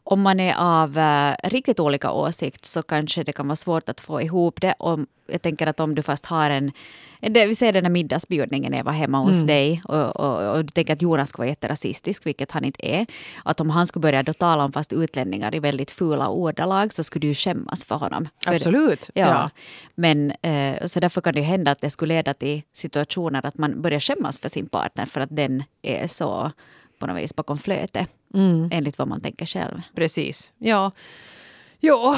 Om 0.03 0.21
man 0.21 0.39
är 0.39 0.55
av 0.57 0.97
eh, 0.97 1.35
riktigt 1.49 1.79
olika 1.79 2.11
åsikt 2.11 2.65
så 2.65 2.83
kanske 2.83 3.23
det 3.23 3.33
kan 3.33 3.47
vara 3.47 3.55
svårt 3.55 3.89
att 3.89 4.01
få 4.01 4.21
ihop 4.21 4.61
det. 4.61 4.73
Om, 4.79 5.07
jag 5.27 5.41
tänker 5.41 5.67
att 5.67 5.79
om 5.79 5.95
du 5.95 6.01
fast 6.01 6.25
har 6.25 6.49
en... 6.49 6.71
Det, 7.19 7.45
vi 7.45 7.55
ser 7.55 7.73
den 7.73 7.85
här 7.85 7.91
middagsbjudningen 7.91 8.73
Eva 8.73 8.91
hemma 8.91 9.19
hos 9.19 9.43
dig 9.43 9.81
och, 9.85 10.15
och, 10.15 10.55
och 10.55 10.65
du 10.65 10.67
tänker 10.71 10.93
att 10.93 11.01
Jonas 11.01 11.29
ska 11.29 11.37
vara 11.41 11.49
jätterasistisk, 11.49 12.25
vilket 12.25 12.51
han 12.51 12.65
inte 12.65 12.85
är. 12.95 13.05
Att 13.43 13.59
om 13.59 13.69
han 13.69 13.87
skulle 13.87 14.01
börja 14.01 14.23
då 14.23 14.33
tala 14.33 14.63
om 14.65 14.71
fast 14.71 14.93
utlänningar 14.93 15.55
i 15.55 15.59
väldigt 15.59 15.91
fula 15.91 16.29
ordalag 16.29 16.93
så 16.93 17.03
skulle 17.03 17.21
du 17.21 17.27
ju 17.27 17.33
skämmas 17.33 17.85
för 17.85 17.95
honom. 17.95 18.27
För- 18.45 18.55
Absolut. 18.55 19.09
Ja. 19.13 19.27
Ja. 19.27 19.49
Men 19.95 20.31
eh, 20.31 20.85
så 20.85 20.99
därför 20.99 21.21
kan 21.21 21.33
det 21.33 21.41
hända 21.41 21.71
att 21.71 21.81
det 21.81 21.89
skulle 21.89 22.13
leda 22.13 22.33
till 22.33 22.61
situationer 22.73 23.45
att 23.45 23.57
man 23.57 23.81
börjar 23.81 23.99
skämmas 23.99 24.39
för 24.39 24.49
sin 24.49 24.65
partner 24.69 25.05
för 25.05 25.21
att 25.21 25.35
den 25.35 25.63
är 25.81 26.07
så 26.07 26.51
på 27.01 27.07
något 27.07 27.23
vis 27.23 27.35
bakom 27.35 27.57
flötet. 27.57 28.09
Enligt 28.71 28.97
vad 28.97 29.07
man 29.07 29.21
tänker 29.21 29.45
själv. 29.45 29.81
Precis. 29.95 30.53
Ja. 30.57 30.91
Jo, 31.79 32.15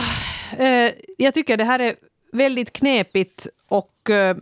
eh, 0.57 0.91
jag 1.17 1.33
tycker 1.33 1.57
det 1.57 1.63
här 1.63 1.79
är 1.79 1.95
väldigt 2.31 2.73
knepigt 2.73 3.47
och 3.67 4.09
eh, 4.09 4.37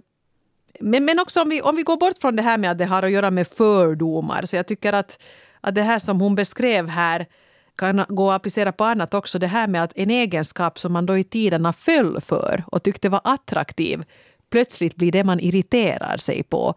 men, 0.79 1.05
men 1.05 1.19
också 1.19 1.41
om 1.41 1.49
vi, 1.49 1.61
om 1.61 1.75
vi 1.75 1.83
går 1.83 1.97
bort 1.97 2.17
från 2.21 2.35
det 2.35 2.41
här 2.41 2.57
med 2.57 2.71
att 2.71 2.77
det 2.77 2.85
har 2.85 3.03
att 3.03 3.11
göra 3.11 3.31
med 3.31 3.47
fördomar 3.47 4.45
så 4.45 4.55
jag 4.55 4.67
tycker 4.67 4.93
att, 4.93 5.21
att 5.61 5.75
det 5.75 5.81
här 5.81 5.99
som 5.99 6.21
hon 6.21 6.35
beskrev 6.35 6.87
här 6.87 7.25
kan 7.75 8.05
gå 8.07 8.31
att 8.31 8.35
applicera 8.35 8.71
på 8.71 8.83
annat 8.83 9.13
också. 9.13 9.39
Det 9.39 9.47
här 9.47 9.67
med 9.67 9.83
att 9.83 9.93
en 9.95 10.09
egenskap 10.09 10.79
som 10.79 10.93
man 10.93 11.05
då 11.05 11.17
i 11.17 11.23
tiderna 11.23 11.73
föll 11.73 12.21
för 12.21 12.63
och 12.67 12.83
tyckte 12.83 13.09
var 13.09 13.21
attraktiv 13.23 14.03
plötsligt 14.51 14.95
blir 14.95 15.11
det 15.11 15.23
man 15.23 15.39
irriterar 15.39 16.17
sig 16.17 16.43
på. 16.43 16.75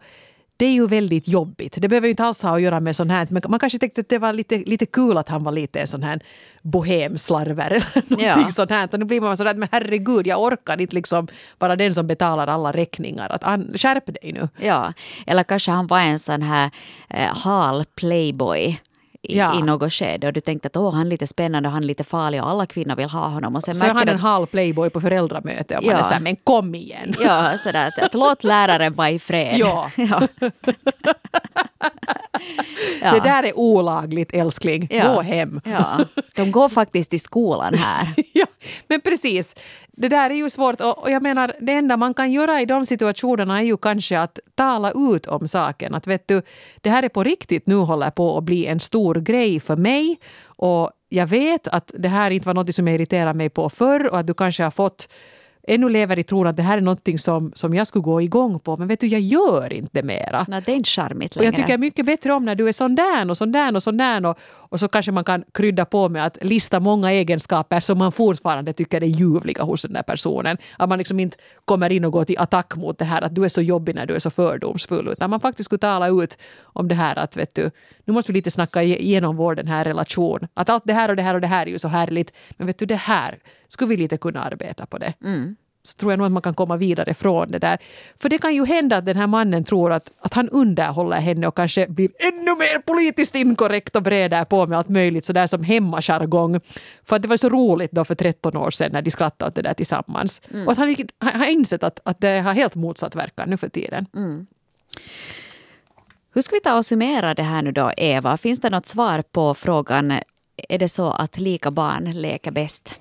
Det 0.57 0.65
är 0.65 0.71
ju 0.73 0.87
väldigt 0.87 1.27
jobbigt. 1.27 1.77
Det 1.81 1.87
behöver 1.89 2.07
ju 2.07 2.11
inte 2.11 2.23
alls 2.23 2.43
ha 2.43 2.55
att 2.55 2.61
göra 2.61 2.79
med 2.79 2.95
sånt 2.95 3.11
här. 3.11 3.27
Men 3.29 3.41
man 3.47 3.59
kanske 3.59 3.79
tyckte 3.79 4.01
att 4.01 4.09
det 4.09 4.17
var 4.17 4.33
lite, 4.33 4.57
lite 4.57 4.85
kul 4.85 5.17
att 5.17 5.29
han 5.29 5.43
var 5.43 5.51
lite 5.51 5.79
en 5.79 5.87
sån 5.87 6.03
här 6.03 6.19
bohemslarver 6.61 7.71
eller 7.71 7.85
någonting 8.09 8.25
Ja. 8.45 8.51
sånt 8.51 8.69
här. 8.69 8.89
Och 8.93 8.99
nu 8.99 9.05
blir 9.05 9.21
man 9.21 9.37
sådär, 9.37 9.55
men 9.55 9.69
herregud, 9.71 10.27
jag 10.27 10.41
orkar 10.43 10.81
inte 10.81 10.95
liksom 10.95 11.27
vara 11.59 11.75
den 11.75 11.93
som 11.93 12.07
betalar 12.07 12.47
alla 12.47 12.71
räkningar. 12.71 13.29
Att, 13.29 13.43
an, 13.43 13.73
skärp 13.75 14.05
dig 14.05 14.31
nu. 14.33 14.49
Ja, 14.67 14.93
eller 15.27 15.43
kanske 15.43 15.71
han 15.71 15.87
var 15.87 15.99
en 15.99 16.19
sån 16.19 16.41
här 16.41 16.71
eh, 17.09 17.37
hal 17.37 17.85
playboy. 17.95 18.81
I, 19.29 19.37
Ja. 19.37 19.59
i 19.59 19.61
något 19.61 19.93
skede 19.93 20.27
och 20.27 20.33
du 20.33 20.39
tänkte 20.39 20.67
att 20.67 20.77
Åh, 20.77 20.93
han 20.95 21.05
är 21.05 21.09
lite 21.09 21.27
spännande 21.27 21.69
och 21.69 21.73
han 21.73 21.83
är 21.83 21.87
lite 21.87 22.03
farlig 22.03 22.43
och 22.43 22.49
alla 22.49 22.65
kvinnor 22.65 22.95
vill 22.95 23.09
ha 23.09 23.27
honom. 23.27 23.55
Och 23.55 23.63
sen 23.63 23.75
Så 23.75 23.85
är 23.85 23.89
han 23.93 24.07
en 24.07 24.15
att- 24.15 24.21
halv 24.21 24.45
playboy 24.45 24.89
på 24.89 25.01
föräldramöte 25.01 25.77
och 25.77 25.83
man 25.83 25.91
Ja. 25.91 25.99
är 25.99 26.03
såhär, 26.03 26.21
men 26.21 26.35
kom 26.35 26.75
igen. 26.75 27.15
Ja, 27.19 27.57
sådär 27.57 27.87
att, 27.87 27.99
att 28.03 28.13
låt 28.13 28.43
läraren 28.43 28.93
vara 28.93 29.09
i 29.09 29.19
fred. 29.19 29.55
Ja. 29.57 29.89
ja. 29.97 30.27
Ja. 33.01 33.11
Det 33.13 33.19
där 33.19 33.43
är 33.43 33.57
olagligt 33.59 34.33
älskling, 34.33 34.87
Ja. 34.91 35.13
gå 35.13 35.21
hem. 35.21 35.61
Ja, 35.65 35.97
de 36.35 36.51
går 36.51 36.69
faktiskt 36.69 37.13
i 37.13 37.19
skolan 37.19 37.73
här. 37.73 38.07
ja, 38.33 38.45
men 38.87 39.01
precis. 39.01 39.55
Det 39.97 40.09
där 40.09 40.29
är 40.29 40.35
ju 40.35 40.49
svårt 40.49 40.81
och, 40.81 41.03
och 41.03 41.11
jag 41.11 41.23
menar 41.23 41.53
det 41.59 41.73
enda 41.73 41.97
man 41.97 42.13
kan 42.13 42.31
göra 42.31 42.61
i 42.61 42.65
de 42.65 42.85
situationerna 42.85 43.59
är 43.59 43.63
ju 43.63 43.77
kanske 43.77 44.19
att 44.19 44.39
tala 44.55 44.91
ut 44.91 45.27
om 45.27 45.47
saken. 45.47 45.95
Att 45.95 46.07
vet 46.07 46.27
du, 46.27 46.41
det 46.81 46.89
här 46.89 47.03
är 47.03 47.09
på 47.09 47.23
riktigt 47.23 47.67
nu 47.67 47.75
håller 47.75 48.09
på 48.09 48.37
att 48.37 48.43
bli 48.43 48.65
en 48.65 48.79
stor 48.79 49.15
grej 49.15 49.59
för 49.59 49.75
mig 49.75 50.19
och 50.45 50.91
jag 51.09 51.27
vet 51.27 51.67
att 51.67 51.91
det 51.97 52.09
här 52.09 52.31
inte 52.31 52.47
var 52.47 52.53
något 52.53 52.75
som 52.75 52.87
jag 52.87 52.95
irriterade 52.95 53.33
mig 53.33 53.49
på 53.49 53.69
förr 53.69 54.09
och 54.11 54.19
att 54.19 54.27
du 54.27 54.33
kanske 54.33 54.63
har 54.63 54.71
fått 54.71 55.09
ännu 55.67 55.89
lever 55.89 56.19
i 56.19 56.23
tron 56.23 56.47
att 56.47 56.57
det 56.57 56.63
här 56.63 56.77
är 56.77 56.81
något 56.81 57.21
som, 57.21 57.51
som 57.55 57.73
jag 57.73 57.87
skulle 57.87 58.01
gå 58.01 58.21
igång 58.21 58.59
på. 58.59 58.77
Men 58.77 58.87
vet 58.87 58.99
du, 58.99 59.07
jag 59.07 59.21
gör 59.21 59.73
inte 59.73 60.03
mera. 60.03 60.45
Nej, 60.47 60.61
det 60.65 60.71
är 60.71 60.75
inte 60.75 60.89
charmigt 60.89 61.35
Och 61.35 61.41
längre. 61.41 61.57
jag 61.57 61.67
tycker 61.67 61.77
mycket 61.77 62.05
bättre 62.05 62.33
om 62.33 62.45
när 62.45 62.55
du 62.55 62.67
är 62.67 62.71
sån 62.71 62.95
där 62.95 63.29
och 63.29 63.37
sån 63.37 63.51
där 63.51 63.75
och 63.75 63.83
sån 63.83 63.97
där 63.97 64.25
och, 64.25 64.37
och 64.75 64.79
så 64.79 64.87
kanske 64.87 65.11
man 65.11 65.23
kan 65.23 65.43
krydda 65.53 65.85
på 65.85 66.09
med 66.09 66.25
att 66.25 66.37
lista 66.41 66.79
många 66.79 67.11
egenskaper 67.11 67.79
som 67.79 67.97
man 67.97 68.11
fortfarande 68.11 68.73
tycker 68.73 69.03
är 69.03 69.07
ljuvliga 69.07 69.63
hos 69.63 69.81
den 69.81 69.93
där 69.93 70.03
personen. 70.03 70.57
Att 70.77 70.89
man 70.89 70.97
liksom 70.97 71.19
inte 71.19 71.37
kommer 71.65 71.91
in 71.91 72.05
och 72.05 72.11
går 72.11 72.25
till 72.25 72.39
attack 72.39 72.75
mot 72.75 72.97
det 72.99 73.05
här 73.05 73.21
att 73.21 73.35
du 73.35 73.43
är 73.43 73.49
så 73.49 73.61
jobbig 73.61 73.95
när 73.95 74.05
du 74.05 74.15
är 74.15 74.19
så 74.19 74.29
fördomsfull. 74.29 75.07
Utan 75.07 75.29
man 75.29 75.39
faktiskt 75.39 75.65
skulle 75.65 75.79
tala 75.79 76.07
ut 76.07 76.37
om 76.63 76.87
det 76.87 76.95
här 76.95 77.15
att 77.19 77.37
vet 77.37 77.55
du, 77.55 77.71
nu 78.05 78.13
måste 78.13 78.31
vi 78.31 78.37
lite 78.37 78.51
snacka 78.51 78.83
igenom 78.83 79.35
vår 79.35 79.55
den 79.55 79.67
här 79.67 79.85
relation. 79.85 80.47
Att 80.53 80.69
allt 80.69 80.83
det 80.85 80.93
här 80.93 81.09
och 81.09 81.15
det 81.15 81.21
här 81.21 81.33
och 81.33 81.41
det 81.41 81.47
här 81.47 81.65
är 81.65 81.71
ju 81.71 81.79
så 81.79 81.87
härligt. 81.87 82.31
Men 82.57 82.67
vet 82.67 82.79
du, 82.79 82.85
det 82.85 82.95
här 82.95 83.39
skulle 83.67 83.89
vi 83.89 83.97
lite 83.97 84.17
kunna 84.17 84.43
arbeta 84.43 84.85
på 84.85 84.97
det 84.97 85.13
så 85.87 85.97
tror 85.97 86.11
jag 86.11 86.17
nog 86.17 86.25
att 86.25 86.31
man 86.31 86.41
kan 86.41 86.53
komma 86.53 86.77
vidare 86.77 87.13
från 87.13 87.51
det 87.51 87.59
där. 87.59 87.77
För 88.17 88.29
det 88.29 88.37
kan 88.37 88.55
ju 88.55 88.65
hända 88.65 88.97
att 88.97 89.05
den 89.05 89.17
här 89.17 89.27
mannen 89.27 89.63
tror 89.63 89.91
att, 89.91 90.11
att 90.19 90.33
han 90.33 90.49
underhåller 90.49 91.19
henne 91.19 91.47
och 91.47 91.55
kanske 91.55 91.87
blir 91.87 92.09
ännu 92.19 92.55
mer 92.55 92.79
politiskt 92.79 93.35
inkorrekt 93.35 93.95
och 93.95 94.03
breder 94.03 94.45
på 94.45 94.67
med 94.67 94.77
allt 94.77 94.89
möjligt 94.89 95.25
sådär 95.25 95.47
som 95.47 95.63
hemmajargong. 95.63 96.59
För 97.03 97.15
att 97.15 97.21
det 97.21 97.27
var 97.27 97.37
så 97.37 97.49
roligt 97.49 97.91
då 97.91 98.05
för 98.05 98.15
13 98.15 98.57
år 98.57 98.71
sedan 98.71 98.91
när 98.91 99.01
de 99.01 99.11
skrattade 99.11 99.49
åt 99.49 99.55
det 99.55 99.61
där 99.61 99.73
tillsammans. 99.73 100.41
Och 100.65 100.71
att 100.71 100.77
han 100.77 100.95
han 101.17 101.39
har 101.39 101.47
insett 101.47 101.83
att, 101.83 101.99
att 102.05 102.21
det 102.21 102.39
har 102.39 102.53
helt 102.53 102.75
motsatt 102.75 103.15
verkan 103.15 103.49
nu 103.49 103.57
för 103.57 103.69
tiden. 103.69 104.05
Hur 106.33 106.41
ska 106.41 106.55
vi 106.55 106.61
ta 106.61 106.77
och 106.77 106.85
summera 106.85 107.33
det 107.33 107.43
här 107.43 107.61
nu 107.61 107.71
då, 107.71 107.91
Eva? 107.97 108.37
Finns 108.37 108.59
det 108.59 108.69
något 108.69 108.85
svar 108.85 109.21
på 109.31 109.53
frågan 109.53 110.19
är 110.69 110.79
det 110.79 110.89
så 110.89 111.11
att 111.11 111.39
lika 111.39 111.71
barn 111.71 112.11
leker 112.11 112.51
bäst? 112.51 112.95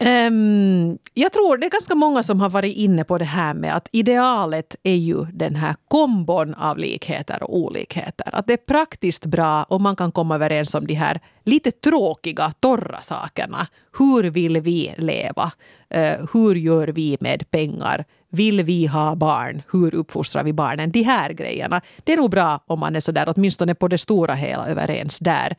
Um, 0.00 0.98
jag 1.14 1.32
tror 1.32 1.56
det 1.56 1.66
är 1.66 1.70
ganska 1.70 1.94
många 1.94 2.22
som 2.22 2.40
har 2.40 2.48
varit 2.48 2.76
inne 2.76 3.04
på 3.04 3.18
det 3.18 3.24
här 3.24 3.54
med 3.54 3.76
att 3.76 3.88
idealet 3.92 4.76
är 4.82 4.94
ju 4.94 5.24
den 5.24 5.56
här 5.56 5.74
kombon 5.88 6.54
av 6.54 6.78
likheter 6.78 7.42
och 7.42 7.56
olikheter. 7.56 8.28
Att 8.32 8.46
det 8.46 8.52
är 8.52 8.56
praktiskt 8.56 9.26
bra 9.26 9.64
om 9.64 9.82
man 9.82 9.96
kan 9.96 10.12
komma 10.12 10.34
överens 10.34 10.74
om 10.74 10.86
de 10.86 10.94
här 10.94 11.20
lite 11.44 11.70
tråkiga, 11.70 12.52
torra 12.60 13.02
sakerna. 13.02 13.66
Hur 13.98 14.22
vill 14.22 14.60
vi 14.60 14.94
leva? 14.98 15.52
Uh, 15.96 16.26
hur 16.32 16.54
gör 16.54 16.88
vi 16.88 17.16
med 17.20 17.50
pengar? 17.50 18.04
Vill 18.28 18.62
vi 18.62 18.86
ha 18.86 19.14
barn? 19.14 19.62
Hur 19.72 19.94
uppfostrar 19.94 20.44
vi 20.44 20.52
barnen? 20.52 20.90
De 20.90 21.02
här 21.02 21.32
grejerna. 21.32 21.80
Det 22.04 22.12
är 22.12 22.16
nog 22.16 22.30
bra 22.30 22.60
om 22.66 22.80
man 22.80 22.96
är 22.96 23.00
sådär, 23.00 23.32
åtminstone 23.36 23.74
på 23.74 23.88
det 23.88 23.98
stora 23.98 24.34
hela 24.34 24.68
överens 24.68 25.18
där. 25.18 25.56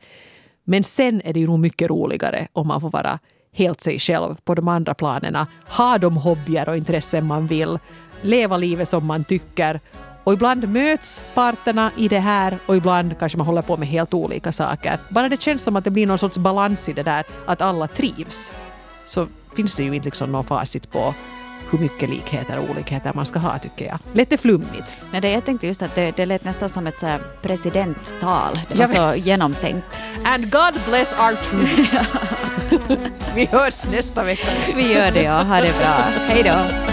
Men 0.70 0.84
sen 0.84 1.22
är 1.24 1.32
det 1.32 1.40
ju 1.40 1.46
nog 1.46 1.58
mycket 1.58 1.90
roligare 1.90 2.48
om 2.52 2.68
man 2.68 2.80
får 2.80 2.90
vara 2.90 3.18
helt 3.52 3.80
sig 3.80 3.98
själv 3.98 4.34
på 4.44 4.54
de 4.54 4.68
andra 4.68 4.94
planerna. 4.94 5.46
Ha 5.76 5.98
de 5.98 6.16
hobbyer 6.16 6.68
och 6.68 6.76
intressen 6.76 7.26
man 7.26 7.46
vill. 7.46 7.78
Leva 8.20 8.56
livet 8.56 8.88
som 8.88 9.06
man 9.06 9.24
tycker. 9.24 9.80
Och 10.24 10.32
ibland 10.32 10.68
möts 10.68 11.24
parterna 11.34 11.90
i 11.96 12.08
det 12.08 12.18
här 12.18 12.58
och 12.66 12.76
ibland 12.76 13.18
kanske 13.18 13.38
man 13.38 13.46
håller 13.46 13.62
på 13.62 13.76
med 13.76 13.88
helt 13.88 14.14
olika 14.14 14.52
saker. 14.52 14.98
Bara 15.08 15.28
det 15.28 15.42
känns 15.42 15.62
som 15.62 15.76
att 15.76 15.84
det 15.84 15.90
blir 15.90 16.06
någon 16.06 16.18
sorts 16.18 16.38
balans 16.38 16.88
i 16.88 16.92
det 16.92 17.02
där, 17.02 17.24
att 17.46 17.60
alla 17.60 17.86
trivs. 17.86 18.52
Så 19.06 19.26
finns 19.56 19.76
det 19.76 19.82
ju 19.82 19.94
inte 19.94 20.04
liksom 20.04 20.32
någon 20.32 20.44
facit 20.44 20.90
på 20.90 21.14
hur 21.70 21.78
mycket 21.78 22.10
likheter 22.10 22.58
och 22.58 22.70
olikheter 22.70 23.12
man 23.14 23.26
ska 23.26 23.38
ha 23.38 23.58
tycker 23.58 23.86
jag. 23.86 23.98
Lite 24.12 24.36
flummigt. 24.36 24.96
Nej, 25.10 25.20
det, 25.20 25.30
jag 25.30 25.44
tänkte 25.44 25.66
just 25.66 25.82
att 25.82 25.94
det, 25.94 26.16
det 26.16 26.26
lät 26.26 26.44
nästan 26.44 26.68
som 26.68 26.86
ett 26.86 26.98
så 26.98 27.10
presidenttal. 27.42 28.60
Det 28.68 28.74
var 28.78 28.86
så 28.86 29.14
genomtänkt. 29.14 30.02
And 30.24 30.50
God 30.50 30.74
bless 30.88 31.12
our 31.12 31.34
troops. 31.34 32.12
Vi 33.34 33.44
hörs 33.44 33.86
nästa 33.86 34.24
vecka. 34.24 34.48
Vi 34.76 34.92
gör 34.92 35.10
det, 35.10 35.22
ja. 35.22 35.42
Ha 35.42 35.60
det 35.60 35.74
bra. 35.78 35.94
Hej 36.28 36.42
då. 36.42 36.88